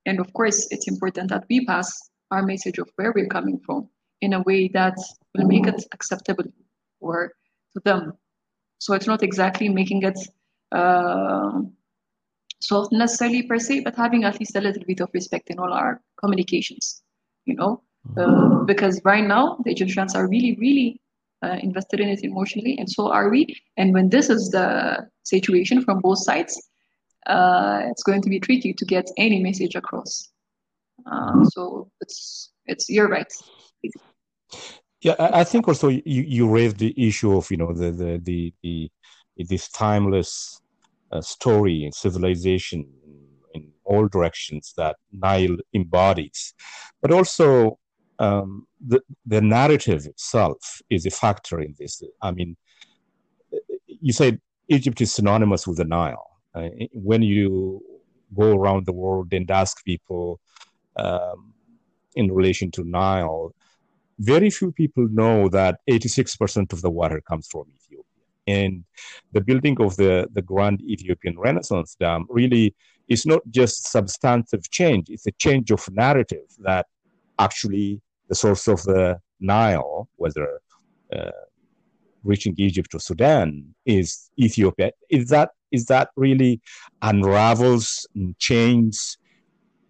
And 0.07 0.21
of 0.21 0.33
course, 0.33 0.69
it's 0.71 0.89
important 0.89 1.31
that 1.31 1.45
we 1.49 1.65
pass 1.67 2.11
our 2.31 2.43
message 2.43 2.79
of 2.79 2.89
where 2.97 3.13
we're 3.15 3.27
coming 3.27 3.59
from 3.65 3.89
in 4.21 4.33
a 4.33 4.43
way 4.43 4.69
that 4.69 4.97
will 5.35 5.47
make 5.47 5.67
it 5.67 5.85
acceptable 5.93 6.45
for 7.01 7.33
to 7.75 7.83
them. 7.85 8.13
So 8.79 8.95
it's 8.95 9.07
not 9.07 9.23
exactly 9.23 9.69
making 9.69 10.03
it 10.03 10.19
uh, 10.73 11.61
soft 12.61 12.93
necessarily 12.93 13.43
per 13.43 13.59
se, 13.59 13.81
but 13.81 13.97
having 13.97 14.25
at 14.25 14.39
least 14.39 14.57
a 14.57 14.61
little 14.61 14.83
bit 14.87 15.01
of 15.01 15.11
respect 15.13 15.51
in 15.51 15.59
all 15.59 15.73
our 15.73 16.01
communications, 16.19 17.03
you 17.45 17.55
know, 17.55 17.83
uh, 18.17 18.65
because 18.65 19.01
right 19.05 19.25
now 19.25 19.59
the 19.65 19.71
Egyptians 19.71 20.15
are 20.15 20.29
really, 20.29 20.57
really 20.61 21.01
uh, 21.43 21.59
invested 21.61 22.01
in 22.01 22.09
it 22.09 22.25
emotionally, 22.25 22.79
and 22.79 22.91
so 22.91 23.11
are 23.13 23.29
we. 23.29 23.47
And 23.77 23.93
when 23.93 24.09
this 24.09 24.31
is 24.31 24.51
the 24.51 25.07
situation 25.25 25.83
from 25.83 26.01
both 26.01 26.19
sides, 26.19 26.61
uh, 27.27 27.81
it's 27.91 28.03
going 28.03 28.23
to 28.23 28.31
be 28.31 28.41
tricky 28.41 28.73
to 28.73 28.85
get 28.85 29.11
any 29.17 29.43
message 29.43 29.75
across. 29.75 30.29
Uh, 31.11 31.45
so 31.45 31.91
it's 32.01 32.53
it's 32.67 32.89
you're 32.89 33.09
right. 33.09 33.33
Yeah, 35.03 35.15
I 35.19 35.45
think 35.45 35.69
also 35.69 35.89
you, 35.89 36.03
you 36.05 36.49
raised 36.49 36.79
the 36.79 36.95
issue 36.97 37.37
of 37.37 37.51
you 37.51 37.59
know 37.59 37.73
the 37.73 37.91
the 37.91 38.19
the, 38.23 38.53
the 38.63 38.91
this 39.45 39.69
timeless 39.69 40.61
uh, 41.13 41.21
story 41.21 41.85
and 41.85 41.95
civilization 41.95 42.89
in 43.55 43.73
all 43.85 44.09
directions 44.09 44.73
that 44.77 44.97
Nile 45.13 45.57
embodies, 45.75 46.55
but 47.03 47.13
also 47.13 47.79
um, 48.19 48.67
the 48.87 49.01
the 49.27 49.41
narrative 49.41 50.07
itself 50.07 50.81
is 50.91 51.07
a 51.07 51.11
factor 51.11 51.61
in 51.61 51.75
this. 51.79 52.03
I 52.23 52.31
mean, 52.31 52.57
you 53.87 54.13
said 54.13 54.41
Egypt 54.69 55.01
is 55.01 55.13
synonymous 55.13 55.67
with 55.67 55.79
the 55.79 55.85
Nile. 55.85 56.31
Uh, 56.55 56.69
when 56.93 57.23
you 57.23 57.83
go 58.35 58.57
around 58.57 58.87
the 58.87 58.93
world 58.93 59.33
and 59.33 59.51
ask 59.51 59.85
people 59.85 60.41
um, 60.97 61.53
in 62.15 62.33
relation 62.33 62.71
to 62.73 62.85
Nile, 62.85 63.55
very 64.19 64.51
few 64.51 64.73
people 64.73 65.07
know 65.11 65.49
that 65.51 65.81
86% 65.89 66.73
of 66.73 66.81
the 66.81 66.91
water 66.91 67.21
comes 67.21 67.47
from 67.47 67.65
Ethiopia. 67.75 68.05
And 68.47 68.85
the 69.33 69.41
building 69.41 69.77
of 69.81 69.97
the, 69.97 70.29
the 70.33 70.43
Grand 70.43 70.81
Ethiopian 70.83 71.39
Renaissance 71.39 71.97
Dam 71.99 72.27
really 72.29 72.75
is 73.09 73.27
not 73.27 73.43
just 73.51 73.87
substantive 73.91 74.69
change, 74.71 75.11
it's 75.11 75.27
a 75.27 75.33
change 75.33 75.71
of 75.71 75.87
narrative 75.93 76.49
that 76.61 76.87
actually 77.39 78.01
the 78.29 78.35
source 78.35 78.69
of 78.69 78.83
the 78.85 79.19
Nile, 79.41 80.09
whether 80.17 80.61
uh, 81.15 81.31
reaching 82.25 82.55
Egypt 82.59 82.95
or 82.95 83.01
Sudan, 83.01 83.75
is 83.85 84.31
Ethiopia. 84.39 84.93
Is 85.11 85.29
that 85.29 85.51
is 85.73 85.87
that 85.87 86.11
really 86.17 86.61
unravels 87.03 88.07
and 88.15 88.39
changes 88.39 89.19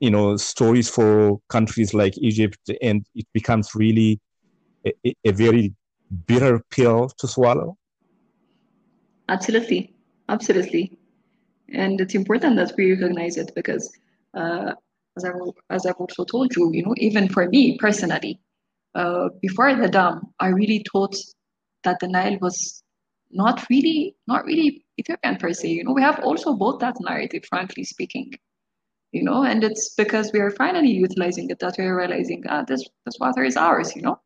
you 0.01 0.11
know 0.11 0.37
stories 0.37 0.89
for 0.89 1.41
countries 1.49 1.95
like 1.95 2.17
Egypt, 2.19 2.59
and 2.83 3.05
it 3.15 3.27
becomes 3.33 3.75
really 3.75 4.21
a, 4.87 4.93
a 5.25 5.33
very 5.33 5.75
bitter 6.27 6.63
pill 6.71 7.09
to 7.19 7.27
swallow. 7.27 7.77
Absolutely, 9.29 9.95
absolutely, 10.29 10.99
and 11.73 12.01
it's 12.01 12.15
important 12.15 12.57
that 12.57 12.73
we 12.77 12.93
recognize 12.93 13.37
it 13.37 13.51
because, 13.55 13.91
uh, 14.35 14.73
as 15.17 15.25
I 15.25 15.31
as 15.71 15.87
I've 15.87 15.97
also 15.97 16.25
told 16.25 16.55
you, 16.57 16.73
you 16.73 16.85
know, 16.85 16.95
even 16.99 17.29
for 17.29 17.49
me 17.49 17.79
personally, 17.79 18.41
uh, 18.95 19.29
before 19.43 19.75
the 19.75 19.89
dam, 19.89 20.23
I 20.41 20.49
really 20.49 20.85
thought 20.93 21.17
that 21.85 21.99
the 22.01 22.09
Nile 22.09 22.39
was 22.41 22.83
not 23.31 23.67
really 23.71 24.17
not 24.27 24.45
really 24.45 24.85
Ethiopian 24.99 25.37
per 25.37 25.53
se. 25.53 25.69
You 25.69 25.85
know, 25.85 25.93
we 25.93 26.03
have 26.03 26.21
also 26.21 26.55
both 26.55 26.81
that 26.81 26.97
narrative, 27.01 27.45
frankly 27.49 27.85
speaking 27.85 28.33
you 29.13 29.23
know, 29.23 29.45
and 29.45 29.65
it's 29.65 29.95
because 29.95 30.31
we 30.33 30.41
are 30.41 30.51
finally 30.51 30.91
utilizing 30.91 31.49
it 31.51 31.59
that 31.61 31.77
we're 31.79 31.97
realizing 31.97 32.45
ah, 32.49 32.63
this 32.69 32.85
this 33.07 33.19
water 33.19 33.45
is 33.45 33.57
ours, 33.57 33.95
you 33.97 34.03
know. 34.03 34.21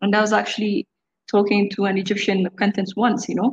And 0.00 0.14
I 0.16 0.20
was 0.20 0.32
actually 0.32 0.86
talking 1.30 1.68
to 1.70 1.84
an 1.86 1.98
Egyptian 1.98 2.46
acquaintance 2.46 2.96
once, 2.96 3.28
you 3.28 3.34
know, 3.34 3.52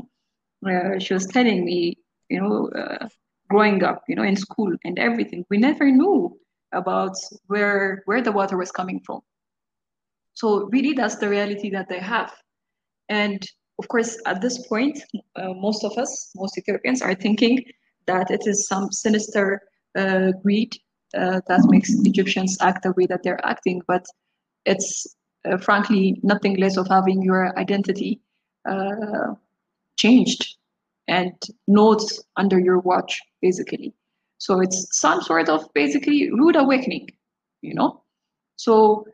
where 0.62 1.00
she 1.00 1.14
was 1.14 1.26
telling 1.28 1.66
me, 1.66 1.98
you 2.30 2.42
know, 2.42 2.70
uh, 2.70 3.08
growing 3.50 3.84
up, 3.84 4.04
you 4.08 4.16
know, 4.16 4.24
in 4.24 4.36
school 4.38 4.74
and 4.86 4.98
everything, 5.00 5.46
we 5.50 5.58
never 5.58 5.92
knew 5.92 6.38
about 6.72 7.16
where 7.48 8.04
where 8.06 8.22
the 8.22 8.32
water 8.32 8.58
was 8.58 8.72
coming 8.72 9.00
from. 9.06 9.22
So 10.34 10.70
really, 10.72 10.94
that's 10.94 11.16
the 11.16 11.30
reality 11.30 11.70
that 11.72 11.90
they 11.90 12.00
have, 12.00 12.32
and 13.10 13.46
of 13.80 13.88
course, 13.88 14.18
at 14.26 14.42
this 14.42 14.68
point, 14.68 15.00
uh, 15.38 15.54
most 15.54 15.84
of 15.84 15.98
us, 15.98 16.32
most 16.36 16.58
Ethiopians, 16.58 17.02
are 17.02 17.16
thinking 17.16 17.64
that 18.08 18.30
it 18.30 18.42
is 18.46 18.68
some 18.68 18.92
sinister 18.92 19.62
uh, 19.98 20.32
greed 20.44 20.76
uh, 21.18 21.40
that 21.48 21.62
makes 21.70 21.90
Egyptians 22.06 22.58
act 22.62 22.84
the 22.84 22.94
way 22.98 23.06
that 23.06 23.24
they're 23.24 23.44
acting, 23.46 23.82
but 23.88 24.06
it's 24.66 25.16
uh, 25.46 25.58
frankly 25.58 26.20
nothing 26.24 26.58
less 26.58 26.78
of 26.78 26.88
having 26.88 27.22
your 27.22 27.58
identity 27.58 28.22
uh, 28.70 29.34
changed 29.98 30.58
and 31.08 31.34
nodes 31.68 32.24
under 32.36 32.60
your 32.60 32.80
watch, 32.80 33.22
basically. 33.42 33.94
So 34.40 34.62
it's 34.62 34.98
some 34.98 35.22
sort 35.22 35.50
of 35.50 35.72
basically 35.74 36.32
rude 36.32 36.56
awakening, 36.56 37.10
you 37.62 37.76
know? 37.76 38.04
So 38.56 39.06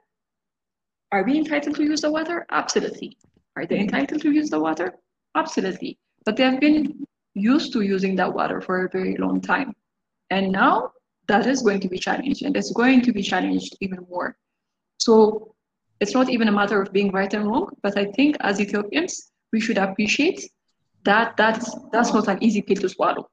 are 1.11 1.23
we 1.23 1.37
entitled 1.37 1.75
to 1.77 1.83
use 1.83 2.01
the 2.01 2.11
water? 2.11 2.45
Absolutely. 2.51 3.17
Are 3.55 3.65
they 3.65 3.79
entitled 3.79 4.21
to 4.21 4.31
use 4.31 4.49
the 4.49 4.59
water? 4.59 4.93
Absolutely. 5.35 5.97
But 6.25 6.37
they 6.37 6.43
have 6.43 6.59
been 6.59 7.05
used 7.33 7.73
to 7.73 7.81
using 7.81 8.15
that 8.17 8.33
water 8.33 8.61
for 8.61 8.85
a 8.85 8.89
very 8.89 9.17
long 9.17 9.41
time. 9.41 9.73
And 10.29 10.51
now 10.51 10.91
that 11.27 11.47
is 11.47 11.61
going 11.63 11.79
to 11.81 11.89
be 11.89 11.97
challenged 11.97 12.43
and 12.43 12.55
it's 12.55 12.71
going 12.71 13.01
to 13.01 13.11
be 13.11 13.23
challenged 13.23 13.75
even 13.81 14.05
more. 14.09 14.37
So 14.99 15.55
it's 15.99 16.13
not 16.13 16.29
even 16.29 16.49
a 16.49 16.51
matter 16.51 16.81
of 16.81 16.93
being 16.93 17.11
right 17.11 17.33
and 17.33 17.47
wrong, 17.47 17.69
but 17.81 17.97
I 17.97 18.05
think 18.05 18.37
as 18.41 18.61
Ethiopians, 18.61 19.31
we 19.51 19.59
should 19.59 19.79
appreciate 19.79 20.51
that 21.03 21.35
that's, 21.35 21.75
that's 21.91 22.13
not 22.13 22.27
an 22.27 22.43
easy 22.43 22.61
pill 22.61 22.77
to 22.77 22.89
swallow 22.89 23.29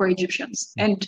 for 0.00 0.08
Egyptians. 0.08 0.72
And 0.78 1.06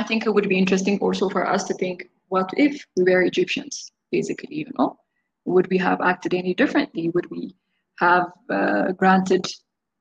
I 0.00 0.04
think 0.08 0.24
it 0.24 0.32
would 0.34 0.48
be 0.48 0.56
interesting 0.56 0.98
also 1.00 1.28
for 1.28 1.46
us 1.46 1.64
to 1.64 1.74
think, 1.74 2.08
what 2.28 2.48
if 2.56 2.82
we 2.96 3.02
were 3.04 3.20
Egyptians, 3.22 3.92
basically, 4.10 4.56
you 4.56 4.70
know? 4.78 4.96
Would 5.44 5.68
we 5.68 5.76
have 5.76 6.00
acted 6.00 6.32
any 6.32 6.54
differently? 6.54 7.10
Would 7.10 7.28
we 7.30 7.54
have 7.98 8.28
uh, 8.48 8.92
granted 8.92 9.44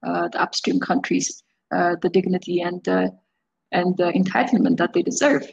uh, 0.07 0.29
the 0.29 0.41
upstream 0.41 0.79
countries 0.79 1.43
uh, 1.75 1.95
the 2.01 2.09
dignity 2.09 2.61
and 2.61 2.81
and 3.71 3.97
the 3.97 4.09
entitlement 4.21 4.77
that 4.77 4.93
they 4.93 5.01
deserve. 5.01 5.43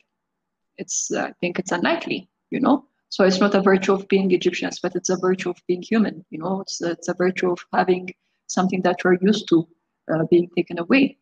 It's, 0.77 1.11
uh, 1.11 1.27
I 1.31 1.33
think 1.41 1.59
it's 1.59 1.73
unlikely, 1.73 2.29
you 2.51 2.61
know? 2.61 2.85
So 3.11 3.25
it's 3.25 3.41
not 3.41 3.55
a 3.55 3.63
virtue 3.63 3.95
of 3.95 4.07
being 4.09 4.31
Egyptians, 4.33 4.81
but 4.81 4.95
it's 4.95 5.11
a 5.11 5.17
virtue 5.17 5.51
of 5.51 5.59
being 5.67 5.83
human, 5.83 6.25
you 6.31 6.39
know? 6.39 6.61
It's, 6.61 6.81
it's 6.81 7.09
a 7.09 7.15
virtue 7.15 7.51
of 7.51 7.59
having 7.73 8.13
something 8.47 8.83
that 8.83 8.99
we're 9.05 9.19
used 9.21 9.49
to 9.49 9.69
uh, 10.13 10.25
being 10.31 10.49
taken 10.57 10.79
away. 10.79 11.19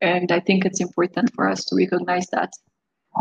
And 0.00 0.30
I 0.30 0.40
think 0.40 0.64
it's 0.64 0.80
important 0.80 1.32
for 1.34 1.48
us 1.48 1.64
to 1.66 1.76
recognize 1.76 2.26
that. 2.28 2.52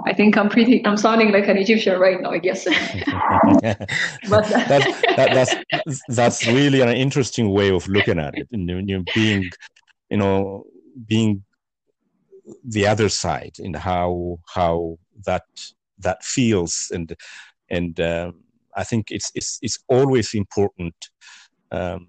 I 0.05 0.13
think 0.13 0.37
I'm 0.37 0.49
pretty, 0.49 0.85
I'm 0.85 0.97
sounding 0.97 1.31
like 1.31 1.47
an 1.47 1.57
Egyptian 1.57 1.97
right 1.99 2.19
now, 2.19 2.31
I 2.31 2.39
guess. 2.39 2.65
but 4.29 4.45
that, 4.49 5.03
that, 5.15 5.63
that's, 5.71 6.01
that's 6.09 6.47
really 6.47 6.81
an 6.81 6.89
interesting 6.89 7.49
way 7.49 7.71
of 7.71 7.87
looking 7.87 8.19
at 8.19 8.37
it. 8.37 8.49
And 8.51 8.67
you 8.67 8.97
know, 8.97 9.03
being, 9.13 9.49
you 10.09 10.17
know, 10.17 10.65
being 11.07 11.43
the 12.63 12.87
other 12.87 13.09
side 13.09 13.55
and 13.59 13.75
how 13.75 14.39
how 14.53 14.97
that 15.25 15.43
that 15.99 16.23
feels 16.23 16.91
and 16.93 17.15
and 17.69 17.99
uh, 17.99 18.31
I 18.75 18.83
think 18.83 19.11
it's 19.11 19.31
it's 19.33 19.59
it's 19.61 19.79
always 19.87 20.33
important 20.33 20.95
um, 21.71 22.07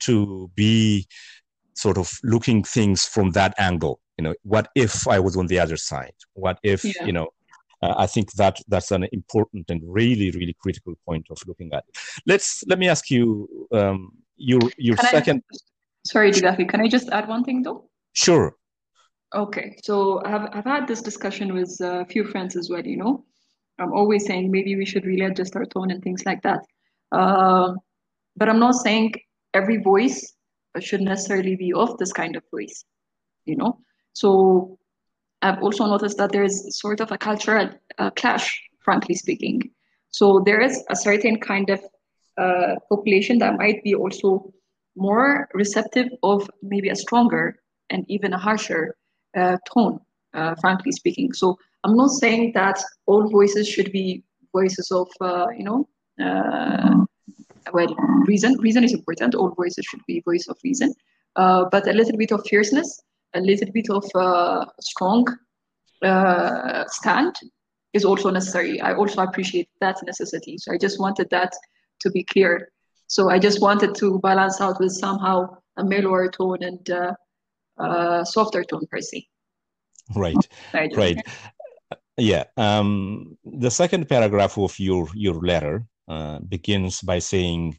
to 0.00 0.50
be 0.54 1.06
sort 1.76 1.98
of 1.98 2.10
looking 2.24 2.64
things 2.64 3.04
from 3.04 3.30
that 3.32 3.54
angle. 3.58 4.00
You 4.18 4.24
know, 4.24 4.34
what 4.42 4.68
if 4.74 5.06
I 5.06 5.20
was 5.20 5.36
on 5.36 5.46
the 5.46 5.58
other 5.60 5.76
side? 5.76 6.14
What 6.34 6.58
if 6.62 6.84
yeah. 6.84 7.04
you 7.04 7.12
know? 7.12 7.28
Uh, 7.82 7.94
I 7.98 8.06
think 8.06 8.32
that 8.32 8.58
that's 8.68 8.90
an 8.90 9.06
important 9.12 9.70
and 9.70 9.82
really 9.84 10.30
really 10.30 10.56
critical 10.58 10.94
point 11.04 11.26
of 11.30 11.38
looking 11.46 11.70
at 11.74 11.84
it. 11.86 11.96
Let's 12.26 12.64
let 12.66 12.78
me 12.78 12.88
ask 12.88 13.10
you 13.10 13.48
um, 13.72 14.12
your 14.36 14.60
your 14.78 14.96
can 14.96 15.06
second. 15.10 15.42
I, 15.52 15.56
sorry, 16.06 16.30
Didafi, 16.30 16.68
can 16.68 16.80
I 16.80 16.88
just 16.88 17.10
add 17.10 17.28
one 17.28 17.44
thing 17.44 17.62
though? 17.62 17.90
Sure. 18.14 18.56
Okay, 19.34 19.76
so 19.82 20.22
I've 20.24 20.48
I've 20.52 20.64
had 20.64 20.88
this 20.88 21.02
discussion 21.02 21.52
with 21.52 21.76
a 21.82 22.06
few 22.06 22.24
friends 22.24 22.56
as 22.56 22.70
well. 22.70 22.86
You 22.86 22.96
know, 22.96 23.24
I'm 23.78 23.92
always 23.92 24.24
saying 24.24 24.50
maybe 24.50 24.76
we 24.76 24.86
should 24.86 25.04
really 25.04 25.26
adjust 25.26 25.54
our 25.56 25.66
tone 25.66 25.90
and 25.90 26.02
things 26.02 26.24
like 26.24 26.40
that. 26.42 26.60
Uh, 27.12 27.74
but 28.36 28.48
I'm 28.48 28.58
not 28.58 28.76
saying 28.76 29.14
every 29.52 29.78
voice 29.78 30.35
should 30.80 31.00
necessarily 31.00 31.56
be 31.56 31.72
of 31.72 31.96
this 31.98 32.12
kind 32.12 32.36
of 32.36 32.42
voice, 32.50 32.84
you 33.44 33.56
know. 33.56 33.80
So 34.12 34.78
I've 35.42 35.62
also 35.62 35.86
noticed 35.86 36.18
that 36.18 36.32
there 36.32 36.44
is 36.44 36.78
sort 36.78 37.00
of 37.00 37.12
a 37.12 37.18
cultural 37.18 37.70
uh, 37.98 38.10
clash, 38.10 38.60
frankly 38.84 39.14
speaking. 39.14 39.70
So 40.10 40.42
there 40.44 40.60
is 40.60 40.84
a 40.90 40.96
certain 40.96 41.38
kind 41.40 41.70
of 41.70 41.80
uh, 42.38 42.76
population 42.88 43.38
that 43.38 43.56
might 43.58 43.82
be 43.82 43.94
also 43.94 44.52
more 44.96 45.48
receptive 45.54 46.08
of 46.22 46.48
maybe 46.62 46.88
a 46.88 46.96
stronger 46.96 47.58
and 47.90 48.04
even 48.08 48.32
a 48.32 48.38
harsher 48.38 48.96
uh, 49.36 49.56
tone, 49.72 50.00
uh, 50.34 50.54
frankly 50.60 50.92
speaking. 50.92 51.32
So 51.32 51.56
I'm 51.84 51.96
not 51.96 52.10
saying 52.10 52.52
that 52.54 52.82
all 53.06 53.28
voices 53.30 53.68
should 53.68 53.92
be 53.92 54.24
voices 54.52 54.90
of, 54.90 55.08
uh, 55.20 55.46
you 55.56 55.64
know, 55.64 55.88
uh, 56.22 57.04
well, 57.72 57.94
reason. 58.26 58.56
Reason 58.58 58.84
is 58.84 58.92
important. 58.92 59.34
All 59.34 59.50
voices 59.50 59.84
should 59.84 60.04
be 60.06 60.22
voice 60.24 60.46
of 60.48 60.56
reason, 60.64 60.94
uh, 61.36 61.64
but 61.70 61.86
a 61.88 61.92
little 61.92 62.16
bit 62.16 62.32
of 62.32 62.46
fierceness, 62.46 63.02
a 63.34 63.40
little 63.40 63.70
bit 63.72 63.90
of 63.90 64.04
uh, 64.14 64.66
strong 64.80 65.26
uh, 66.02 66.84
stand 66.88 67.34
is 67.92 68.04
also 68.04 68.30
necessary. 68.30 68.80
I 68.80 68.94
also 68.94 69.22
appreciate 69.22 69.68
that 69.80 69.96
necessity. 70.04 70.58
So 70.58 70.72
I 70.72 70.78
just 70.78 71.00
wanted 71.00 71.28
that 71.30 71.52
to 72.00 72.10
be 72.10 72.24
clear. 72.24 72.68
So 73.06 73.30
I 73.30 73.38
just 73.38 73.60
wanted 73.60 73.94
to 73.96 74.18
balance 74.20 74.60
out 74.60 74.78
with 74.80 74.92
somehow 74.92 75.56
a 75.76 75.84
mellower 75.84 76.28
tone 76.30 76.62
and 76.62 76.90
uh, 76.90 77.12
uh, 77.78 78.24
softer 78.24 78.64
tone 78.64 78.86
per 78.90 79.00
se. 79.00 79.26
Right. 80.14 80.36
Right. 80.74 81.20
Yeah. 82.16 82.44
Um, 82.56 83.36
the 83.44 83.70
second 83.70 84.08
paragraph 84.08 84.56
of 84.58 84.78
your 84.78 85.08
your 85.14 85.34
letter 85.34 85.84
uh, 86.08 86.38
begins 86.40 87.00
by 87.00 87.18
saying, 87.18 87.78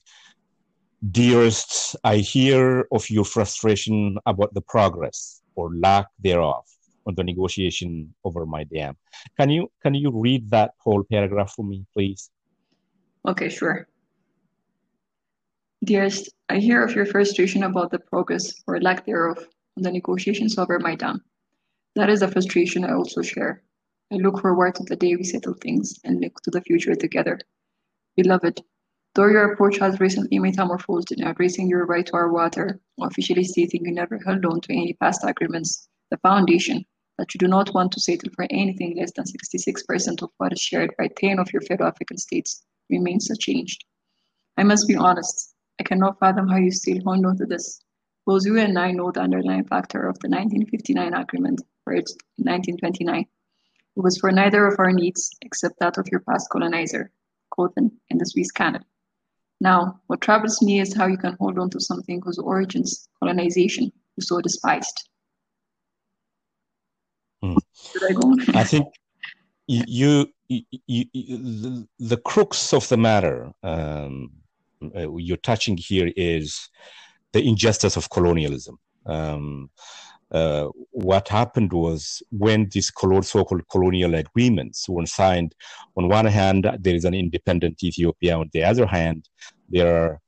Dearest, 1.12 1.96
I 2.04 2.18
hear 2.18 2.88
of 2.92 3.10
your 3.10 3.26
frustration 3.26 4.18
about 4.26 4.54
the 4.54 4.62
progress 4.62 5.42
or 5.56 5.74
lack 5.76 6.08
thereof 6.20 6.66
on 7.06 7.14
the 7.16 7.24
negotiation 7.24 8.14
over 8.24 8.46
my 8.46 8.64
dam. 8.64 8.98
Can 9.40 9.50
you 9.50 9.72
can 9.82 9.94
you 9.94 10.12
read 10.12 10.50
that 10.50 10.72
whole 10.80 11.04
paragraph 11.04 11.54
for 11.54 11.64
me, 11.64 11.86
please? 11.94 12.32
Okay, 13.28 13.50
sure. 13.50 13.88
Dearest, 15.84 16.30
I 16.50 16.58
hear 16.58 16.84
of 16.84 16.96
your 16.96 17.06
frustration 17.06 17.64
about 17.64 17.92
the 17.92 18.00
progress 18.00 18.52
or 18.66 18.82
lack 18.82 19.06
thereof 19.06 19.38
on 19.78 19.84
the 19.84 19.92
negotiations 19.92 20.58
over 20.58 20.80
my 20.80 20.96
dam. 20.96 21.24
That 21.96 22.10
is 22.10 22.22
a 22.22 22.28
frustration 22.28 22.84
I 22.84 22.94
also 22.94 23.22
share. 23.22 23.62
I 24.12 24.16
look 24.16 24.42
forward 24.42 24.76
to 24.76 24.84
the 24.84 24.96
day 24.96 25.16
we 25.16 25.24
settle 25.24 25.54
things 25.54 26.00
and 26.04 26.20
look 26.22 26.42
to 26.42 26.52
the 26.52 26.62
future 26.62 26.96
together. 26.96 27.40
Beloved, 28.18 28.64
though 29.14 29.28
your 29.28 29.54
approach 29.54 29.78
has 29.78 30.00
recently 30.00 30.40
metamorphosed 30.40 31.12
in 31.12 31.24
embracing 31.24 31.70
your 31.70 31.86
right 31.86 32.06
to 32.08 32.16
our 32.16 32.32
water, 32.32 32.80
officially 33.00 33.44
stating 33.44 33.86
you 33.86 33.92
never 33.92 34.18
held 34.26 34.44
on 34.44 34.60
to 34.62 34.74
any 34.74 34.94
past 34.94 35.22
agreements, 35.24 35.88
the 36.10 36.18
foundation 36.18 36.84
that 37.20 37.32
you 37.36 37.38
do 37.38 37.48
not 37.48 37.76
want 37.76 37.92
to 37.92 38.00
settle 38.00 38.32
for 38.36 38.48
anything 38.50 38.98
less 38.98 39.12
than 39.12 39.26
66% 39.26 40.24
of 40.24 40.32
what 40.38 40.52
is 40.52 40.60
shared 40.60 40.96
by 40.98 41.10
10 41.16 41.38
of 41.38 41.54
your 41.54 41.62
fellow 41.62 41.86
African 41.86 42.18
states 42.18 42.64
remains 42.90 43.30
unchanged. 43.30 43.86
I 44.58 44.64
must 44.64 44.88
be 44.88 44.96
honest, 44.96 45.54
I 45.80 45.84
cannot 45.84 46.20
fathom 46.20 46.48
how 46.48 46.58
you 46.58 46.72
still 46.72 47.00
hold 47.06 47.24
on 47.24 47.38
to 47.38 47.46
this. 47.46 47.80
Both 48.26 48.48
you 48.48 48.58
and 48.58 48.80
I 48.80 48.94
know 48.94 49.12
the 49.12 49.22
underlying 49.22 49.66
factor 49.66 50.08
of 50.08 50.18
the 50.20 50.28
1959 50.28 51.14
agreement, 51.14 51.62
for 51.84 51.94
its 51.94 52.14
1929. 52.38 53.22
It 53.22 53.28
was 53.96 54.18
for 54.18 54.32
neither 54.32 54.66
of 54.66 54.80
our 54.80 54.92
needs 54.92 55.30
except 55.44 55.80
that 55.80 56.00
of 56.00 56.08
your 56.12 56.22
past 56.22 56.50
colonizer, 56.50 57.12
Cotton 57.58 57.92
in 58.10 58.18
the 58.18 58.26
Suez 58.26 58.52
Canal. 58.52 58.82
Now, 59.60 60.00
what 60.08 60.22
troubles 60.22 60.62
me 60.62 60.80
is 60.80 60.94
how 60.94 61.08
you 61.08 61.18
can 61.18 61.36
hold 61.40 61.58
on 61.58 61.70
to 61.72 61.80
something 61.80 62.22
whose 62.24 62.38
origins, 62.38 63.10
colonization, 63.20 63.92
you 64.16 64.22
so 64.22 64.40
despised. 64.40 65.10
Mm. 67.44 67.58
I, 68.54 68.62
I 68.62 68.64
think 68.64 68.88
you, 69.68 70.28
you, 70.48 70.64
you, 70.88 71.06
the, 71.14 71.88
the, 72.00 72.18
crux 72.18 72.74
of 72.74 72.88
the 72.90 72.98
matter 72.98 73.52
um, 73.64 74.32
uh, 74.96 75.12
you're 75.16 75.38
touching 75.38 75.78
here 75.78 76.12
is 76.16 76.70
the 77.34 77.48
injustice 77.48 77.98
of 77.98 78.10
colonialism. 78.10 78.78
Um, 79.06 79.70
uh, 80.32 80.68
what 80.92 81.28
happened 81.28 81.72
was 81.72 82.22
when 82.32 82.68
these 82.72 82.92
so-called 83.22 83.62
colonial 83.72 84.16
agreements 84.16 84.90
were 84.90 85.06
signed, 85.06 85.56
on 85.96 86.10
one 86.10 86.26
hand, 86.26 86.70
there 86.80 86.96
is 86.96 87.06
an 87.06 87.14
independent 87.14 87.82
Ethiopia. 87.84 88.38
On 88.38 88.50
the 88.54 88.64
other 88.64 88.86
hand, 88.86 89.30
there 89.70 89.96
are 89.96 90.22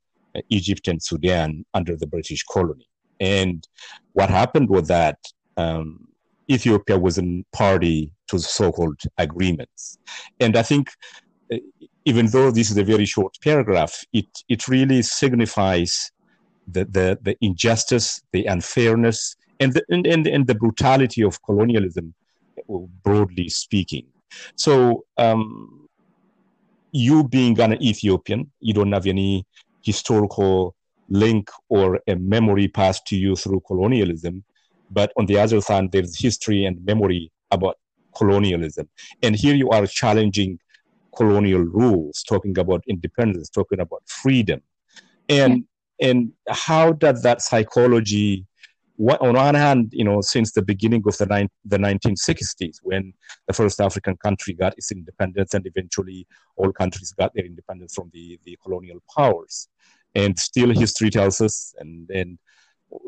Egypt 0.49 0.87
and 0.87 1.01
Sudan 1.01 1.65
under 1.73 1.95
the 1.97 2.07
British 2.07 2.43
colony. 2.43 2.87
And 3.19 3.67
what 4.13 4.29
happened 4.29 4.69
was 4.69 4.87
that 4.87 5.17
um, 5.57 6.07
Ethiopia 6.49 6.97
was 6.97 7.17
a 7.17 7.43
party 7.51 8.13
to 8.27 8.37
the 8.37 8.43
so-called 8.43 9.01
agreements. 9.17 9.97
And 10.39 10.55
I 10.55 10.63
think 10.63 10.91
uh, 11.51 11.57
even 12.05 12.27
though 12.27 12.51
this 12.51 12.71
is 12.71 12.77
a 12.77 12.83
very 12.83 13.05
short 13.05 13.35
paragraph, 13.43 14.03
it, 14.13 14.27
it 14.47 14.67
really 14.67 15.01
signifies 15.01 16.11
the, 16.67 16.85
the, 16.85 17.19
the 17.21 17.35
injustice, 17.41 18.21
the 18.31 18.45
unfairness, 18.45 19.35
and 19.59 19.73
the, 19.73 19.83
and, 19.89 20.07
and, 20.07 20.27
and 20.27 20.47
the 20.47 20.55
brutality 20.55 21.21
of 21.23 21.41
colonialism, 21.43 22.13
broadly 23.03 23.49
speaking. 23.49 24.05
So, 24.55 25.05
um, 25.17 25.87
you 26.91 27.27
being 27.27 27.59
an 27.59 27.81
Ethiopian, 27.81 28.51
you 28.59 28.73
don't 28.73 28.91
have 28.91 29.05
any 29.05 29.45
historical 29.83 30.75
link 31.09 31.49
or 31.69 31.99
a 32.07 32.15
memory 32.15 32.67
passed 32.67 33.05
to 33.07 33.15
you 33.15 33.35
through 33.35 33.61
colonialism. 33.67 34.43
But 34.91 35.11
on 35.17 35.25
the 35.25 35.37
other 35.37 35.59
hand, 35.67 35.91
there's 35.91 36.19
history 36.19 36.65
and 36.65 36.83
memory 36.83 37.31
about 37.51 37.77
colonialism. 38.15 38.89
And 39.21 39.35
here 39.35 39.55
you 39.55 39.69
are 39.69 39.85
challenging 39.85 40.59
colonial 41.15 41.61
rules, 41.61 42.23
talking 42.23 42.57
about 42.57 42.83
independence, 42.87 43.49
talking 43.49 43.79
about 43.79 44.03
freedom. 44.05 44.61
And, 45.27 45.65
and 46.01 46.31
how 46.47 46.93
does 46.93 47.21
that 47.23 47.41
psychology 47.41 48.45
on 48.99 49.35
one 49.35 49.55
hand, 49.55 49.93
you 49.93 50.03
know, 50.03 50.21
since 50.21 50.51
the 50.51 50.61
beginning 50.61 51.03
of 51.07 51.17
the, 51.17 51.25
ni- 51.25 51.49
the 51.65 51.77
1960s, 51.77 52.77
when 52.83 53.13
the 53.47 53.53
first 53.53 53.79
African 53.79 54.17
country 54.17 54.53
got 54.53 54.73
its 54.77 54.91
independence, 54.91 55.53
and 55.53 55.65
eventually 55.65 56.27
all 56.57 56.71
countries 56.73 57.13
got 57.13 57.33
their 57.33 57.45
independence 57.45 57.93
from 57.95 58.09
the, 58.13 58.39
the 58.43 58.57
colonial 58.61 58.99
powers. 59.15 59.69
And 60.15 60.37
still, 60.37 60.71
history 60.71 61.09
tells 61.09 61.39
us, 61.39 61.73
and, 61.79 62.09
and 62.09 62.39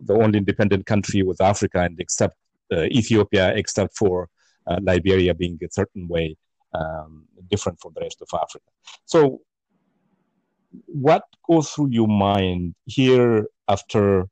the 0.04 0.14
only 0.14 0.38
independent 0.38 0.86
country 0.86 1.24
was 1.24 1.42
Africa, 1.42 1.82
and 1.82 2.00
except 2.00 2.38
uh, 2.72 2.84
Ethiopia, 2.84 3.54
except 3.56 3.98
for 3.98 4.30
uh, 4.68 4.80
Liberia 4.82 5.34
being 5.34 5.60
a 5.62 5.72
certain 5.72 6.08
way 6.08 6.38
um, 6.74 7.26
different 7.50 7.80
from 7.82 7.92
the 7.96 8.02
rest 8.02 8.22
of 8.22 8.30
Africa. 8.34 8.66
So, 9.06 9.42
what 10.86 11.24
goes 11.46 11.72
through 11.72 11.90
your 11.90 12.08
mind 12.08 12.76
here 12.86 13.48
after 13.68 14.28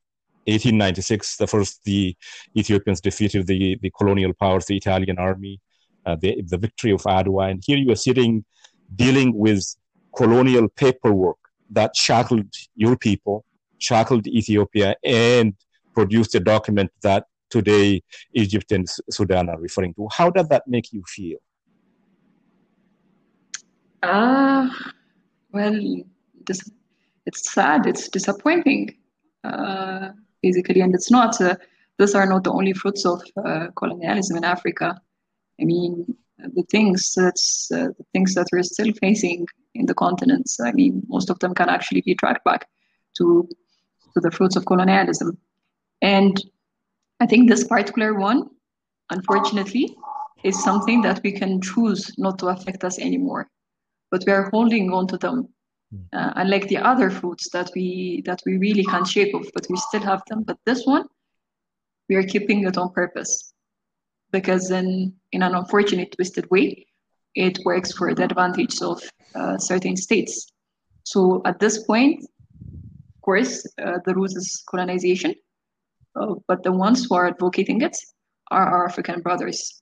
1896, 0.52 1.38
the 1.38 1.48
first 1.48 1.84
the 1.84 2.16
Ethiopians 2.58 3.02
defeated 3.02 3.48
the, 3.48 3.78
the 3.82 3.92
colonial 3.98 4.34
powers, 4.34 4.66
the 4.66 4.78
Italian 4.78 5.18
army, 5.18 5.60
uh, 6.06 6.16
the, 6.16 6.42
the 6.48 6.58
victory 6.58 6.92
of 6.92 7.02
Adwa. 7.04 7.50
And 7.52 7.62
here 7.66 7.78
you 7.78 7.92
are 7.92 7.96
sitting 7.96 8.46
dealing 8.96 9.36
with 9.36 9.64
colonial 10.16 10.68
paperwork 10.70 11.38
that 11.72 11.96
shackled 11.96 12.54
your 12.76 12.98
people, 12.98 13.46
shackled 13.78 14.28
Ethiopia, 14.28 14.96
and 15.04 15.54
produced 15.94 16.34
a 16.36 16.40
document 16.40 16.92
that 17.02 17.26
today 17.50 18.02
Egypt 18.34 18.72
and 18.72 18.88
Sudan 19.10 19.50
are 19.50 19.60
referring 19.60 19.94
to. 19.96 20.08
How 20.12 20.30
does 20.30 20.48
that 20.50 20.68
make 20.68 20.92
you 20.94 21.04
feel? 21.08 21.40
Ah, 24.02 24.66
uh, 24.66 24.92
well, 25.52 25.80
it's 27.26 27.54
sad. 27.54 27.86
It's 27.86 28.08
disappointing. 28.08 28.96
Uh, 29.44 30.10
basically, 30.42 30.82
and 30.82 30.94
it's 30.94 31.12
not. 31.12 31.40
Uh, 31.42 31.56
these 31.98 32.16
are 32.16 32.26
not 32.26 32.44
the 32.44 32.52
only 32.52 32.74
fruits 32.74 33.06
of 33.06 33.22
uh, 33.46 33.68
colonialism 33.76 34.38
in 34.38 34.44
Africa. 34.46 35.00
I 35.62 35.66
mean, 35.66 36.16
the 36.38 36.64
things 36.72 37.14
that's 37.16 37.70
uh, 37.72 37.90
the 37.98 38.06
things 38.14 38.34
that 38.36 38.48
we're 38.52 38.64
still 38.64 38.94
facing 39.02 39.46
in 39.76 39.86
the 39.86 39.94
continents. 39.94 40.60
I 40.60 40.72
mean, 40.72 41.04
most 41.08 41.30
of 41.30 41.40
them 41.40 41.54
can 41.54 41.70
actually 41.70 42.02
be 42.02 42.16
tracked 42.16 42.46
back 42.46 42.68
to 43.18 43.48
to 44.14 44.20
the 44.22 44.32
fruits 44.32 44.56
of 44.56 44.66
colonialism, 44.66 45.38
and 46.02 46.42
I 47.20 47.26
think 47.26 47.50
this 47.50 47.66
particular 47.66 48.14
one, 48.14 48.50
unfortunately, 49.10 49.96
is 50.44 50.64
something 50.64 51.02
that 51.02 51.22
we 51.24 51.32
can 51.32 51.62
choose 51.62 52.12
not 52.18 52.40
to 52.40 52.48
affect 52.48 52.84
us 52.84 52.98
anymore, 52.98 53.50
but 54.10 54.24
we 54.26 54.32
are 54.32 54.50
holding 54.52 54.94
on 54.94 55.08
to 55.08 55.18
them. 55.18 55.50
Uh, 56.14 56.34
unlike 56.36 56.68
the 56.68 56.78
other 56.78 57.10
fruits 57.10 57.50
that 57.50 57.72
we 57.76 58.22
that 58.26 58.40
we 58.46 58.58
really 58.58 58.84
can't 58.84 59.08
shake 59.08 59.34
off, 59.34 59.48
but 59.56 59.66
we 59.70 59.76
still 59.78 60.02
have 60.02 60.22
them. 60.30 60.44
But 60.44 60.58
this 60.64 60.86
one, 60.86 61.06
we 62.08 62.16
are 62.16 62.24
keeping 62.24 62.64
it 62.66 62.78
on 62.78 62.92
purpose 62.94 63.54
because 64.32 64.70
in, 64.70 65.14
in 65.32 65.42
an 65.42 65.56
unfortunate 65.56 66.14
twisted 66.16 66.50
way, 66.52 66.86
it 67.36 67.58
works 67.66 67.92
for 67.92 68.14
the 68.14 68.24
advantage 68.24 68.82
of 68.82 69.02
uh, 69.36 69.58
certain 69.58 69.96
states. 69.96 70.52
So 71.04 71.42
at 71.46 71.60
this 71.60 71.84
point, 71.84 72.24
of 72.24 73.22
course, 73.22 73.66
uh, 73.84 74.00
the 74.06 74.14
root 74.14 74.36
is 74.36 74.64
colonization, 74.70 75.34
uh, 76.16 76.36
but 76.48 76.64
the 76.64 76.72
ones 76.72 77.06
who 77.06 77.16
are 77.16 77.28
advocating 77.28 77.82
it 77.82 77.98
are 78.52 78.68
our 78.68 78.86
African 78.88 79.22
brothers. 79.22 79.82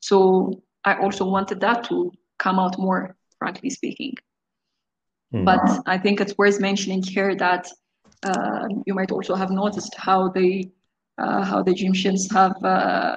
So 0.00 0.62
I 0.84 0.94
also 1.00 1.24
wanted 1.24 1.60
that 1.60 1.84
to 1.84 2.12
come 2.38 2.58
out 2.58 2.78
more, 2.78 3.16
frankly 3.38 3.70
speaking. 3.70 4.14
Mm. 5.34 5.44
But 5.44 5.82
I 5.86 5.98
think 5.98 6.20
it's 6.20 6.36
worth 6.38 6.60
mentioning 6.60 7.02
here 7.02 7.34
that 7.36 7.68
uh, 8.22 8.66
you 8.86 8.94
might 8.94 9.10
also 9.10 9.34
have 9.34 9.50
noticed 9.50 9.94
how 9.96 10.28
the 10.28 10.70
uh, 11.18 11.42
how 11.42 11.62
the 11.62 11.72
Egyptians 11.72 12.30
have 12.30 12.62
uh, 12.62 13.16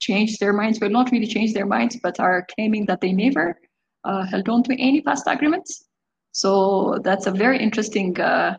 changed 0.00 0.40
their 0.40 0.52
minds, 0.52 0.80
well, 0.80 0.90
not 0.90 1.10
really 1.12 1.26
changed 1.26 1.54
their 1.54 1.66
minds, 1.66 1.96
but 2.02 2.18
are 2.18 2.46
claiming 2.54 2.84
that 2.86 3.00
they 3.00 3.12
never 3.12 3.60
uh, 4.04 4.24
held 4.26 4.48
on 4.48 4.62
to 4.64 4.74
any 4.80 5.00
past 5.00 5.24
agreements. 5.28 5.84
So 6.32 6.98
that's 7.04 7.26
a 7.26 7.30
very 7.30 7.58
interesting 7.58 8.18
uh, 8.20 8.56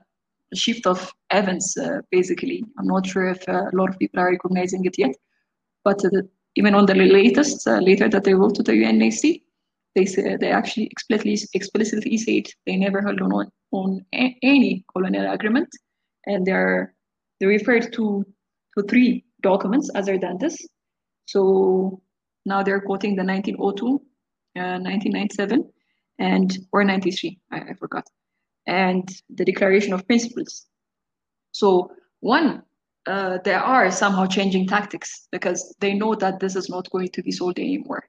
shift 0.53 0.87
of 0.87 1.11
events, 1.31 1.77
uh, 1.77 1.99
basically. 2.09 2.63
I'm 2.79 2.87
not 2.87 3.05
sure 3.05 3.27
if 3.27 3.45
a 3.49 3.69
lot 3.73 3.89
of 3.89 3.99
people 3.99 4.21
are 4.21 4.31
recognizing 4.31 4.85
it 4.85 4.97
yet, 4.97 5.13
but 5.83 6.01
even 6.55 6.75
on 6.75 6.85
the 6.85 6.95
latest 6.95 7.67
letter 7.67 8.07
that 8.07 8.23
they 8.23 8.33
wrote 8.33 8.55
to 8.55 8.63
the 8.63 8.71
UNSC, 8.71 9.42
they 9.95 10.05
say, 10.05 10.37
they 10.37 10.51
actually 10.51 10.87
explicitly 10.87 11.37
explicitly 11.53 12.17
said 12.17 12.45
they 12.65 12.77
never 12.77 13.01
held 13.01 13.21
on 13.21 13.49
on 13.71 14.05
a, 14.13 14.35
any 14.41 14.83
colonial 14.91 15.31
agreement, 15.31 15.69
and 16.25 16.45
they're 16.45 16.93
they 17.39 17.45
referred 17.45 17.93
to 17.93 18.25
to 18.77 18.83
three 18.83 19.23
documents 19.41 19.89
other 19.95 20.17
than 20.17 20.37
this. 20.39 20.57
So 21.25 22.01
now 22.45 22.63
they're 22.63 22.81
quoting 22.81 23.15
the 23.15 23.23
1902, 23.23 23.85
uh, 24.57 24.79
1997, 24.79 25.71
and 26.19 26.57
or 26.71 26.83
93, 26.83 27.39
I, 27.51 27.59
I 27.59 27.73
forgot, 27.73 28.07
and 28.67 29.07
the 29.29 29.45
Declaration 29.45 29.93
of 29.93 30.07
Principles. 30.07 30.65
So 31.51 31.91
one, 32.21 32.63
uh, 33.05 33.37
they 33.43 33.53
are 33.53 33.91
somehow 33.91 34.25
changing 34.25 34.67
tactics 34.67 35.27
because 35.31 35.75
they 35.79 35.93
know 35.93 36.15
that 36.15 36.39
this 36.39 36.55
is 36.55 36.69
not 36.69 36.89
going 36.89 37.09
to 37.09 37.21
be 37.21 37.31
sold 37.31 37.59
anymore. 37.59 38.03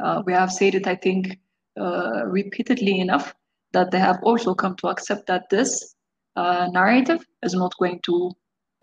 Uh, 0.00 0.22
we 0.26 0.32
have 0.32 0.52
said 0.52 0.74
it, 0.74 0.86
I 0.86 0.94
think, 0.94 1.38
uh, 1.78 2.26
repeatedly 2.26 3.00
enough 3.00 3.34
that 3.72 3.90
they 3.90 3.98
have 3.98 4.18
also 4.22 4.54
come 4.54 4.76
to 4.76 4.88
accept 4.88 5.26
that 5.26 5.48
this 5.50 5.94
uh, 6.36 6.68
narrative 6.72 7.24
is 7.42 7.54
not 7.54 7.74
going 7.78 8.00
to 8.04 8.30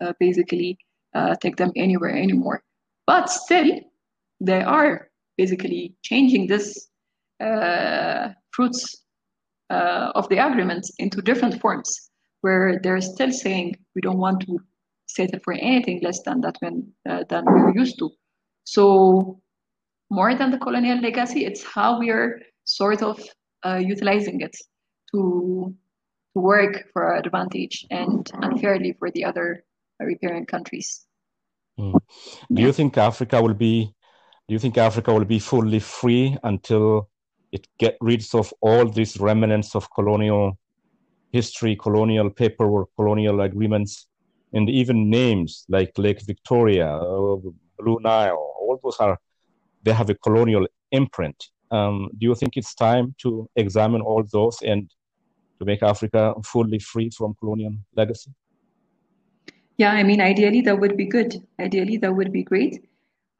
uh, 0.00 0.12
basically 0.18 0.76
uh, 1.14 1.34
take 1.36 1.56
them 1.56 1.72
anywhere 1.76 2.10
anymore. 2.16 2.62
But 3.06 3.30
still, 3.30 3.80
they 4.40 4.62
are 4.62 5.08
basically 5.36 5.94
changing 6.02 6.46
this 6.46 6.88
uh, 7.40 8.30
fruits 8.50 9.02
of 9.70 10.28
the 10.28 10.38
agreement 10.38 10.88
into 10.98 11.20
different 11.20 11.60
forms, 11.60 12.10
where 12.42 12.78
they're 12.82 13.00
still 13.00 13.32
saying 13.32 13.76
we 13.94 14.00
don't 14.00 14.18
want 14.18 14.40
to 14.46 14.58
settle 15.08 15.40
for 15.42 15.54
anything 15.54 16.00
less 16.02 16.22
than 16.22 16.40
that 16.42 16.56
when 16.60 16.92
than 17.28 17.44
we're 17.44 17.74
used 17.74 17.98
to. 17.98 18.10
So 18.64 19.40
more 20.14 20.34
than 20.34 20.50
the 20.50 20.58
colonial 20.58 21.00
legacy, 21.00 21.44
it's 21.44 21.62
how 21.62 21.98
we 21.98 22.10
are 22.10 22.40
sort 22.64 23.02
of 23.02 23.20
uh, 23.66 23.80
utilizing 23.92 24.40
it 24.40 24.56
to 25.12 25.74
to 26.34 26.40
work 26.40 26.84
for 26.92 27.04
our 27.04 27.16
advantage 27.16 27.86
and 27.90 28.30
unfairly 28.42 28.92
for 28.98 29.10
the 29.10 29.24
other 29.24 29.64
riparian 30.00 30.46
countries. 30.46 31.06
Mm. 31.78 31.94
Do 32.52 32.62
you 32.62 32.72
think 32.72 32.98
Africa 32.98 33.40
will 33.40 33.54
be? 33.54 33.94
Do 34.48 34.52
you 34.52 34.58
think 34.58 34.76
Africa 34.76 35.12
will 35.14 35.24
be 35.24 35.38
fully 35.38 35.78
free 35.78 36.36
until 36.42 37.08
it 37.52 37.66
get 37.78 37.96
rid 38.00 38.22
of 38.34 38.52
all 38.60 38.84
these 38.88 39.18
remnants 39.18 39.74
of 39.74 39.88
colonial 39.94 40.58
history, 41.32 41.76
colonial 41.76 42.30
paperwork, 42.30 42.88
colonial 42.96 43.40
agreements, 43.40 44.06
and 44.52 44.68
even 44.68 45.08
names 45.08 45.64
like 45.68 45.92
Lake 45.96 46.20
Victoria, 46.26 46.88
uh, 46.96 47.36
Blue 47.78 47.98
Nile? 48.02 48.36
All 48.60 48.78
those 48.82 48.98
are 48.98 49.18
they 49.84 49.92
have 49.92 50.10
a 50.10 50.14
colonial 50.14 50.66
imprint. 50.90 51.36
Um, 51.70 52.10
do 52.18 52.26
you 52.26 52.34
think 52.34 52.56
it's 52.56 52.74
time 52.74 53.14
to 53.18 53.48
examine 53.56 54.00
all 54.00 54.22
those 54.32 54.58
and 54.62 54.90
to 55.58 55.64
make 55.64 55.82
Africa 55.82 56.34
fully 56.44 56.78
free 56.78 57.10
from 57.10 57.34
colonial 57.34 57.74
legacy? 57.96 58.30
Yeah, 59.76 59.92
I 59.92 60.02
mean, 60.02 60.20
ideally 60.20 60.60
that 60.62 60.78
would 60.78 60.96
be 60.96 61.06
good. 61.06 61.34
Ideally 61.60 61.96
that 61.98 62.14
would 62.14 62.32
be 62.32 62.42
great. 62.42 62.86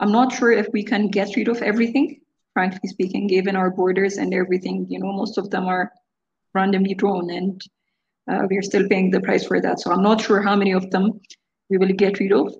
I'm 0.00 0.10
not 0.10 0.32
sure 0.32 0.50
if 0.50 0.68
we 0.72 0.82
can 0.82 1.08
get 1.08 1.36
rid 1.36 1.48
of 1.48 1.62
everything, 1.62 2.20
frankly 2.52 2.88
speaking, 2.88 3.28
given 3.28 3.54
our 3.54 3.70
borders 3.70 4.16
and 4.16 4.34
everything. 4.34 4.86
You 4.88 4.98
know, 4.98 5.12
most 5.12 5.38
of 5.38 5.50
them 5.50 5.66
are 5.66 5.92
randomly 6.54 6.94
drawn, 6.94 7.30
and 7.30 7.62
uh, 8.30 8.46
we 8.50 8.56
are 8.58 8.62
still 8.62 8.88
paying 8.88 9.10
the 9.10 9.20
price 9.20 9.44
for 9.44 9.60
that. 9.60 9.80
So 9.80 9.92
I'm 9.92 10.02
not 10.02 10.20
sure 10.20 10.42
how 10.42 10.56
many 10.56 10.72
of 10.72 10.90
them 10.90 11.20
we 11.70 11.78
will 11.78 11.92
get 11.92 12.18
rid 12.18 12.32
of. 12.32 12.52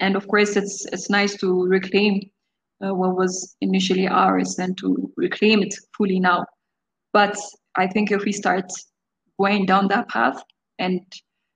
And 0.00 0.14
of 0.14 0.28
course, 0.28 0.56
it's 0.56 0.84
it's 0.92 1.08
nice 1.08 1.34
to 1.38 1.66
reclaim 1.66 2.30
uh, 2.84 2.94
what 2.94 3.16
was 3.16 3.56
initially 3.60 4.06
ours 4.06 4.58
and 4.58 4.76
to 4.78 5.12
reclaim 5.16 5.62
it 5.62 5.74
fully 5.96 6.20
now. 6.20 6.44
But 7.12 7.38
I 7.76 7.86
think 7.86 8.10
if 8.10 8.24
we 8.24 8.32
start 8.32 8.70
going 9.38 9.66
down 9.66 9.88
that 9.88 10.08
path 10.08 10.42
and 10.78 11.00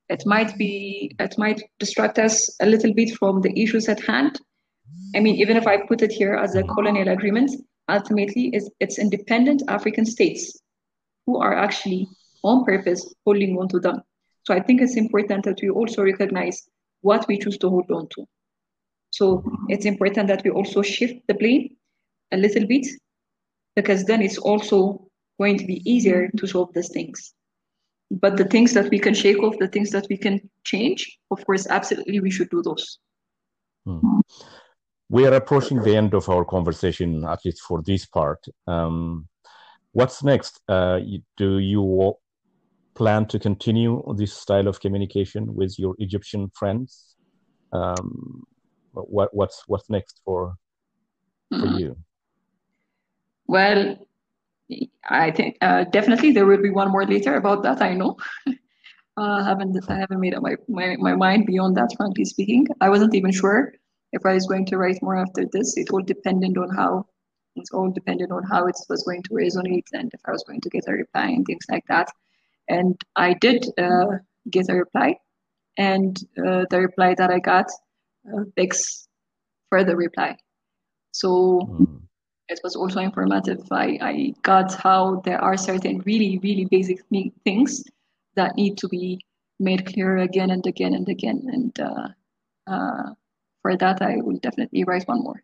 it 0.09 0.25
might 0.27 0.57
be 0.59 1.15
it 1.19 1.39
might 1.39 1.63
distract 1.79 2.19
us 2.19 2.55
a 2.61 2.67
little 2.67 2.93
bit 2.93 3.17
from 3.17 3.41
the 3.41 3.53
issues 3.61 3.89
at 3.89 4.05
hand. 4.05 4.41
I 5.15 5.21
mean 5.21 5.37
even 5.37 5.57
if 5.57 5.67
i 5.67 5.77
put 5.77 6.03
it 6.03 6.13
here 6.13 6.35
as 6.35 6.55
a 6.55 6.63
colonial 6.63 7.09
agreement 7.09 7.51
ultimately 7.89 8.51
it's, 8.53 8.69
it's 8.81 8.99
independent 8.99 9.63
african 9.69 10.05
states 10.07 10.61
who 11.27 11.39
are 11.39 11.55
actually 11.55 12.09
on 12.43 12.65
purpose 12.65 13.15
holding 13.25 13.59
on 13.59 13.69
to 13.69 13.81
them. 13.81 14.03
So 14.45 14.55
i 14.55 14.61
think 14.61 14.81
it's 14.81 14.97
important 14.97 15.45
that 15.45 15.61
we 15.63 15.71
also 15.71 16.03
recognize 16.03 16.69
what 17.03 17.27
we 17.29 17.39
choose 17.39 17.59
to 17.59 17.69
hold 17.69 17.91
on 17.91 18.09
to 18.15 18.27
so 19.11 19.45
it's 19.69 19.85
important 19.85 20.29
that 20.29 20.43
we 20.45 20.51
also 20.51 20.83
shift 20.83 21.27
the 21.27 21.35
blame 21.35 21.69
a 22.33 22.37
little 22.37 22.67
bit 22.67 22.87
because 23.77 24.05
then 24.05 24.23
it's 24.23 24.39
also 24.39 25.07
going 25.39 25.59
to 25.59 25.67
be 25.67 25.83
easier 25.91 26.31
to 26.37 26.47
solve 26.47 26.73
these 26.75 26.91
things 26.91 27.35
but 28.11 28.37
the 28.37 28.45
things 28.45 28.73
that 28.75 28.91
we 28.91 28.99
can 28.99 29.15
shake 29.15 29.39
off, 29.39 29.59
the 29.59 29.69
things 29.69 29.91
that 29.91 30.07
we 30.11 30.17
can 30.17 30.41
change, 30.65 31.19
of 31.31 31.45
course, 31.47 31.67
absolutely 31.69 32.21
we 32.21 32.31
should 32.31 32.51
do 32.51 32.63
those. 32.63 32.99
Hmm. 33.87 34.21
We 35.09 35.27
are 35.27 35.35
approaching 35.35 35.81
the 35.81 35.97
end 35.97 36.15
of 36.15 36.29
our 36.29 36.45
conversation, 36.45 37.25
at 37.25 37.45
least 37.45 37.61
for 37.63 37.83
this 37.83 38.07
part. 38.07 38.45
Um, 38.67 39.29
what's 39.93 40.23
next? 40.23 40.61
Uh, 40.69 41.01
do 41.37 41.59
you 41.59 42.15
plan 42.95 43.27
to 43.27 43.39
continue 43.39 44.03
this 44.17 44.33
style 44.33 44.69
of 44.69 44.81
communication 44.81 45.55
with 45.55 45.79
your 45.79 45.95
Egyptian 45.99 46.51
friends? 46.55 47.17
Um, 47.73 48.45
what, 48.93 49.35
what's 49.35 49.63
what's 49.67 49.89
next 49.91 50.21
for 50.25 50.55
for 51.51 51.57
mm-hmm. 51.57 51.79
you? 51.79 51.97
Well, 53.47 53.97
I 55.09 55.31
think 55.31 55.57
uh, 55.61 55.85
definitely 55.85 56.33
there 56.33 56.47
will 56.47 56.63
be 56.63 56.71
one 56.71 56.91
more 56.91 57.05
later 57.05 57.35
about 57.35 57.63
that. 57.65 57.83
I 57.83 57.95
know. 57.95 58.17
uh, 59.17 59.43
haven't 59.45 59.77
I 59.89 59.99
haven't 59.99 60.21
made 60.21 60.35
up 60.35 60.43
my, 60.43 60.55
my, 60.69 60.97
my 60.97 61.15
mind 61.15 61.47
beyond 61.47 61.77
that. 61.77 61.95
Frankly 61.97 62.25
speaking, 62.25 62.67
I 62.81 62.89
wasn't 62.89 63.15
even 63.15 63.33
sure 63.33 63.75
if 64.13 64.25
I 64.25 64.35
was 64.35 64.47
going 64.47 64.67
to 64.67 64.79
write 64.79 65.03
more 65.03 65.17
after 65.17 65.47
this. 65.53 65.77
It 65.77 65.91
all 65.91 66.03
depended 66.03 66.57
on 66.59 66.71
how 66.75 67.07
it's 67.57 67.73
all 67.73 67.91
dependent 67.91 68.31
on 68.31 68.45
how 68.45 68.67
it 68.67 68.77
was 68.89 69.03
going 69.03 69.23
to 69.25 69.31
resonate 69.31 69.87
and 69.93 70.11
if 70.15 70.21
I 70.25 70.31
was 70.31 70.45
going 70.45 70.61
to 70.61 70.71
get 70.71 70.89
a 70.89 70.93
reply 70.93 71.27
and 71.27 71.45
things 71.45 71.65
like 71.69 71.85
that. 71.89 72.09
And 72.69 73.01
I 73.17 73.35
did 73.35 73.67
uh, 73.79 74.19
get 74.49 74.69
a 74.69 74.75
reply, 74.75 75.17
and 75.77 76.17
uh, 76.39 76.67
the 76.71 76.81
reply 76.81 77.15
that 77.15 77.31
I 77.31 77.41
got 77.41 77.67
uh, 78.27 78.45
begs 78.57 79.09
further 79.71 79.97
reply. 79.97 80.37
So. 81.13 81.69
Mm 81.71 82.01
it 82.51 82.61
was 82.65 82.75
also 82.77 83.01
informative. 83.01 83.61
I, 83.71 83.99
I 84.03 84.35
got 84.43 84.75
how 84.75 85.23
there 85.25 85.41
are 85.41 85.57
certain 85.57 86.01
really, 86.01 86.39
really 86.43 86.65
basic 86.65 87.01
things 87.45 87.85
that 88.35 88.57
need 88.57 88.77
to 88.79 88.89
be 88.89 89.21
made 89.61 89.87
clear 89.87 90.19
again 90.19 90.51
and 90.51 90.67
again 90.67 90.95
and 90.95 91.09
again. 91.09 91.47
And 91.47 91.81
uh, 91.81 92.09
uh, 92.67 93.15
for 93.63 93.77
that, 93.77 94.03
I 94.03 94.17
will 94.17 94.39
definitely 94.39 94.85
write 94.85 95.07
one 95.07 95.23
more. 95.23 95.43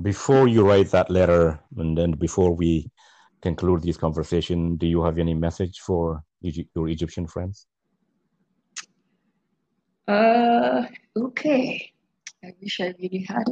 before 0.00 0.46
you 0.46 0.66
write 0.66 0.90
that 0.90 1.10
letter, 1.10 1.58
and 1.76 1.96
then 1.96 2.12
before 2.12 2.54
we 2.54 2.90
conclude 3.42 3.82
this 3.82 3.96
conversation, 3.96 4.76
do 4.76 4.86
you 4.86 5.02
have 5.02 5.18
any 5.18 5.34
message 5.34 5.80
for 5.80 6.22
Egypt, 6.42 6.70
your 6.74 6.88
Egyptian 6.88 7.26
friends? 7.26 7.66
Uh, 10.08 10.86
okay. 11.16 11.92
I 12.42 12.54
wish 12.62 12.80
I 12.80 12.94
really 12.98 13.26
had 13.28 13.44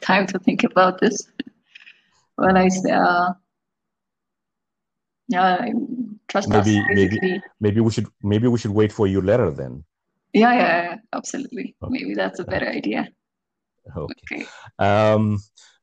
time 0.00 0.26
to 0.28 0.38
think 0.38 0.62
about 0.62 1.00
this. 1.00 1.28
well, 2.38 2.56
I 2.56 2.68
say, 2.68 2.92
uh, 2.92 3.32
uh, 5.34 5.66
trust 6.28 6.48
maybe 6.48 6.78
us. 6.78 6.86
maybe 6.90 7.42
maybe 7.60 7.80
we 7.80 7.90
should 7.90 8.06
maybe 8.22 8.46
we 8.46 8.58
should 8.58 8.70
wait 8.70 8.92
for 8.92 9.06
your 9.06 9.22
letter 9.22 9.50
then. 9.50 9.84
Yeah, 10.32 10.52
yeah, 10.52 10.82
yeah, 10.82 10.96
absolutely. 11.12 11.74
Okay. 11.82 11.90
Maybe 11.90 12.14
that's 12.14 12.38
a 12.38 12.44
better 12.44 12.68
idea. 12.68 13.08
Okay. 13.96 14.14
Okay. 14.32 14.46
Um, 14.78 15.38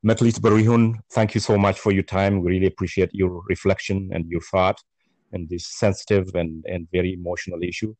Meklit 0.06 0.38
Berihun, 0.38 1.00
thank 1.12 1.34
you 1.34 1.40
so 1.40 1.58
much 1.58 1.80
for 1.80 1.90
your 1.90 2.02
time. 2.02 2.40
We 2.40 2.52
really 2.52 2.66
appreciate 2.66 3.10
your 3.12 3.42
reflection 3.48 4.10
and 4.12 4.26
your 4.28 4.42
thought 4.42 4.78
and 5.32 5.48
this 5.48 5.66
sensitive 5.66 6.34
and, 6.34 6.64
and 6.66 6.86
very 6.92 7.14
emotional 7.14 7.62
issue. 7.62 7.94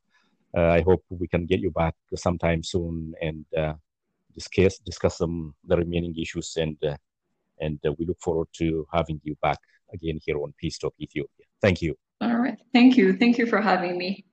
Uh, 0.56 0.70
I 0.78 0.82
hope 0.82 1.02
we 1.08 1.26
can 1.26 1.46
get 1.46 1.60
you 1.60 1.70
back 1.70 1.94
sometime 2.14 2.62
soon 2.62 3.14
and 3.20 3.44
uh, 3.56 3.74
discuss 4.34 4.78
discuss 4.78 5.18
some 5.18 5.54
the 5.64 5.76
remaining 5.76 6.14
issues 6.16 6.56
and 6.56 6.76
uh, 6.84 6.96
and 7.60 7.78
uh, 7.86 7.92
we 7.98 8.06
look 8.06 8.20
forward 8.20 8.48
to 8.54 8.86
having 8.92 9.20
you 9.24 9.36
back 9.42 9.58
again 9.92 10.18
here 10.24 10.38
on 10.42 10.52
Peace 10.58 10.78
Talk 10.78 10.94
Ethiopia. 11.00 11.46
Thank 11.60 11.82
you. 11.82 11.96
All 12.20 12.36
right. 12.36 12.58
Thank 12.72 12.96
you. 12.96 13.16
Thank 13.16 13.38
you 13.38 13.46
for 13.46 13.60
having 13.60 13.98
me. 13.98 14.24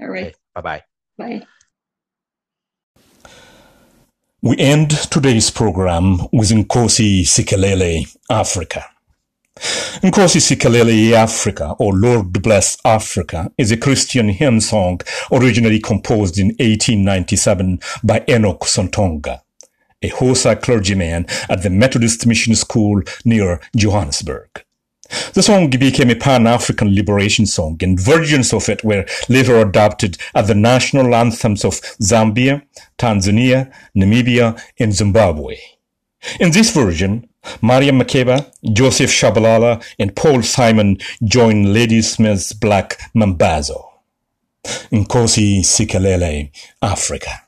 All 0.00 0.08
right. 0.08 0.26
Okay. 0.26 0.34
Bye 0.54 0.60
bye. 0.60 0.82
Bye. 1.18 1.46
We 4.42 4.56
end 4.56 4.90
today's 5.10 5.50
program 5.50 6.16
with 6.32 6.50
Nkosi 6.50 7.24
Sikelele, 7.26 8.06
Africa. 8.30 8.86
Nkosi 10.02 10.40
Sikelele 10.40 11.12
Africa, 11.12 11.74
or 11.78 11.92
Lord 11.92 12.42
Bless 12.42 12.78
Africa, 12.86 13.52
is 13.58 13.70
a 13.70 13.76
Christian 13.76 14.30
hymn 14.30 14.60
song 14.60 15.00
originally 15.30 15.78
composed 15.78 16.38
in 16.38 16.48
1897 16.58 17.80
by 18.02 18.24
Enoch 18.26 18.60
Sontonga, 18.60 19.42
a 20.00 20.08
Xhosa 20.08 20.60
clergyman 20.62 21.26
at 21.50 21.62
the 21.62 21.68
Methodist 21.68 22.26
Mission 22.26 22.54
School 22.54 23.02
near 23.26 23.60
Johannesburg. 23.76 24.64
The 25.34 25.42
song 25.42 25.68
became 25.68 26.08
a 26.08 26.14
pan-African 26.14 26.94
liberation 26.94 27.44
song, 27.44 27.76
and 27.82 28.00
versions 28.00 28.54
of 28.54 28.68
it 28.70 28.82
were 28.82 29.04
later 29.28 29.60
adopted 29.60 30.16
as 30.34 30.48
the 30.48 30.54
national 30.54 31.14
anthems 31.14 31.62
of 31.62 31.80
Zambia, 32.00 32.62
Tanzania, 32.96 33.70
Namibia, 33.94 34.58
and 34.78 34.94
Zimbabwe. 34.94 35.58
In 36.38 36.52
this 36.52 36.72
version, 36.72 37.28
Miriam 37.62 37.98
Makeba, 37.98 38.50
Joseph 38.72 39.10
Shabalala, 39.10 39.82
and 39.98 40.14
Paul 40.14 40.42
Simon 40.42 40.98
join 41.24 41.72
Ladysmith's 41.72 42.52
Black 42.52 42.98
Mambazo. 43.14 43.84
Nkosi 44.92 45.60
Sikelele, 45.64 46.50
Africa. 46.82 47.42